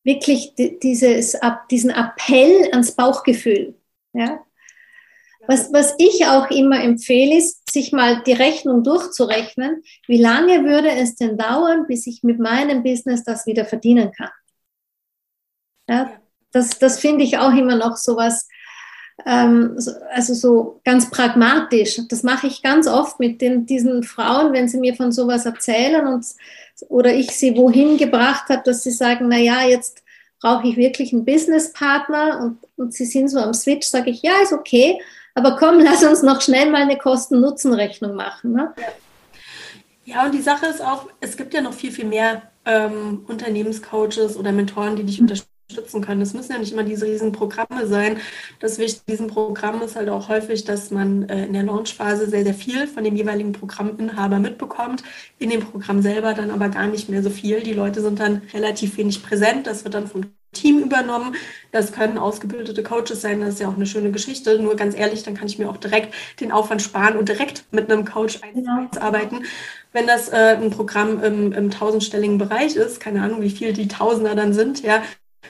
wirklich 0.02 0.54
dieses, 0.56 1.38
diesen 1.70 1.90
Appell 1.90 2.68
ans 2.72 2.92
Bauchgefühl. 2.92 3.74
Ja? 4.12 4.40
Was, 5.46 5.72
was 5.72 5.94
ich 5.98 6.26
auch 6.26 6.50
immer 6.50 6.82
empfehle, 6.82 7.36
ist, 7.36 7.70
sich 7.70 7.92
mal 7.92 8.22
die 8.22 8.32
Rechnung 8.32 8.84
durchzurechnen. 8.84 9.82
Wie 10.06 10.20
lange 10.20 10.64
würde 10.64 10.90
es 10.90 11.16
denn 11.16 11.36
dauern, 11.36 11.86
bis 11.86 12.06
ich 12.06 12.22
mit 12.22 12.38
meinem 12.38 12.82
Business 12.82 13.24
das 13.24 13.46
wieder 13.46 13.64
verdienen 13.64 14.12
kann? 14.12 14.30
Ja, 15.88 16.12
das, 16.52 16.78
das 16.78 17.00
finde 17.00 17.24
ich 17.24 17.38
auch 17.38 17.52
immer 17.52 17.76
noch 17.76 17.96
so 17.96 18.16
was, 18.16 18.46
ähm, 19.26 19.78
also 20.10 20.34
so 20.34 20.80
ganz 20.84 21.10
pragmatisch. 21.10 22.00
Das 22.08 22.22
mache 22.22 22.46
ich 22.46 22.62
ganz 22.62 22.86
oft 22.86 23.18
mit 23.18 23.40
den, 23.40 23.66
diesen 23.66 24.04
Frauen, 24.04 24.52
wenn 24.52 24.68
sie 24.68 24.78
mir 24.78 24.94
von 24.94 25.10
sowas 25.10 25.44
erzählen 25.44 26.06
und, 26.06 26.24
oder 26.88 27.12
ich 27.12 27.30
sie 27.32 27.56
wohin 27.56 27.96
gebracht 27.96 28.48
habe, 28.48 28.62
dass 28.64 28.84
sie 28.84 28.90
sagen, 28.90 29.26
na 29.28 29.38
ja, 29.38 29.66
jetzt 29.66 30.04
brauche 30.40 30.68
ich 30.68 30.76
wirklich 30.76 31.12
einen 31.12 31.24
Businesspartner 31.24 32.40
und, 32.42 32.58
und 32.76 32.94
sie 32.94 33.06
sind 33.06 33.28
so 33.28 33.38
am 33.38 33.54
Switch, 33.54 33.86
sage 33.86 34.10
ich, 34.10 34.22
ja, 34.22 34.42
ist 34.42 34.52
okay 34.52 35.00
aber 35.34 35.56
komm, 35.56 35.80
lass 35.80 36.02
uns 36.02 36.22
noch 36.22 36.40
schnell 36.40 36.70
mal 36.70 36.82
eine 36.82 36.98
Kosten-Nutzen-Rechnung 36.98 38.14
machen. 38.14 38.52
Ne? 38.52 38.74
Ja. 38.76 40.14
ja, 40.14 40.26
und 40.26 40.34
die 40.34 40.42
Sache 40.42 40.66
ist 40.66 40.82
auch, 40.82 41.08
es 41.20 41.36
gibt 41.36 41.54
ja 41.54 41.60
noch 41.60 41.72
viel, 41.72 41.92
viel 41.92 42.04
mehr 42.04 42.42
ähm, 42.64 43.24
Unternehmenscoaches 43.26 44.36
oder 44.36 44.52
Mentoren, 44.52 44.96
die 44.96 45.04
dich 45.04 45.20
mhm. 45.20 45.28
unterstützen 45.28 46.02
können. 46.02 46.20
Es 46.20 46.34
müssen 46.34 46.52
ja 46.52 46.58
nicht 46.58 46.72
immer 46.72 46.84
diese 46.84 47.06
riesen 47.06 47.32
Programme 47.32 47.86
sein. 47.86 48.18
Das 48.60 48.78
Wichtige 48.78 49.04
diesem 49.08 49.28
Programm 49.28 49.80
ist 49.82 49.96
halt 49.96 50.10
auch 50.10 50.28
häufig, 50.28 50.64
dass 50.64 50.90
man 50.90 51.28
äh, 51.28 51.46
in 51.46 51.54
der 51.54 51.62
Launchphase 51.62 52.28
sehr, 52.28 52.44
sehr 52.44 52.54
viel 52.54 52.86
von 52.86 53.04
dem 53.04 53.16
jeweiligen 53.16 53.52
Programminhaber 53.52 54.38
mitbekommt, 54.38 55.02
in 55.38 55.50
dem 55.50 55.60
Programm 55.60 56.02
selber 56.02 56.34
dann 56.34 56.50
aber 56.50 56.68
gar 56.68 56.86
nicht 56.86 57.08
mehr 57.08 57.22
so 57.22 57.30
viel. 57.30 57.62
Die 57.62 57.72
Leute 57.72 58.02
sind 58.02 58.20
dann 58.20 58.42
relativ 58.52 58.98
wenig 58.98 59.22
präsent. 59.22 59.66
Das 59.66 59.84
wird 59.84 59.94
dann 59.94 60.06
von 60.06 60.26
Team 60.52 60.80
übernommen. 60.80 61.34
Das 61.70 61.92
können 61.92 62.18
ausgebildete 62.18 62.82
Coaches 62.82 63.22
sein, 63.22 63.40
das 63.40 63.54
ist 63.54 63.60
ja 63.60 63.68
auch 63.68 63.76
eine 63.76 63.86
schöne 63.86 64.10
Geschichte. 64.10 64.58
Nur 64.58 64.76
ganz 64.76 64.96
ehrlich, 64.96 65.22
dann 65.22 65.34
kann 65.34 65.48
ich 65.48 65.58
mir 65.58 65.68
auch 65.68 65.78
direkt 65.78 66.14
den 66.40 66.52
Aufwand 66.52 66.82
sparen 66.82 67.16
und 67.16 67.28
direkt 67.28 67.64
mit 67.70 67.90
einem 67.90 68.04
Coach 68.04 68.40
ja. 68.54 68.88
arbeiten. 69.00 69.44
Wenn 69.92 70.06
das 70.06 70.28
äh, 70.28 70.56
ein 70.60 70.70
Programm 70.70 71.22
im, 71.22 71.52
im 71.52 71.70
tausendstelligen 71.70 72.38
Bereich 72.38 72.76
ist, 72.76 73.00
keine 73.00 73.22
Ahnung, 73.22 73.42
wie 73.42 73.50
viel 73.50 73.72
die 73.72 73.88
Tausender 73.88 74.34
dann 74.34 74.52
sind, 74.54 74.82
ja, 74.82 75.02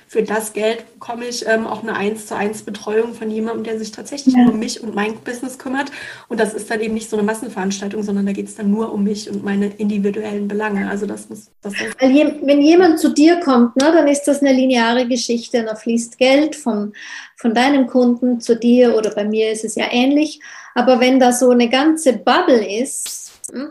für 0.09 0.23
das 0.23 0.53
Geld 0.53 0.85
bekomme 0.93 1.27
ich 1.27 1.47
ähm, 1.47 1.67
auch 1.67 1.83
eine 1.83 1.97
1 1.97 2.27
zu 2.27 2.37
1 2.37 2.63
Betreuung 2.63 3.15
von 3.15 3.31
jemandem, 3.31 3.65
der 3.65 3.79
sich 3.79 3.93
tatsächlich 3.93 4.35
ja. 4.35 4.47
um 4.47 4.59
mich 4.59 4.83
und 4.83 4.95
mein 4.95 5.17
Business 5.21 5.59
kümmert. 5.59 5.91
Und 6.29 6.39
das 6.39 6.55
ist 6.55 6.71
dann 6.71 6.81
eben 6.81 6.95
nicht 6.95 7.09
so 7.09 7.17
eine 7.17 7.25
Massenveranstaltung, 7.25 8.03
sondern 8.03 8.27
da 8.27 8.33
geht 8.33 8.49
es 8.49 8.57
dann 8.57 8.71
nur 8.71 8.93
um 8.93 9.05
mich 9.05 9.31
und 9.31 9.43
meine 9.43 9.69
individuellen 9.69 10.49
Belange. 10.49 10.91
Also 10.91 11.07
das 11.07 11.29
muss 11.29 11.51
das 11.63 11.75
Weil 11.99 12.11
je, 12.11 12.35
wenn 12.43 12.61
jemand 12.61 12.99
zu 12.99 13.13
dir 13.13 13.41
kommt, 13.41 13.77
ne, 13.77 13.91
dann 13.93 14.07
ist 14.07 14.25
das 14.25 14.41
eine 14.41 14.53
lineare 14.53 15.09
Geschichte. 15.09 15.65
Da 15.65 15.75
fließt 15.75 16.19
Geld 16.19 16.57
vom, 16.57 16.93
von 17.37 17.55
deinem 17.55 17.87
Kunden 17.87 18.41
zu 18.41 18.57
dir 18.57 18.95
oder 18.97 19.11
bei 19.11 19.25
mir 19.25 19.51
ist 19.51 19.65
es 19.65 19.77
ja 19.77 19.87
ähnlich. 19.91 20.41
Aber 20.75 21.01
wenn 21.01 21.21
da 21.21 21.33
so 21.33 21.51
eine 21.51 21.69
ganze 21.69 22.15
Bubble 22.15 22.81
ist, 22.81 23.33
hm, 23.51 23.69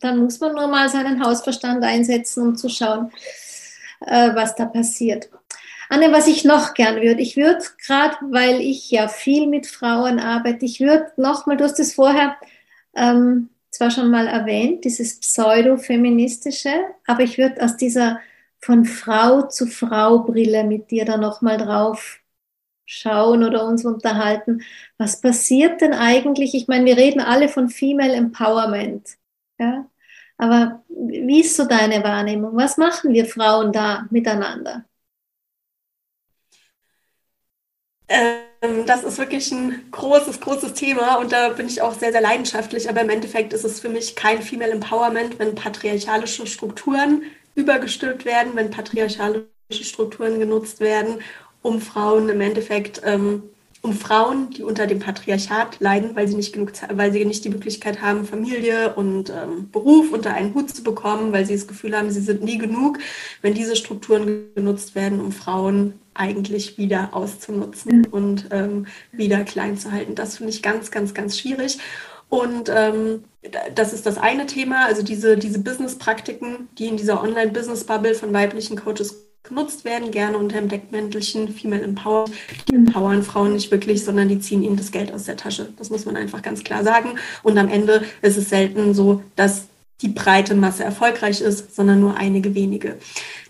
dann 0.00 0.18
muss 0.18 0.40
man 0.40 0.54
nur 0.54 0.68
mal 0.68 0.88
seinen 0.88 1.24
Hausverstand 1.24 1.82
einsetzen, 1.82 2.48
um 2.48 2.56
zu 2.56 2.68
schauen, 2.68 3.10
äh, 4.00 4.34
was 4.34 4.54
da 4.54 4.66
passiert. 4.66 5.30
Anne, 5.88 6.12
was 6.12 6.26
ich 6.26 6.44
noch 6.44 6.74
gern 6.74 6.96
würde, 6.96 7.20
ich 7.22 7.36
würde 7.36 7.64
gerade, 7.84 8.16
weil 8.30 8.60
ich 8.60 8.90
ja 8.90 9.08
viel 9.08 9.46
mit 9.46 9.66
Frauen 9.66 10.18
arbeite, 10.18 10.64
ich 10.64 10.80
würde 10.80 11.12
nochmal, 11.16 11.56
du 11.56 11.64
hast 11.64 11.78
es 11.78 11.94
vorher 11.94 12.36
ähm, 12.96 13.50
zwar 13.70 13.90
schon 13.90 14.10
mal 14.10 14.26
erwähnt, 14.26 14.84
dieses 14.84 15.20
pseudo-feministische, 15.20 16.72
aber 17.06 17.22
ich 17.22 17.38
würde 17.38 17.62
aus 17.62 17.76
dieser 17.76 18.20
von 18.60 18.84
Frau 18.84 19.42
zu 19.42 19.66
Frau 19.66 20.20
Brille 20.20 20.64
mit 20.64 20.90
dir 20.90 21.04
da 21.04 21.16
nochmal 21.18 21.58
drauf 21.58 22.20
schauen 22.86 23.44
oder 23.44 23.66
uns 23.66 23.84
unterhalten. 23.84 24.62
Was 24.98 25.20
passiert 25.20 25.80
denn 25.80 25.92
eigentlich? 25.92 26.54
Ich 26.54 26.68
meine, 26.68 26.84
wir 26.86 26.96
reden 26.96 27.20
alle 27.20 27.48
von 27.48 27.68
Female 27.68 28.14
Empowerment. 28.14 29.18
Ja? 29.58 29.88
Aber 30.38 30.84
wie 30.88 31.40
ist 31.40 31.56
so 31.56 31.66
deine 31.66 32.02
Wahrnehmung? 32.04 32.56
Was 32.56 32.76
machen 32.76 33.12
wir 33.12 33.26
Frauen 33.26 33.72
da 33.72 34.06
miteinander? 34.10 34.84
Ähm, 38.08 38.86
das 38.86 39.04
ist 39.04 39.18
wirklich 39.18 39.50
ein 39.52 39.88
großes, 39.90 40.40
großes 40.40 40.74
Thema 40.74 41.16
und 41.16 41.32
da 41.32 41.50
bin 41.50 41.66
ich 41.66 41.82
auch 41.82 41.94
sehr, 41.94 42.12
sehr 42.12 42.20
leidenschaftlich. 42.20 42.88
Aber 42.88 43.00
im 43.00 43.10
Endeffekt 43.10 43.52
ist 43.52 43.64
es 43.64 43.80
für 43.80 43.88
mich 43.88 44.14
kein 44.16 44.42
Female 44.42 44.72
Empowerment, 44.72 45.38
wenn 45.38 45.54
patriarchalische 45.54 46.46
Strukturen 46.46 47.22
übergestülpt 47.54 48.24
werden, 48.24 48.52
wenn 48.54 48.70
patriarchalische 48.70 49.48
Strukturen 49.70 50.38
genutzt 50.38 50.80
werden, 50.80 51.20
um 51.62 51.80
Frauen 51.80 52.28
im 52.28 52.40
Endeffekt 52.40 53.00
ähm, 53.04 53.42
um 53.86 53.92
Frauen, 53.92 54.50
die 54.50 54.64
unter 54.64 54.86
dem 54.86 54.98
Patriarchat 54.98 55.78
leiden, 55.78 56.16
weil 56.16 56.26
sie 56.26 56.34
nicht 56.34 56.52
genug, 56.52 56.72
weil 56.92 57.12
sie 57.12 57.24
nicht 57.24 57.44
die 57.44 57.50
Möglichkeit 57.50 58.02
haben, 58.02 58.26
Familie 58.26 58.94
und 58.94 59.30
ähm, 59.30 59.70
Beruf 59.70 60.12
unter 60.12 60.34
einen 60.34 60.54
Hut 60.54 60.70
zu 60.70 60.82
bekommen, 60.82 61.32
weil 61.32 61.46
sie 61.46 61.54
das 61.54 61.68
Gefühl 61.68 61.96
haben, 61.96 62.10
sie 62.10 62.20
sind 62.20 62.42
nie 62.42 62.58
genug, 62.58 62.98
wenn 63.42 63.54
diese 63.54 63.76
Strukturen 63.76 64.52
genutzt 64.56 64.96
werden, 64.96 65.20
um 65.20 65.30
Frauen 65.30 65.94
eigentlich 66.14 66.78
wieder 66.78 67.10
auszunutzen 67.12 68.06
und 68.06 68.48
ähm, 68.50 68.86
wieder 69.12 69.44
klein 69.44 69.78
zu 69.78 69.92
halten. 69.92 70.16
Das 70.16 70.38
finde 70.38 70.50
ich 70.50 70.62
ganz, 70.62 70.90
ganz, 70.90 71.14
ganz 71.14 71.38
schwierig. 71.38 71.78
Und 72.28 72.68
ähm, 72.74 73.22
das 73.74 73.92
ist 73.92 74.04
das 74.04 74.18
eine 74.18 74.46
Thema, 74.46 74.86
also 74.86 75.02
diese, 75.04 75.36
diese 75.36 75.60
Business-Praktiken, 75.60 76.68
die 76.76 76.88
in 76.88 76.96
dieser 76.96 77.22
Online-Business-Bubble 77.22 78.14
von 78.14 78.32
weiblichen 78.32 78.76
Coaches 78.76 79.25
genutzt 79.48 79.84
werden, 79.84 80.10
gerne 80.10 80.38
unter 80.38 80.58
dem 80.58 80.68
Deckmäntelchen 80.68 81.48
Female 81.48 81.82
Empower. 81.82 82.26
Die 82.68 82.74
empowern 82.74 83.22
Frauen 83.22 83.54
nicht 83.54 83.70
wirklich, 83.70 84.04
sondern 84.04 84.28
die 84.28 84.40
ziehen 84.40 84.62
ihnen 84.62 84.76
das 84.76 84.92
Geld 84.92 85.12
aus 85.12 85.24
der 85.24 85.36
Tasche. 85.36 85.72
Das 85.78 85.90
muss 85.90 86.04
man 86.04 86.16
einfach 86.16 86.42
ganz 86.42 86.64
klar 86.64 86.84
sagen. 86.84 87.18
Und 87.42 87.58
am 87.58 87.68
Ende 87.68 88.02
ist 88.22 88.36
es 88.36 88.48
selten 88.48 88.94
so, 88.94 89.22
dass 89.36 89.66
die 90.02 90.08
breite 90.08 90.54
Masse 90.54 90.84
erfolgreich 90.84 91.40
ist, 91.40 91.74
sondern 91.74 92.00
nur 92.00 92.16
einige 92.16 92.54
wenige. 92.54 92.96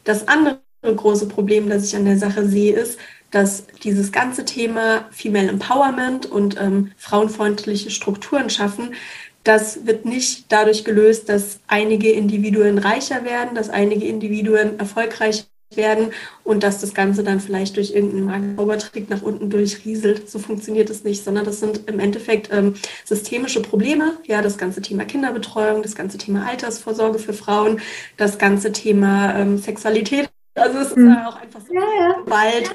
Das 0.05 0.28
andere 0.28 0.61
große 0.82 1.26
Problem, 1.26 1.68
das 1.68 1.84
ich 1.84 1.97
an 1.97 2.05
der 2.05 2.18
Sache 2.18 2.47
sehe, 2.47 2.74
ist, 2.74 2.99
dass 3.30 3.64
dieses 3.82 4.12
ganze 4.12 4.44
Thema 4.44 5.07
Female 5.11 5.49
Empowerment 5.49 6.26
und 6.26 6.61
ähm, 6.61 6.92
frauenfreundliche 6.97 7.90
Strukturen 7.90 8.51
schaffen, 8.51 8.94
das 9.42 9.86
wird 9.86 10.05
nicht 10.05 10.47
dadurch 10.51 10.84
gelöst, 10.84 11.28
dass 11.28 11.61
einige 11.68 12.11
Individuen 12.11 12.78
reicher 12.78 13.24
werden, 13.24 13.55
dass 13.55 13.70
einige 13.70 14.05
Individuen 14.07 14.78
erfolgreich 14.78 15.47
werden 15.74 16.12
und 16.44 16.62
dass 16.62 16.80
das 16.80 16.94
Ganze 16.94 17.24
dann 17.24 17.40
vielleicht 17.40 17.76
durch 17.76 17.92
irgendeinen 17.92 18.56
Zaubertrick 18.56 19.10
nach 19.10 19.22
unten 19.22 19.50
durchrieselt. 19.50 20.30
So 20.30 20.38
funktioniert 20.38 20.90
es 20.90 21.02
nicht, 21.02 21.24
sondern 21.24 21.44
das 21.44 21.60
sind 21.60 21.88
im 21.88 21.98
Endeffekt 21.98 22.52
ähm, 22.52 22.74
systemische 23.04 23.60
Probleme. 23.60 24.18
Ja, 24.24 24.42
das 24.42 24.58
ganze 24.58 24.80
Thema 24.80 25.04
Kinderbetreuung, 25.04 25.82
das 25.82 25.96
ganze 25.96 26.18
Thema 26.18 26.46
Altersvorsorge 26.46 27.18
für 27.18 27.32
Frauen, 27.32 27.80
das 28.16 28.38
ganze 28.38 28.70
Thema 28.72 29.34
ähm, 29.34 29.58
Sexualität. 29.58 30.30
Also 30.54 30.78
es 30.78 30.88
ist 30.88 30.96
mhm. 30.96 31.16
auch 31.26 31.36
einfach 31.36 31.60
so 31.60 31.74
ja, 31.74 31.82
ja. 31.98 32.12
Gewalt. 32.24 32.74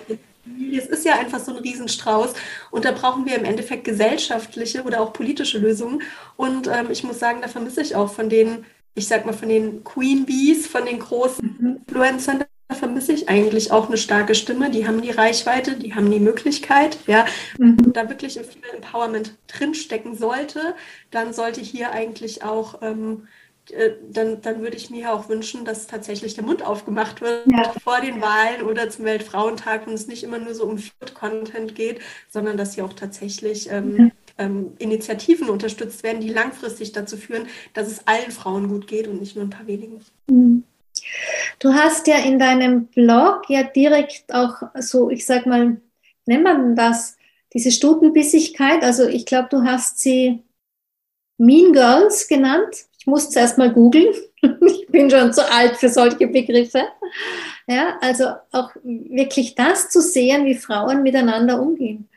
Es 0.73 0.87
ist 0.87 1.05
ja 1.05 1.17
einfach 1.17 1.39
so 1.39 1.51
ein 1.51 1.57
Riesenstrauß 1.57 2.33
und 2.71 2.83
da 2.83 2.91
brauchen 2.91 3.25
wir 3.25 3.35
im 3.37 3.45
Endeffekt 3.45 3.83
gesellschaftliche 3.83 4.83
oder 4.83 4.99
auch 4.99 5.13
politische 5.13 5.59
Lösungen. 5.59 6.01
Und 6.35 6.67
ähm, 6.67 6.87
ich 6.89 7.03
muss 7.03 7.19
sagen, 7.19 7.41
da 7.41 7.47
vermisse 7.47 7.81
ich 7.81 7.95
auch 7.95 8.11
von 8.11 8.27
den, 8.27 8.65
ich 8.95 9.07
sag 9.07 9.25
mal, 9.25 9.33
von 9.33 9.49
den 9.49 9.83
Queen 9.83 10.25
Bees, 10.25 10.67
von 10.67 10.85
den 10.85 10.99
großen 10.99 11.57
mhm. 11.59 11.77
Influencern, 11.87 12.43
vermisse 12.73 13.13
ich 13.13 13.29
eigentlich 13.29 13.71
auch 13.71 13.87
eine 13.87 13.97
starke 13.97 14.35
Stimme. 14.35 14.69
Die 14.69 14.87
haben 14.87 15.01
die 15.01 15.11
Reichweite, 15.11 15.75
die 15.75 15.95
haben 15.95 16.11
die 16.11 16.19
Möglichkeit. 16.19 16.97
Ja, 17.07 17.25
mhm. 17.57 17.77
da 17.93 18.09
wirklich 18.09 18.37
im 18.37 18.43
Female 18.43 18.73
Empowerment 18.75 19.37
drinstecken 19.47 20.15
sollte, 20.15 20.75
dann 21.09 21.33
sollte 21.33 21.61
hier 21.61 21.91
eigentlich 21.91 22.43
auch 22.43 22.81
ähm, 22.81 23.27
äh, 23.69 23.91
dann, 24.09 24.41
dann 24.41 24.61
würde 24.61 24.75
ich 24.75 24.89
mir 24.89 25.13
auch 25.13 25.29
wünschen, 25.29 25.65
dass 25.65 25.87
tatsächlich 25.87 26.33
der 26.33 26.43
Mund 26.43 26.65
aufgemacht 26.65 27.21
wird 27.21 27.45
ja. 27.51 27.71
vor 27.83 28.01
den 28.01 28.21
Wahlen 28.21 28.63
oder 28.63 28.89
zum 28.89 29.05
Weltfrauentag 29.05 29.87
und 29.87 29.93
es 29.93 30.07
nicht 30.07 30.23
immer 30.23 30.39
nur 30.39 30.55
so 30.55 30.65
um 30.65 30.79
Content 31.13 31.75
geht, 31.75 31.99
sondern 32.29 32.57
dass 32.57 32.75
hier 32.75 32.85
auch 32.85 32.93
tatsächlich 32.93 33.69
ähm, 33.71 34.11
ähm, 34.37 34.73
Initiativen 34.79 35.49
unterstützt 35.49 36.03
werden, 36.03 36.21
die 36.21 36.29
langfristig 36.29 36.91
dazu 36.91 37.17
führen, 37.17 37.47
dass 37.73 37.87
es 37.87 38.07
allen 38.07 38.31
Frauen 38.31 38.67
gut 38.67 38.87
geht 38.87 39.07
und 39.07 39.19
nicht 39.19 39.35
nur 39.35 39.45
ein 39.45 39.51
paar 39.51 39.67
wenigen. 39.67 40.01
Mhm. 40.27 40.63
Du 41.59 41.73
hast 41.73 42.07
ja 42.07 42.17
in 42.17 42.39
deinem 42.39 42.87
Blog 42.87 43.49
ja 43.49 43.63
direkt 43.63 44.33
auch 44.33 44.61
so, 44.79 45.09
ich 45.09 45.25
sag 45.25 45.45
mal, 45.45 45.79
nennt 46.25 46.43
man 46.43 46.75
das, 46.75 47.17
diese 47.53 47.71
Stutenbissigkeit, 47.71 48.83
also 48.83 49.07
ich 49.07 49.25
glaube, 49.25 49.49
du 49.51 49.63
hast 49.63 49.99
sie 49.99 50.43
Mean 51.37 51.73
Girls 51.73 52.27
genannt. 52.27 52.85
Ich 52.99 53.07
muss 53.07 53.29
zuerst 53.31 53.57
mal 53.57 53.71
googeln. 53.71 54.13
Ich 54.65 54.87
bin 54.87 55.09
schon 55.09 55.31
zu 55.31 55.49
alt 55.49 55.77
für 55.77 55.87
solche 55.87 56.27
Begriffe. 56.27 56.83
Ja, 57.67 57.97
also 58.01 58.25
auch 58.51 58.71
wirklich 58.83 59.53
das 59.55 59.89
zu 59.89 60.01
sehen, 60.01 60.45
wie 60.45 60.55
Frauen 60.55 61.03
miteinander 61.03 61.61
umgehen. 61.61 62.09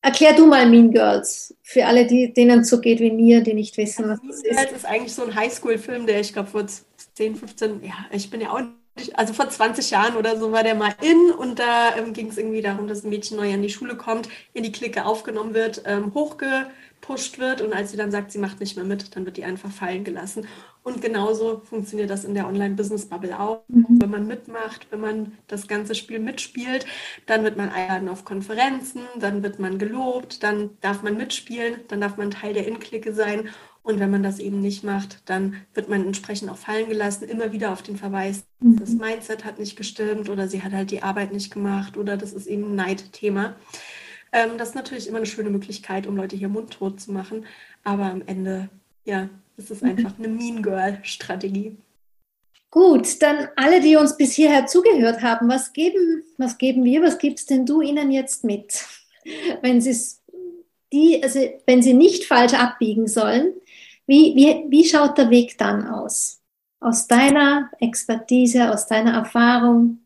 Erklär 0.00 0.32
du 0.32 0.46
mal 0.46 0.66
Mean 0.68 0.90
Girls 0.90 1.54
für 1.62 1.86
alle, 1.86 2.06
die, 2.06 2.32
denen 2.32 2.60
es 2.60 2.70
so 2.70 2.80
geht 2.80 2.98
wie 2.98 3.12
mir, 3.12 3.42
die 3.42 3.54
nicht 3.54 3.76
wissen, 3.76 4.08
was 4.08 4.18
das 4.26 4.36
ist. 4.36 4.44
Mean 4.44 4.56
Girls 4.56 4.72
ist 4.72 4.86
eigentlich 4.86 5.14
so 5.14 5.24
ein 5.24 5.34
Highschool-Film, 5.34 6.06
der 6.06 6.20
ich 6.20 6.32
glaube 6.32 6.48
vor 6.48 6.66
10, 7.14 7.36
15, 7.36 7.84
ja, 7.84 7.94
ich 8.10 8.30
bin 8.30 8.40
ja 8.40 8.50
auch 8.50 8.62
nicht, 8.96 9.18
also 9.18 9.32
vor 9.32 9.48
20 9.48 9.90
Jahren 9.90 10.16
oder 10.16 10.38
so 10.38 10.52
war 10.52 10.62
der 10.62 10.74
mal 10.74 10.94
in 11.00 11.30
und 11.30 11.58
da 11.58 11.96
ähm, 11.96 12.12
ging 12.12 12.28
es 12.28 12.38
irgendwie 12.38 12.62
darum, 12.62 12.88
dass 12.88 13.04
ein 13.04 13.10
Mädchen 13.10 13.36
neu 13.36 13.52
an 13.52 13.62
die 13.62 13.70
Schule 13.70 13.96
kommt, 13.96 14.28
in 14.52 14.62
die 14.62 14.72
Clique 14.72 15.04
aufgenommen 15.04 15.54
wird, 15.54 15.82
ähm, 15.86 16.12
hochgepusht 16.14 17.38
wird 17.38 17.62
und 17.62 17.72
als 17.72 17.90
sie 17.90 17.96
dann 17.96 18.10
sagt, 18.10 18.32
sie 18.32 18.38
macht 18.38 18.60
nicht 18.60 18.76
mehr 18.76 18.84
mit, 18.84 19.16
dann 19.16 19.24
wird 19.24 19.36
die 19.36 19.44
einfach 19.44 19.70
fallen 19.70 20.04
gelassen. 20.04 20.46
Und 20.84 21.00
genauso 21.00 21.62
funktioniert 21.64 22.10
das 22.10 22.24
in 22.24 22.34
der 22.34 22.48
Online-Business-Bubble 22.48 23.38
auch. 23.38 23.62
Mhm. 23.68 23.86
Wenn 24.00 24.10
man 24.10 24.26
mitmacht, 24.26 24.88
wenn 24.90 25.00
man 25.00 25.38
das 25.46 25.68
ganze 25.68 25.94
Spiel 25.94 26.18
mitspielt, 26.18 26.86
dann 27.26 27.44
wird 27.44 27.56
man 27.56 27.70
eingeladen 27.70 28.08
auf 28.08 28.24
Konferenzen, 28.24 29.02
dann 29.16 29.44
wird 29.44 29.60
man 29.60 29.78
gelobt, 29.78 30.42
dann 30.42 30.70
darf 30.80 31.02
man 31.02 31.16
mitspielen, 31.16 31.76
dann 31.86 32.00
darf 32.00 32.16
man 32.16 32.32
Teil 32.32 32.52
der 32.52 32.66
In-Clique 32.66 33.14
sein 33.14 33.48
und 33.82 33.98
wenn 33.98 34.10
man 34.10 34.22
das 34.22 34.38
eben 34.38 34.60
nicht 34.60 34.84
macht, 34.84 35.18
dann 35.24 35.56
wird 35.74 35.88
man 35.88 36.04
entsprechend 36.06 36.50
auch 36.50 36.56
fallen 36.56 36.88
gelassen, 36.88 37.28
immer 37.28 37.52
wieder 37.52 37.72
auf 37.72 37.82
den 37.82 37.96
Verweis, 37.96 38.44
mhm. 38.60 38.78
das 38.78 38.90
Mindset 38.90 39.44
hat 39.44 39.58
nicht 39.58 39.76
gestimmt 39.76 40.28
oder 40.28 40.48
sie 40.48 40.62
hat 40.62 40.72
halt 40.72 40.90
die 40.90 41.02
Arbeit 41.02 41.32
nicht 41.32 41.52
gemacht 41.52 41.96
oder 41.96 42.16
das 42.16 42.32
ist 42.32 42.46
eben 42.46 42.72
ein 42.72 42.74
Neidthema. 42.76 43.56
Ähm, 44.32 44.50
das 44.56 44.70
ist 44.70 44.74
natürlich 44.74 45.08
immer 45.08 45.18
eine 45.18 45.26
schöne 45.26 45.50
Möglichkeit, 45.50 46.06
um 46.06 46.16
Leute 46.16 46.36
hier 46.36 46.48
mundtot 46.48 47.00
zu 47.00 47.12
machen, 47.12 47.44
aber 47.82 48.04
am 48.04 48.22
Ende, 48.26 48.68
ja, 49.04 49.28
ist 49.56 49.70
es 49.70 49.82
einfach 49.82 50.12
eine 50.18 50.28
Mean 50.28 50.62
Girl-Strategie. 50.62 51.76
Gut, 52.70 53.20
dann 53.20 53.48
alle, 53.56 53.80
die 53.80 53.96
uns 53.96 54.16
bis 54.16 54.32
hierher 54.32 54.66
zugehört 54.66 55.20
haben, 55.20 55.48
was 55.48 55.74
geben, 55.74 56.22
was 56.38 56.56
geben 56.56 56.84
wir, 56.84 57.02
was 57.02 57.18
gibst 57.18 57.50
denn 57.50 57.66
du 57.66 57.82
ihnen 57.82 58.10
jetzt 58.10 58.44
mit? 58.44 58.86
Wenn 59.60 59.80
sie 59.80 59.94
die, 60.92 61.22
also 61.22 61.38
wenn 61.66 61.82
sie 61.82 61.94
nicht 61.94 62.24
falsch 62.24 62.54
abbiegen 62.54 63.08
sollen, 63.08 63.52
wie, 64.06 64.34
wie, 64.36 64.66
wie 64.70 64.84
schaut 64.88 65.18
der 65.18 65.30
Weg 65.30 65.58
dann 65.58 65.86
aus? 65.88 66.40
Aus 66.80 67.06
deiner 67.06 67.70
Expertise, 67.80 68.72
aus 68.72 68.86
deiner 68.86 69.12
Erfahrung? 69.14 70.00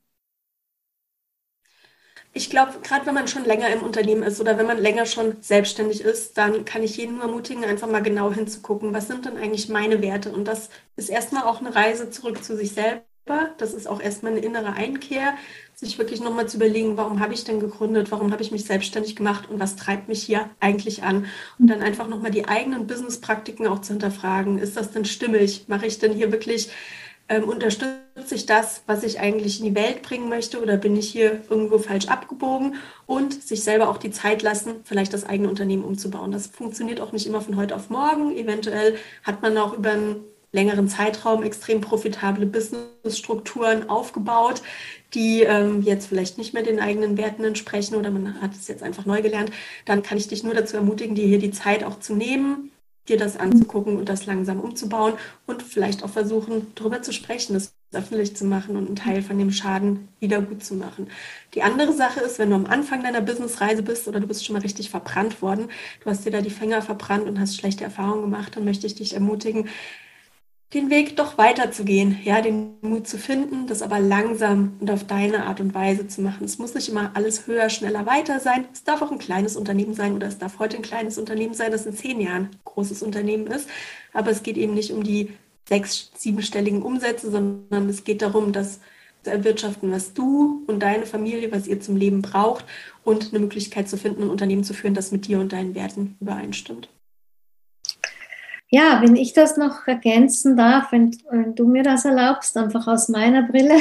Ich 2.33 2.51
glaube, 2.51 2.73
gerade 2.83 3.05
wenn 3.07 3.15
man 3.15 3.27
schon 3.29 3.45
länger 3.45 3.69
im 3.71 3.83
Unternehmen 3.83 4.23
ist 4.23 4.41
oder 4.41 4.59
wenn 4.59 4.67
man 4.67 4.79
länger 4.79 5.07
schon 5.07 5.41
selbstständig 5.43 6.03
ist, 6.03 6.37
dann 6.39 6.65
kann 6.65 6.83
ich 6.85 6.97
jeden 6.99 7.15
nur 7.17 7.25
ermutigen, 7.25 7.65
einfach 7.65 7.89
mal 7.89 8.03
genau 8.03 8.33
hinzugucken, 8.33 8.93
was 8.95 9.09
sind 9.09 9.25
denn 9.25 9.37
eigentlich 9.39 9.69
meine 9.71 10.03
Werte? 10.03 10.31
Und 10.33 10.45
das 10.47 10.69
ist 10.97 11.09
erstmal 11.09 11.45
auch 11.45 11.61
eine 11.61 11.75
Reise 11.75 12.11
zurück 12.11 12.45
zu 12.45 12.57
sich 12.57 12.73
selber. 13.27 13.51
Das 13.59 13.75
ist 13.75 13.89
auch 13.89 14.01
erstmal 14.01 14.33
eine 14.33 14.41
innere 14.41 14.73
Einkehr, 14.73 15.35
sich 15.75 15.99
wirklich 15.99 16.21
nochmal 16.21 16.49
zu 16.49 16.57
überlegen, 16.57 16.97
warum 16.97 17.21
habe 17.21 17.35
ich 17.35 17.45
denn 17.45 17.61
gegründet, 17.61 18.11
warum 18.11 18.33
habe 18.33 18.43
ich 18.43 18.51
mich 18.51 18.65
selbstständig 18.65 19.17
gemacht 19.17 19.49
und 19.51 19.61
was 19.61 19.77
treibt 19.77 20.09
mich 20.09 20.23
hier 20.23 20.49
eigentlich 20.61 21.03
an? 21.03 21.27
Und 21.59 21.69
dann 21.69 21.83
einfach 21.83 22.09
nochmal 22.09 22.31
die 22.31 22.49
eigenen 22.49 22.87
Businesspraktiken 22.87 23.67
auch 23.67 23.81
zu 23.81 23.93
hinterfragen. 23.93 24.59
Ist 24.59 24.77
das 24.77 24.91
denn 24.91 25.05
stimmig? 25.05 25.65
Mache 25.69 25.87
ich 25.87 25.99
denn 25.99 26.13
hier 26.13 26.33
wirklich, 26.33 26.71
ähm, 27.29 27.45
unterstütze 27.45 28.35
ich 28.35 28.47
das, 28.47 28.83
was 28.87 29.03
ich 29.03 29.21
eigentlich 29.21 29.59
in 29.61 29.67
die 29.67 29.75
Welt 29.75 30.03
bringen 30.03 30.29
möchte 30.29 30.63
oder 30.63 30.77
bin 30.77 30.97
ich 30.97 31.11
hier 31.11 31.43
irgendwo 31.51 31.79
falsch 31.79 32.07
abgebogen? 32.07 32.77
Und 33.05 33.43
sich 33.43 33.63
selber 33.63 33.89
auch 33.89 33.99
die 33.99 34.13
Zeit 34.13 34.43
lassen, 34.43 34.77
vielleicht 34.85 35.13
das 35.13 35.27
eigene 35.27 35.49
Unternehmen 35.51 35.85
umzubauen. 35.85 36.33
Das 36.33 36.47
funktioniert 36.47 37.01
auch 37.01 37.13
nicht 37.13 37.27
immer 37.27 37.43
von 37.43 37.57
heute 37.57 37.77
auf 37.77 37.91
morgen. 37.91 38.35
Eventuell 38.35 38.97
hat 39.25 39.43
man 39.43 39.59
auch 39.59 39.77
über 39.77 39.91
ein 39.91 40.17
längeren 40.53 40.89
Zeitraum 40.89 41.43
extrem 41.43 41.81
profitable 41.81 42.47
Businessstrukturen 42.47 43.89
aufgebaut, 43.89 44.63
die 45.15 45.43
ähm, 45.43 45.83
jetzt 45.83 46.07
vielleicht 46.07 46.39
nicht 46.39 46.55
mehr 46.55 46.63
den 46.63 46.81
eigenen 46.81 47.17
Werten 47.17 47.45
entsprechen 47.45 47.97
oder 47.97 48.11
man 48.11 48.41
hat 48.41 48.55
es 48.55 48.69
jetzt 48.69 48.83
einfach 48.83 49.07
neu 49.07 49.23
gelernt, 49.23 49.51
dann 49.85 50.03
kann 50.03 50.19
ich 50.19 50.29
dich 50.29 50.43
nur 50.43 50.55
dazu 50.55 50.77
ermutigen, 50.77 51.15
dir 51.15 51.27
hier 51.27 51.39
die 51.39 51.51
Zeit 51.51 51.85
auch 51.85 52.01
zu 52.01 52.15
nehmen, 52.15 52.71
dir 53.09 53.17
das 53.17 53.37
anzugucken 53.37 53.97
und 53.97 54.09
das 54.09 54.27
langsam 54.27 54.61
umzubauen 54.61 55.15
und 55.47 55.63
vielleicht 55.63 56.03
auch 56.03 56.11
versuchen, 56.11 56.73
darüber 56.75 57.03
zu 57.03 57.13
sprechen, 57.13 57.55
das 57.55 57.73
öffentlich 57.93 58.37
zu 58.37 58.45
machen 58.45 58.77
und 58.77 58.87
einen 58.87 58.97
Teil 58.97 59.23
von 59.23 59.39
dem 59.39 59.53
Schaden 59.53 60.09
wieder 60.19 60.43
gut 60.43 60.65
zu 60.65 60.75
machen. 60.75 61.09
Die 61.55 61.63
andere 61.63 61.93
Sache 61.93 62.21
ist, 62.21 62.39
wenn 62.39 62.51
du 62.51 62.57
am 62.57 62.67
Anfang 62.67 63.03
deiner 63.03 63.21
Businessreise 63.21 63.83
bist 63.83 64.09
oder 64.09 64.21
du 64.21 64.27
bist 64.27 64.45
schon 64.45 64.55
mal 64.55 64.63
richtig 64.63 64.91
verbrannt 64.91 65.41
worden, 65.41 65.69
du 66.03 66.11
hast 66.11 66.27
dir 66.27 66.33
da 66.33 66.41
die 66.41 66.51
Finger 66.51 66.83
verbrannt 66.83 67.29
und 67.29 67.39
hast 67.39 67.57
schlechte 67.57 67.85
Erfahrungen 67.85 68.23
gemacht, 68.23 68.57
dann 68.57 68.65
möchte 68.65 68.87
ich 68.87 68.97
dich 68.97 69.15
ermutigen, 69.15 69.69
den 70.75 70.91
Weg 70.91 71.17
doch 71.17 71.39
weiterzugehen, 71.39 72.19
ja, 72.25 72.41
den 72.41 72.75
Mut 72.81 73.07
zu 73.07 73.19
finden, 73.19 73.69
das 73.69 73.83
aber 73.83 74.01
langsam 74.01 74.77
und 74.81 74.91
auf 74.91 75.05
deine 75.05 75.47
Art 75.47 75.61
und 75.61 75.75
Weise 75.75 76.09
zu 76.09 76.23
machen. 76.23 76.45
Es 76.45 76.59
muss 76.59 76.75
nicht 76.75 76.89
immer 76.89 77.13
alles 77.15 77.47
höher, 77.47 77.71
schneller, 77.71 78.05
weiter 78.05 78.41
sein. 78.41 78.67
Es 78.73 78.83
darf 78.83 79.01
auch 79.01 79.13
ein 79.13 79.19
kleines 79.19 79.57
Unternehmen 79.57 79.95
sein 79.95 80.15
oder 80.15 80.27
es 80.27 80.39
darf 80.39 80.59
heute 80.59 80.77
ein 80.77 80.83
kleines 80.83 81.19
Unternehmen 81.19 81.55
sein, 81.55 81.71
das 81.71 81.87
in 81.87 81.95
zehn 81.95 82.21
Jahren 82.21 82.47
ein 82.47 82.61
großes 82.65 83.03
Unternehmen 83.03 83.47
ist. 83.47 83.69
Aber 84.13 84.31
es 84.31 84.43
geht 84.43 84.57
eben 84.57 84.75
nicht 84.75 84.93
um 84.93 85.05
die 85.05 85.31
sechs-, 85.69 86.11
siebenstelligen 86.17 86.83
Umsätze, 86.83 87.31
sondern 87.31 87.89
es 87.89 88.03
geht 88.03 88.23
darum, 88.23 88.53
dass 88.53 88.81
zu 89.23 89.31
erwirtschaften, 89.33 89.91
was 89.91 90.15
du 90.15 90.65
und 90.67 90.81
deine 90.81 91.05
Familie, 91.05 91.51
was 91.51 91.67
ihr 91.67 91.81
zum 91.81 91.97
Leben 91.97 92.23
braucht 92.23 92.65
und 93.05 93.31
eine 93.31 93.41
Möglichkeit 93.41 93.89
zu 93.89 93.97
finden, 93.97 94.23
ein 94.23 94.31
Unternehmen 94.31 94.63
zu 94.65 94.73
führen, 94.73 94.95
das 94.95 95.11
mit 95.11 95.27
dir 95.27 95.41
und 95.41 95.53
deinen 95.53 95.75
Werten 95.75 96.17
übereinstimmt. 96.21 96.89
Ja, 98.69 99.01
wenn 99.03 99.15
ich 99.17 99.33
das 99.33 99.57
noch 99.57 99.87
ergänzen 99.87 100.57
darf, 100.57 100.91
wenn, 100.93 101.17
wenn 101.31 101.55
du 101.55 101.67
mir 101.67 101.83
das 101.83 102.05
erlaubst, 102.05 102.57
einfach 102.57 102.87
aus 102.87 103.09
meiner 103.09 103.43
Brille. 103.43 103.77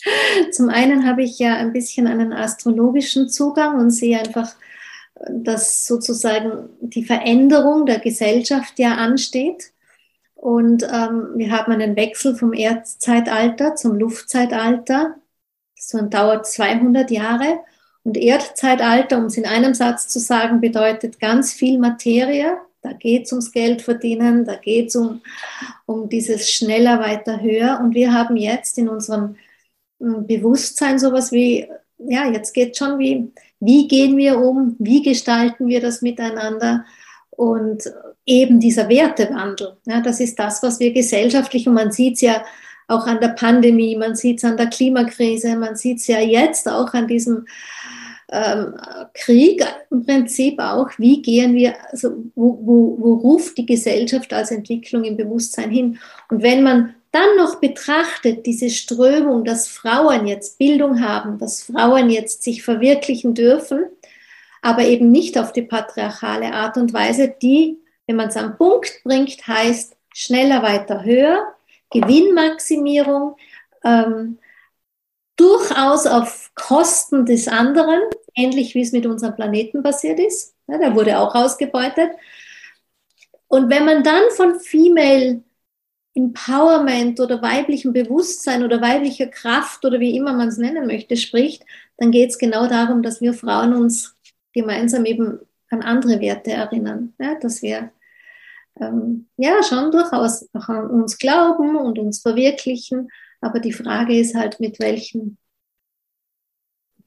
Zum 0.52 0.68
einen 0.68 1.06
habe 1.06 1.22
ich 1.24 1.38
ja 1.38 1.56
ein 1.56 1.72
bisschen 1.72 2.06
einen 2.06 2.32
astrologischen 2.32 3.28
Zugang 3.28 3.78
und 3.78 3.90
sehe 3.90 4.18
einfach, 4.18 4.54
dass 5.28 5.86
sozusagen 5.86 6.68
die 6.80 7.04
Veränderung 7.04 7.86
der 7.86 7.98
Gesellschaft 7.98 8.78
ja 8.78 8.94
ansteht. 8.94 9.72
Und 10.34 10.84
ähm, 10.84 11.30
wir 11.34 11.50
haben 11.50 11.72
einen 11.72 11.96
Wechsel 11.96 12.36
vom 12.36 12.52
Erdzeitalter 12.52 13.74
zum 13.74 13.98
Luftzeitalter. 13.98 15.16
So 15.74 16.00
dauert 16.02 16.46
200 16.46 17.10
Jahre. 17.10 17.58
Und 18.04 18.16
Erdzeitalter, 18.16 19.18
um 19.18 19.24
es 19.24 19.36
in 19.36 19.46
einem 19.46 19.74
Satz 19.74 20.06
zu 20.06 20.20
sagen, 20.20 20.60
bedeutet 20.60 21.18
ganz 21.18 21.52
viel 21.52 21.78
Materie, 21.78 22.58
da 22.88 22.94
geht 22.94 23.26
es 23.26 23.32
ums 23.32 23.52
Geld 23.52 23.82
verdienen, 23.82 24.44
da 24.44 24.56
geht 24.56 24.88
es 24.88 24.96
um, 24.96 25.20
um 25.86 26.08
dieses 26.08 26.50
schneller, 26.50 27.00
weiter, 27.00 27.40
höher. 27.40 27.80
Und 27.82 27.94
wir 27.94 28.12
haben 28.12 28.36
jetzt 28.36 28.78
in 28.78 28.88
unserem 28.88 29.36
hm, 30.00 30.26
Bewusstsein 30.26 30.98
sowas 30.98 31.32
wie, 31.32 31.68
ja, 31.98 32.30
jetzt 32.30 32.54
geht 32.54 32.76
schon 32.76 32.98
wie, 32.98 33.30
wie 33.60 33.88
gehen 33.88 34.16
wir 34.16 34.38
um, 34.38 34.76
wie 34.78 35.02
gestalten 35.02 35.66
wir 35.66 35.80
das 35.80 36.00
miteinander 36.02 36.84
und 37.30 37.82
eben 38.24 38.60
dieser 38.60 38.88
Wertewandel. 38.88 39.76
Ja, 39.84 40.00
das 40.00 40.20
ist 40.20 40.38
das, 40.38 40.62
was 40.62 40.80
wir 40.80 40.92
gesellschaftlich, 40.92 41.66
und 41.68 41.74
man 41.74 41.92
sieht 41.92 42.14
es 42.14 42.20
ja 42.22 42.44
auch 42.86 43.06
an 43.06 43.20
der 43.20 43.28
Pandemie, 43.28 43.96
man 43.96 44.16
sieht 44.16 44.38
es 44.38 44.44
an 44.44 44.56
der 44.56 44.68
Klimakrise, 44.68 45.56
man 45.56 45.76
sieht 45.76 45.98
es 45.98 46.06
ja 46.06 46.20
jetzt 46.20 46.68
auch 46.68 46.94
an 46.94 47.06
diesem 47.06 47.46
ähm, 48.30 48.74
Krieg 49.14 49.64
im 49.90 50.04
Prinzip 50.04 50.58
auch, 50.58 50.90
wie 50.98 51.22
gehen 51.22 51.54
wir, 51.54 51.74
also 51.90 52.10
wo, 52.34 52.58
wo, 52.62 52.96
wo 52.98 53.14
ruft 53.14 53.56
die 53.58 53.66
Gesellschaft 53.66 54.32
als 54.32 54.50
Entwicklung 54.50 55.04
im 55.04 55.16
Bewusstsein 55.16 55.70
hin? 55.70 55.98
Und 56.30 56.42
wenn 56.42 56.62
man 56.62 56.94
dann 57.10 57.36
noch 57.36 57.56
betrachtet, 57.56 58.44
diese 58.44 58.68
Strömung, 58.68 59.44
dass 59.44 59.66
Frauen 59.66 60.26
jetzt 60.26 60.58
Bildung 60.58 61.02
haben, 61.02 61.38
dass 61.38 61.62
Frauen 61.62 62.10
jetzt 62.10 62.42
sich 62.42 62.62
verwirklichen 62.62 63.34
dürfen, 63.34 63.86
aber 64.60 64.82
eben 64.82 65.10
nicht 65.10 65.38
auf 65.38 65.52
die 65.52 65.62
patriarchale 65.62 66.52
Art 66.52 66.76
und 66.76 66.92
Weise, 66.92 67.34
die, 67.40 67.78
wenn 68.06 68.16
man 68.16 68.28
es 68.28 68.36
am 68.36 68.56
Punkt 68.56 69.00
bringt, 69.04 69.46
heißt 69.46 69.96
schneller, 70.12 70.62
weiter, 70.62 71.04
höher, 71.04 71.54
Gewinnmaximierung, 71.90 73.36
ähm, 73.84 74.38
durchaus 75.38 76.06
auf 76.06 76.50
Kosten 76.54 77.24
des 77.24 77.48
anderen, 77.48 78.00
ähnlich 78.34 78.74
wie 78.74 78.82
es 78.82 78.92
mit 78.92 79.06
unserem 79.06 79.34
Planeten 79.34 79.82
passiert 79.82 80.20
ist. 80.20 80.54
Ja, 80.66 80.76
der 80.78 80.94
wurde 80.94 81.18
auch 81.18 81.34
ausgebeutet. 81.34 82.10
Und 83.46 83.70
wenn 83.70 83.86
man 83.86 84.02
dann 84.02 84.24
von 84.36 84.60
Female 84.60 85.42
Empowerment 86.14 87.20
oder 87.20 87.40
weiblichem 87.40 87.92
Bewusstsein 87.92 88.64
oder 88.64 88.80
weiblicher 88.80 89.28
Kraft 89.28 89.84
oder 89.84 90.00
wie 90.00 90.16
immer 90.16 90.32
man 90.32 90.48
es 90.48 90.58
nennen 90.58 90.86
möchte, 90.86 91.16
spricht, 91.16 91.64
dann 91.96 92.10
geht 92.10 92.30
es 92.30 92.38
genau 92.38 92.66
darum, 92.66 93.02
dass 93.02 93.20
wir 93.20 93.32
Frauen 93.32 93.72
uns 93.72 94.16
gemeinsam 94.52 95.04
eben 95.04 95.38
an 95.70 95.82
andere 95.82 96.20
Werte 96.20 96.50
erinnern. 96.50 97.14
Ja, 97.18 97.36
dass 97.36 97.62
wir 97.62 97.92
ähm, 98.80 99.28
ja 99.36 99.62
schon 99.62 99.92
durchaus 99.92 100.48
auch 100.52 100.68
an 100.68 100.90
uns 100.90 101.18
glauben 101.18 101.76
und 101.76 101.98
uns 101.98 102.20
verwirklichen 102.20 103.08
aber 103.40 103.60
die 103.60 103.72
Frage 103.72 104.18
ist 104.18 104.34
halt, 104.34 104.60
mit 104.60 104.80
welchen, 104.80 105.38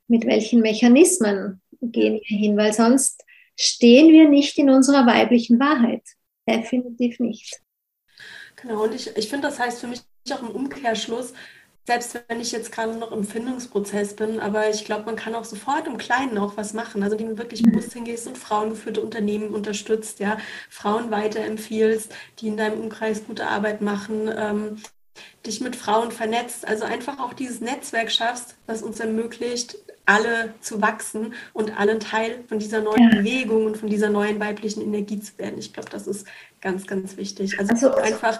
mit 0.07 0.25
welchen 0.25 0.61
Mechanismen 0.61 1.61
gehen 1.81 2.21
wir 2.25 2.37
hin, 2.37 2.57
weil 2.57 2.73
sonst 2.73 3.23
stehen 3.59 4.11
wir 4.11 4.29
nicht 4.29 4.57
in 4.57 4.69
unserer 4.69 5.05
weiblichen 5.05 5.59
Wahrheit. 5.59 6.03
Definitiv 6.47 7.19
nicht. 7.19 7.61
Genau, 8.55 8.83
und 8.83 8.93
ich, 8.93 9.15
ich 9.15 9.29
finde, 9.29 9.47
das 9.47 9.59
heißt 9.59 9.79
für 9.79 9.87
mich 9.87 10.01
auch 10.31 10.41
im 10.41 10.49
Umkehrschluss, 10.49 11.33
selbst 11.87 12.19
wenn 12.27 12.39
ich 12.39 12.51
jetzt 12.51 12.71
gerade 12.71 12.95
noch 12.95 13.11
im 13.11 13.23
Findungsprozess 13.23 14.15
bin, 14.15 14.39
aber 14.39 14.69
ich 14.69 14.85
glaube, 14.85 15.05
man 15.05 15.15
kann 15.15 15.33
auch 15.33 15.45
sofort 15.45 15.87
im 15.87 15.97
Kleinen 15.97 16.37
auch 16.37 16.55
was 16.55 16.73
machen. 16.73 17.01
Also, 17.01 17.15
indem 17.15 17.35
du 17.35 17.37
wirklich 17.39 17.63
bewusst 17.63 17.93
hingehst 17.93 18.27
und 18.27 18.37
frauengeführte 18.37 19.01
Unternehmen 19.01 19.53
unterstützt, 19.53 20.19
ja, 20.19 20.37
Frauen 20.69 21.09
weiterempfiehlst, 21.09 22.13
die 22.39 22.49
in 22.49 22.57
deinem 22.57 22.79
Umkreis 22.79 23.25
gute 23.25 23.47
Arbeit 23.47 23.81
machen, 23.81 24.29
ähm, 24.33 24.77
dich 25.45 25.61
mit 25.61 25.75
Frauen 25.75 26.11
vernetzt, 26.11 26.67
also 26.67 26.85
einfach 26.85 27.19
auch 27.19 27.33
dieses 27.33 27.61
Netzwerk 27.61 28.11
schaffst, 28.11 28.55
das 28.67 28.81
uns 28.81 28.99
ermöglicht, 28.99 29.77
alle 30.05 30.53
zu 30.61 30.81
wachsen 30.81 31.33
und 31.53 31.79
allen 31.79 31.99
Teil 31.99 32.43
von 32.47 32.59
dieser 32.59 32.81
neuen 32.81 33.11
ja. 33.11 33.17
Bewegung 33.17 33.65
und 33.65 33.77
von 33.77 33.89
dieser 33.89 34.09
neuen 34.09 34.39
weiblichen 34.39 34.81
Energie 34.81 35.19
zu 35.19 35.37
werden. 35.37 35.57
Ich 35.57 35.73
glaube, 35.73 35.89
das 35.89 36.07
ist 36.07 36.27
ganz, 36.59 36.87
ganz 36.87 37.17
wichtig. 37.17 37.59
Also, 37.59 37.73
also 37.73 37.95
einfach 37.95 38.39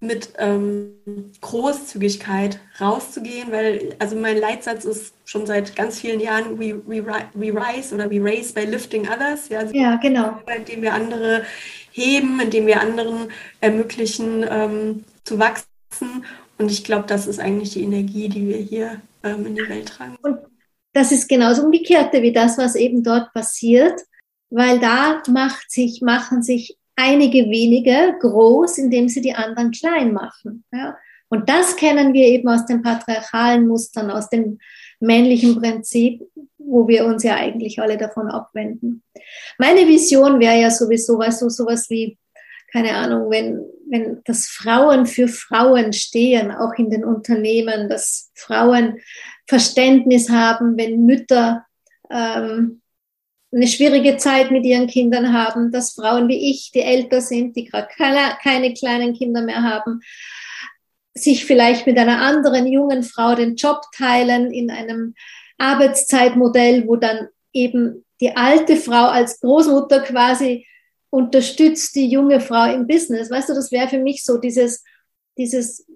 mit 0.00 0.30
ähm, 0.38 0.94
Großzügigkeit 1.40 2.58
rauszugehen, 2.80 3.52
weil 3.52 3.94
also 4.00 4.16
mein 4.16 4.36
Leitsatz 4.36 4.84
ist 4.84 5.14
schon 5.24 5.46
seit 5.46 5.76
ganz 5.76 6.00
vielen 6.00 6.18
Jahren 6.18 6.58
we, 6.58 6.82
we, 6.86 7.04
we 7.34 7.52
rise 7.54 7.94
oder 7.94 8.10
we 8.10 8.20
raise 8.20 8.52
by 8.52 8.62
lifting 8.62 9.08
others. 9.08 9.48
Ja, 9.48 9.60
also 9.60 9.74
ja 9.74 9.96
genau. 9.96 10.38
Indem 10.56 10.82
wir 10.82 10.92
andere 10.92 11.44
heben, 11.92 12.40
indem 12.40 12.66
wir 12.66 12.80
anderen 12.80 13.28
ermöglichen 13.60 14.44
ähm, 14.48 15.04
zu 15.22 15.38
wachsen 15.38 15.71
und 16.58 16.70
ich 16.70 16.84
glaube, 16.84 17.06
das 17.06 17.26
ist 17.26 17.40
eigentlich 17.40 17.70
die 17.70 17.82
Energie, 17.82 18.28
die 18.28 18.48
wir 18.48 18.56
hier 18.56 19.00
ähm, 19.22 19.46
in 19.46 19.54
die 19.54 19.68
Welt 19.68 19.88
tragen. 19.88 20.16
Und 20.22 20.38
das 20.92 21.10
ist 21.12 21.28
genauso 21.28 21.64
umgekehrte 21.64 22.22
wie 22.22 22.32
das, 22.32 22.58
was 22.58 22.74
eben 22.74 23.02
dort 23.02 23.32
passiert, 23.32 24.00
weil 24.50 24.78
da 24.78 25.22
macht 25.28 25.70
sich, 25.70 26.02
machen 26.02 26.42
sich 26.42 26.78
einige 26.96 27.50
wenige 27.50 28.14
groß, 28.20 28.78
indem 28.78 29.08
sie 29.08 29.22
die 29.22 29.34
anderen 29.34 29.70
klein 29.70 30.12
machen. 30.12 30.64
Ja? 30.72 30.96
Und 31.28 31.48
das 31.48 31.76
kennen 31.76 32.12
wir 32.12 32.26
eben 32.26 32.48
aus 32.48 32.66
den 32.66 32.82
patriarchalen 32.82 33.66
Mustern, 33.66 34.10
aus 34.10 34.28
dem 34.28 34.58
männlichen 35.00 35.58
Prinzip, 35.58 36.22
wo 36.58 36.86
wir 36.86 37.06
uns 37.06 37.22
ja 37.22 37.36
eigentlich 37.36 37.80
alle 37.80 37.96
davon 37.96 38.28
abwenden. 38.28 39.02
Meine 39.58 39.88
Vision 39.88 40.38
wäre 40.40 40.60
ja 40.60 40.70
sowieso 40.70 41.18
was, 41.18 41.40
so 41.40 41.48
sowas 41.48 41.88
wie 41.88 42.18
keine 42.72 42.94
Ahnung, 42.94 43.30
wenn, 43.30 43.66
wenn 43.88 44.22
das 44.24 44.46
Frauen 44.46 45.06
für 45.06 45.28
Frauen 45.28 45.92
stehen, 45.92 46.50
auch 46.50 46.72
in 46.78 46.90
den 46.90 47.04
Unternehmen, 47.04 47.88
dass 47.88 48.30
Frauen 48.34 48.98
Verständnis 49.46 50.30
haben, 50.30 50.78
wenn 50.78 51.04
Mütter 51.04 51.66
ähm, 52.10 52.80
eine 53.52 53.66
schwierige 53.66 54.16
Zeit 54.16 54.50
mit 54.50 54.64
ihren 54.64 54.86
Kindern 54.86 55.34
haben, 55.34 55.70
dass 55.70 55.92
Frauen 55.92 56.28
wie 56.28 56.50
ich, 56.50 56.70
die 56.72 56.80
älter 56.80 57.20
sind, 57.20 57.54
die 57.54 57.66
gerade 57.66 57.88
keine, 57.94 58.36
keine 58.42 58.72
kleinen 58.72 59.12
Kinder 59.12 59.42
mehr 59.42 59.62
haben, 59.62 60.00
sich 61.14 61.44
vielleicht 61.44 61.86
mit 61.86 61.98
einer 61.98 62.22
anderen 62.22 62.66
jungen 62.66 63.02
Frau 63.02 63.34
den 63.34 63.56
Job 63.56 63.82
teilen 63.94 64.50
in 64.50 64.70
einem 64.70 65.14
Arbeitszeitmodell, 65.58 66.88
wo 66.88 66.96
dann 66.96 67.28
eben 67.52 68.06
die 68.22 68.34
alte 68.34 68.76
Frau 68.76 69.08
als 69.08 69.40
Großmutter 69.40 70.00
quasi 70.00 70.66
unterstützt 71.12 71.94
die 71.94 72.08
junge 72.08 72.40
Frau 72.40 72.72
im 72.72 72.86
Business. 72.86 73.30
Weißt 73.30 73.50
du, 73.50 73.54
das 73.54 73.70
wäre 73.70 73.86
für 73.86 73.98
mich 73.98 74.24
so 74.24 74.38
dieses, 74.38 74.82
dieses 75.36 75.86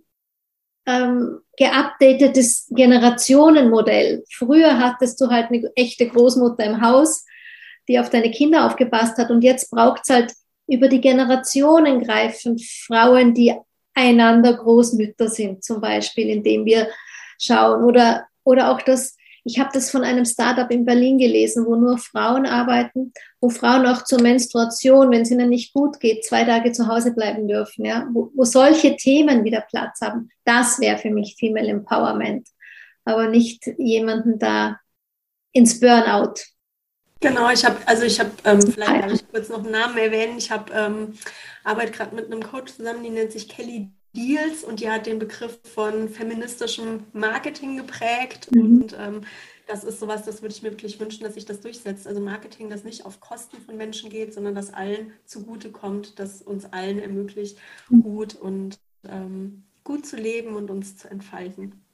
ähm, 0.85 1.41
geupdatetes 1.57 2.67
Generationenmodell. 2.69 4.25
Früher 4.31 4.79
hattest 4.79 5.19
du 5.21 5.29
halt 5.29 5.51
eine 5.51 5.73
echte 5.75 6.07
Großmutter 6.07 6.65
im 6.65 6.83
Haus, 6.83 7.25
die 7.89 7.99
auf 7.99 8.11
deine 8.11 8.31
Kinder 8.31 8.67
aufgepasst 8.67 9.17
hat 9.17 9.31
und 9.31 9.43
jetzt 9.43 9.71
braucht 9.71 10.03
es 10.05 10.11
halt 10.11 10.35
über 10.67 10.89
die 10.89 11.01
Generationen 11.01 12.03
greifend 12.03 12.63
Frauen, 12.63 13.33
die 13.33 13.55
einander 13.95 14.53
Großmütter 14.53 15.29
sind, 15.29 15.65
zum 15.65 15.81
Beispiel, 15.81 16.29
indem 16.29 16.67
wir 16.67 16.89
schauen 17.41 17.85
oder, 17.85 18.27
oder 18.45 18.71
auch 18.71 18.83
das 18.83 19.17
ich 19.47 19.61
habe 19.61 19.71
das 19.73 19.91
von 19.93 20.03
einem 20.03 20.25
Startup 20.25 20.69
in 20.73 20.85
Berlin 20.85 21.19
gelesen, 21.19 21.67
wo 21.67 21.77
nur 21.77 21.99
Frauen 21.99 22.47
arbeiten, 22.47 23.13
wo 23.41 23.49
Frauen 23.49 23.87
auch 23.87 24.03
zur 24.03 24.21
Menstruation, 24.21 25.11
wenn 25.13 25.23
es 25.23 25.31
ihnen 25.31 25.51
nicht 25.51 25.73
gut 25.73 26.01
geht, 26.01 26.25
zwei 26.25 26.43
Tage 26.43 26.73
zu 26.73 26.89
Hause 26.89 27.15
bleiben 27.15 27.47
dürfen, 27.47 27.85
ja, 27.85 28.09
wo, 28.13 28.33
wo 28.35 28.45
solche 28.45 28.97
Themen 28.97 29.45
wieder 29.45 29.61
Platz 29.61 30.01
haben. 30.01 30.31
Das 30.45 30.81
wäre 30.81 30.99
für 30.99 31.11
mich 31.11 31.37
Female 31.39 31.69
Empowerment, 31.69 32.49
aber 33.05 33.29
nicht 33.29 33.65
jemanden 33.79 34.41
da 34.41 34.81
ins 35.53 35.79
Burnout. 35.79 36.35
Genau, 37.21 37.49
ich 37.51 37.65
habe, 37.65 37.77
also 37.87 38.03
ich 38.03 38.19
habe, 38.19 38.33
ähm, 38.45 38.61
vielleicht 38.61 39.05
darf 39.05 39.13
ich 39.13 39.29
kurz 39.31 39.49
noch 39.49 39.63
einen 39.63 39.71
Namen 39.71 39.97
erwähnen. 39.97 40.39
Ich 40.39 40.51
habe 40.51 40.73
ähm, 40.75 41.15
arbeite 41.63 41.93
gerade 41.93 42.17
mit 42.17 42.27
einem 42.27 42.43
Coach 42.43 42.75
zusammen, 42.75 43.05
die 43.05 43.11
nennt 43.11 43.31
sich 43.31 43.49
Kelly 43.49 43.93
Diels 44.17 44.65
und 44.65 44.81
die 44.81 44.91
hat 44.91 45.07
den 45.07 45.19
Begriff 45.19 45.59
von 45.63 46.09
feministischem 46.09 47.05
Marketing 47.13 47.77
geprägt. 47.77 48.49
Mhm. 48.51 48.61
Und 48.61 48.97
ähm, 48.99 49.21
das 49.67 49.85
ist 49.85 50.01
sowas, 50.01 50.25
das 50.25 50.43
würde 50.43 50.55
ich 50.55 50.63
mir 50.63 50.71
wirklich 50.71 50.99
wünschen, 50.99 51.25
dass 51.25 51.35
sich 51.35 51.45
das 51.45 51.61
durchsetzt. 51.61 52.07
Also 52.07 52.21
Marketing, 52.21 52.71
das 52.71 52.85
nicht 52.85 53.05
auf 53.05 53.21
Kosten 53.21 53.59
von 53.61 53.77
Menschen 53.77 54.11
geht, 54.11 54.33
sondern 54.33 54.55
dass 54.55 54.73
allen 54.73 55.13
zugutekommt, 55.27 56.19
dass 56.19 56.41
uns 56.41 56.73
allen 56.73 56.99
ermöglicht, 56.99 57.59
mhm. 57.91 58.03
gut 58.03 58.35
und 58.35 58.79
ähm, 59.09 59.65
gut 59.85 60.07
zu 60.07 60.17
leben 60.17 60.57
und 60.57 60.71
uns 60.71 60.97
zu 60.97 61.09
entfalten. 61.09 61.85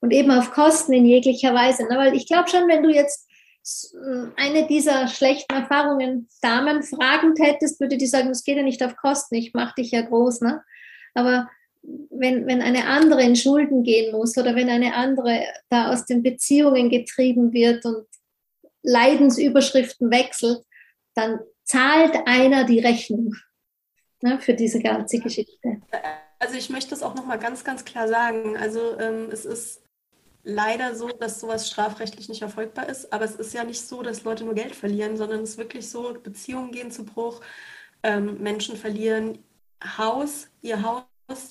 Und 0.00 0.12
eben 0.12 0.30
auf 0.30 0.52
Kosten 0.52 0.92
in 0.92 1.04
jeglicher 1.04 1.54
Weise. 1.54 1.84
Ne? 1.84 1.96
Weil 1.96 2.14
ich 2.14 2.26
glaube 2.26 2.48
schon, 2.48 2.68
wenn 2.68 2.82
du 2.82 2.90
jetzt 2.90 3.28
äh, 3.94 4.28
eine 4.36 4.66
dieser 4.66 5.08
schlechten 5.08 5.52
Erfahrungen 5.52 6.28
Damen 6.40 6.82
fragend 6.82 7.38
hättest, 7.40 7.80
würde 7.80 7.96
die 7.96 8.06
sagen, 8.06 8.30
es 8.30 8.44
geht 8.44 8.56
ja 8.56 8.62
nicht 8.62 8.82
auf 8.82 8.96
Kosten, 8.96 9.34
ich 9.34 9.52
mache 9.52 9.74
dich 9.78 9.90
ja 9.90 10.02
groß. 10.02 10.42
Ne? 10.42 10.62
Aber 11.14 11.48
wenn, 12.10 12.46
wenn 12.46 12.62
eine 12.62 12.86
andere 12.86 13.22
in 13.22 13.36
Schulden 13.36 13.82
gehen 13.82 14.12
muss 14.12 14.36
oder 14.36 14.54
wenn 14.54 14.70
eine 14.70 14.94
andere 14.94 15.40
da 15.68 15.92
aus 15.92 16.06
den 16.06 16.22
Beziehungen 16.22 16.90
getrieben 16.90 17.52
wird 17.52 17.84
und 17.84 18.06
Leidensüberschriften 18.82 20.10
wechselt, 20.10 20.62
dann 21.14 21.40
zahlt 21.64 22.14
einer 22.26 22.64
die 22.64 22.80
Rechnung 22.80 23.34
ne, 24.22 24.38
für 24.40 24.54
diese 24.54 24.80
ganze 24.80 25.18
Geschichte. 25.18 25.80
Also 26.38 26.56
ich 26.56 26.70
möchte 26.70 26.90
das 26.90 27.02
auch 27.02 27.14
nochmal 27.14 27.38
ganz, 27.38 27.64
ganz 27.64 27.84
klar 27.84 28.08
sagen. 28.08 28.56
Also 28.56 28.98
ähm, 28.98 29.28
es 29.30 29.44
ist 29.44 29.82
leider 30.44 30.94
so, 30.94 31.08
dass 31.08 31.40
sowas 31.40 31.68
strafrechtlich 31.68 32.28
nicht 32.28 32.42
erfolgbar 32.42 32.88
ist, 32.88 33.12
aber 33.12 33.24
es 33.24 33.34
ist 33.34 33.52
ja 33.52 33.64
nicht 33.64 33.80
so, 33.80 34.02
dass 34.02 34.22
Leute 34.22 34.44
nur 34.44 34.54
Geld 34.54 34.76
verlieren, 34.76 35.16
sondern 35.16 35.40
es 35.40 35.50
ist 35.50 35.58
wirklich 35.58 35.88
so, 35.88 36.14
Beziehungen 36.22 36.70
gehen 36.70 36.92
zu 36.92 37.04
Bruch, 37.04 37.40
ähm, 38.04 38.40
Menschen 38.40 38.76
verlieren 38.76 39.38
Haus, 39.98 40.48
ihr 40.62 40.82
Haus 40.82 41.02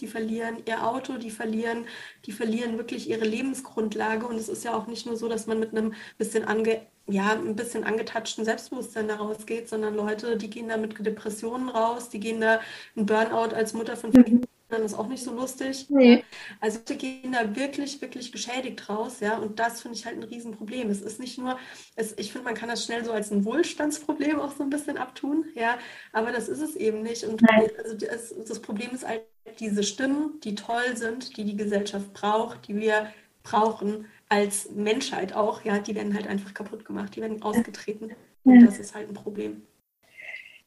die 0.02 0.08
verlieren 0.08 0.58
ihr 0.66 0.86
Auto, 0.88 1.18
die 1.18 1.32
verlieren, 1.32 1.86
die 2.26 2.32
verlieren 2.32 2.78
wirklich 2.78 3.10
ihre 3.10 3.26
Lebensgrundlage. 3.26 4.26
Und 4.26 4.36
es 4.36 4.50
ist 4.50 4.64
ja 4.64 4.74
auch 4.74 4.88
nicht 4.88 5.06
nur 5.06 5.18
so, 5.18 5.28
dass 5.28 5.48
man 5.48 5.60
mit 5.60 5.72
einem 5.72 5.94
bisschen 6.18 6.46
ange, 6.46 6.82
ja, 7.08 7.34
ein 7.34 7.56
bisschen 7.56 7.84
angetatschten 7.84 8.46
Selbstbewusstsein 8.46 9.08
da 9.08 9.16
rausgeht, 9.16 9.70
sondern 9.70 9.96
Leute, 9.96 10.38
die 10.38 10.50
gehen 10.50 10.70
da 10.70 10.78
mit 10.78 11.06
Depressionen 11.06 11.70
raus, 11.70 12.10
die 12.10 12.20
gehen 12.20 12.42
da 12.42 12.60
in 12.96 13.06
Burnout 13.06 13.56
als 13.56 13.74
Mutter 13.74 13.96
von 13.98 14.12
fünf 14.12 14.30
mhm 14.30 14.42
dann 14.70 14.84
ist 14.84 14.94
auch 14.96 15.08
nicht 15.08 15.24
so 15.24 15.34
lustig. 15.34 15.88
Nee. 15.90 16.24
Also 16.60 16.80
die 16.80 16.98
gehen 16.98 17.32
da 17.32 17.56
wirklich, 17.56 18.02
wirklich 18.02 18.32
geschädigt 18.32 18.90
raus, 18.90 19.20
ja. 19.20 19.38
Und 19.38 19.60
das 19.60 19.82
finde 19.82 19.98
ich 19.98 20.06
halt 20.06 20.18
ein 20.18 20.24
Riesenproblem. 20.24 20.90
Es 20.90 21.02
ist 21.02 21.20
nicht 21.20 21.38
nur, 21.38 21.58
es, 21.96 22.14
ich 22.18 22.32
finde, 22.32 22.46
man 22.46 22.56
kann 22.56 22.70
das 22.70 22.84
schnell 22.84 23.04
so 23.06 23.12
als 23.12 23.32
ein 23.32 23.46
Wohlstandsproblem 23.46 24.40
auch 24.40 24.56
so 24.56 24.64
ein 24.64 24.70
bisschen 24.70 24.98
abtun, 24.98 25.46
ja. 25.56 25.78
Aber 26.14 26.32
das 26.32 26.50
ist 26.50 26.62
es 26.62 26.76
eben 26.76 27.02
nicht. 27.04 27.24
Und 27.24 27.42
also 27.78 27.96
das, 27.96 28.34
das 28.48 28.60
Problem 28.62 28.92
ist 28.92 29.08
halt 29.08 29.24
diese 29.60 29.84
Stimmen, 29.84 30.40
die 30.44 30.56
toll 30.56 30.96
sind, 30.96 31.38
die 31.38 31.46
die 31.46 31.56
Gesellschaft 31.56 32.14
braucht, 32.14 32.68
die 32.68 32.76
wir 32.76 33.08
brauchen 33.44 34.08
als 34.28 34.72
Menschheit 34.72 35.34
auch, 35.34 35.64
ja, 35.64 35.80
die 35.80 35.96
werden 35.96 36.16
halt 36.16 36.28
einfach 36.28 36.54
kaputt 36.54 36.84
gemacht, 36.84 37.16
die 37.16 37.22
werden 37.22 37.42
ausgetreten. 37.42 38.12
Und 38.44 38.66
das 38.66 38.80
ist 38.80 38.96
halt 38.96 39.10
ein 39.10 39.14
Problem. 39.14 39.64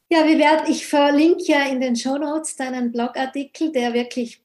Ja, 0.09 0.25
wir 0.25 0.39
werden, 0.39 0.71
ich 0.71 0.87
verlinke 0.87 1.43
ja 1.43 1.65
in 1.67 1.81
den 1.81 1.95
Show 1.95 2.17
Notes 2.17 2.55
deinen 2.55 2.91
Blogartikel, 2.91 3.71
der 3.71 3.93
wirklich 3.93 4.41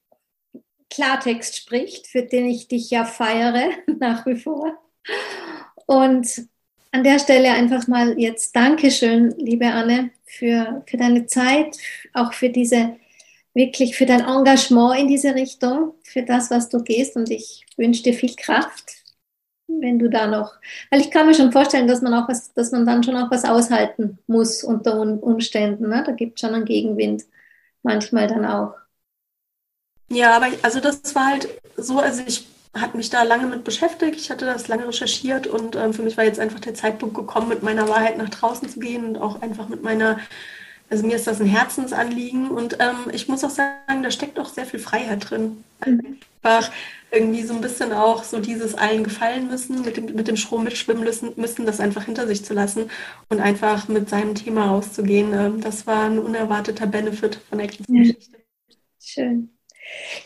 Klartext 0.91 1.57
spricht, 1.57 2.07
für 2.07 2.23
den 2.23 2.47
ich 2.47 2.69
dich 2.69 2.91
ja 2.91 3.05
feiere 3.05 3.71
nach 3.99 4.27
wie 4.27 4.37
vor. 4.37 4.79
Und 5.87 6.49
an 6.93 7.03
der 7.03 7.19
Stelle 7.19 7.51
einfach 7.53 7.89
mal 7.89 8.19
jetzt 8.19 8.55
Dankeschön, 8.55 9.31
liebe 9.39 9.67
Anne, 9.67 10.11
für, 10.25 10.85
für 10.87 10.97
deine 10.97 11.27
Zeit, 11.27 11.77
auch 12.13 12.33
für 12.33 12.51
diese, 12.51 12.97
wirklich 13.55 13.97
für 13.97 14.07
dein 14.07 14.21
Engagement 14.21 15.01
in 15.01 15.09
diese 15.09 15.35
Richtung, 15.35 15.95
für 16.03 16.23
das, 16.23 16.51
was 16.51 16.69
du 16.69 16.83
gehst. 16.83 17.17
Und 17.17 17.31
ich 17.31 17.65
wünsche 17.77 18.03
dir 18.03 18.15
viel 18.15 18.35
Kraft 18.35 19.05
wenn 19.67 19.99
du 19.99 20.09
da 20.09 20.27
noch, 20.27 20.55
weil 20.91 21.01
ich 21.01 21.11
kann 21.11 21.27
mir 21.27 21.35
schon 21.35 21.53
vorstellen, 21.53 21.87
dass 21.87 22.03
man 22.03 22.15
auch 22.15 22.29
was, 22.29 22.53
dass 22.53 22.73
man 22.73 22.87
dann 22.87 23.03
schon 23.03 23.17
auch 23.17 23.31
was 23.31 23.45
aushalten 23.45 24.19
muss 24.27 24.63
unter 24.63 25.01
Umständen. 25.01 25.89
Ne? 25.89 26.03
Da 26.05 26.13
gibt 26.13 26.39
es 26.39 26.41
schon 26.41 26.55
einen 26.55 26.65
Gegenwind 26.65 27.25
manchmal 27.83 28.27
dann 28.27 28.45
auch. 28.45 28.75
Ja, 30.11 30.37
aber 30.37 30.49
also 30.63 30.81
das 30.81 31.15
war 31.15 31.27
halt 31.27 31.49
so, 31.77 31.99
also 31.99 32.23
ich 32.27 32.47
hatte 32.75 32.97
mich 32.97 33.09
da 33.09 33.23
lange 33.23 33.47
mit 33.47 33.65
beschäftigt, 33.65 34.17
ich 34.17 34.31
hatte 34.31 34.45
das 34.45 34.69
lange 34.69 34.89
recherchiert 34.89 35.47
und 35.47 35.77
ähm, 35.77 35.93
für 35.93 36.03
mich 36.03 36.17
war 36.17 36.25
jetzt 36.25 36.41
einfach 36.41 36.61
der 36.61 36.75
Zeitpunkt 36.75 37.15
gekommen, 37.15 37.49
mit 37.49 37.63
meiner 37.63 37.89
Wahrheit 37.89 38.19
nach 38.19 38.29
draußen 38.29 38.69
zu 38.69 38.81
gehen 38.81 39.05
und 39.05 39.17
auch 39.17 39.41
einfach 39.43 39.69
mit 39.69 39.83
meiner, 39.83 40.19
also 40.91 41.07
mir 41.07 41.17
ist 41.17 41.27
das 41.27 41.41
ein 41.41 41.47
Herzensanliegen 41.47 42.51
und 42.51 42.79
ähm, 42.81 43.11
ich 43.13 43.29
muss 43.29 43.43
auch 43.43 43.51
sagen, 43.51 44.03
da 44.03 44.11
steckt 44.11 44.39
auch 44.39 44.49
sehr 44.49 44.67
viel 44.67 44.81
Freiheit 44.81 45.31
drin. 45.31 45.65
Mhm. 45.85 46.19
Einfach 46.43 46.71
irgendwie 47.11 47.43
so 47.43 47.55
ein 47.55 47.61
bisschen 47.61 47.93
auch 47.93 48.23
so 48.25 48.39
dieses 48.39 48.75
allen 48.75 49.05
gefallen 49.05 49.49
müssen, 49.49 49.83
mit 49.83 49.97
dem, 49.97 50.15
mit 50.15 50.29
dem 50.29 50.37
Strom 50.37 50.65
mitschwimmen 50.65 51.03
müssen, 51.03 51.33
müssen, 51.37 51.65
das 51.65 51.81
einfach 51.81 52.05
hinter 52.05 52.27
sich 52.27 52.45
zu 52.45 52.55
lassen 52.55 52.91
und 53.29 53.41
einfach 53.41 53.89
mit 53.89 54.09
seinem 54.09 54.35
Thema 54.35 54.67
rauszugehen. 54.67 55.33
Ähm, 55.33 55.61
das 55.61 55.87
war 55.87 56.05
ein 56.05 56.19
unerwarteter 56.19 56.87
Benefit 56.87 57.39
von 57.49 57.59
der 57.59 57.69
Geschichte. 57.69 58.39
Schön. 59.01 59.51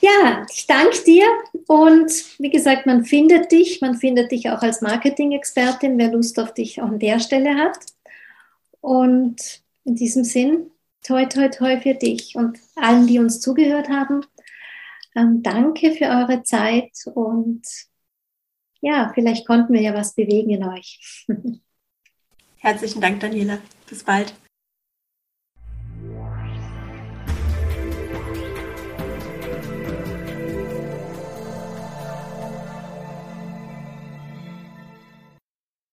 Ja, 0.01 0.47
ich 0.53 0.67
danke 0.67 1.03
dir 1.05 1.27
und 1.67 2.11
wie 2.39 2.51
gesagt, 2.51 2.87
man 2.87 3.05
findet 3.05 3.51
dich, 3.51 3.81
man 3.81 3.97
findet 3.97 4.31
dich 4.31 4.51
auch 4.51 4.63
als 4.63 4.81
Marketing-Expertin, 4.81 5.99
wer 5.99 6.13
Lust 6.13 6.39
auf 6.39 6.55
dich 6.55 6.81
auch 6.81 6.87
an 6.87 6.99
der 6.99 7.19
Stelle 7.21 7.57
hat. 7.57 7.79
Und 8.81 9.63
in 9.89 9.97
diesem 9.97 10.22
Sinn, 10.22 10.70
toi, 11.03 11.24
toi, 11.26 11.49
toi 11.49 11.80
für 11.80 11.95
dich 11.95 12.36
und 12.36 12.59
allen, 12.76 13.07
die 13.07 13.18
uns 13.18 13.41
zugehört 13.41 13.89
haben. 13.89 14.24
Ähm, 15.16 15.43
danke 15.43 15.93
für 15.93 16.05
eure 16.05 16.43
Zeit 16.43 16.93
und 17.14 17.62
ja, 18.80 19.11
vielleicht 19.14 19.47
konnten 19.47 19.72
wir 19.72 19.80
ja 19.80 19.95
was 19.95 20.14
bewegen 20.14 20.51
in 20.51 20.64
euch. 20.64 21.26
Herzlichen 22.59 23.01
Dank, 23.01 23.20
Daniela. 23.20 23.59
Bis 23.89 24.05
bald. 24.05 24.32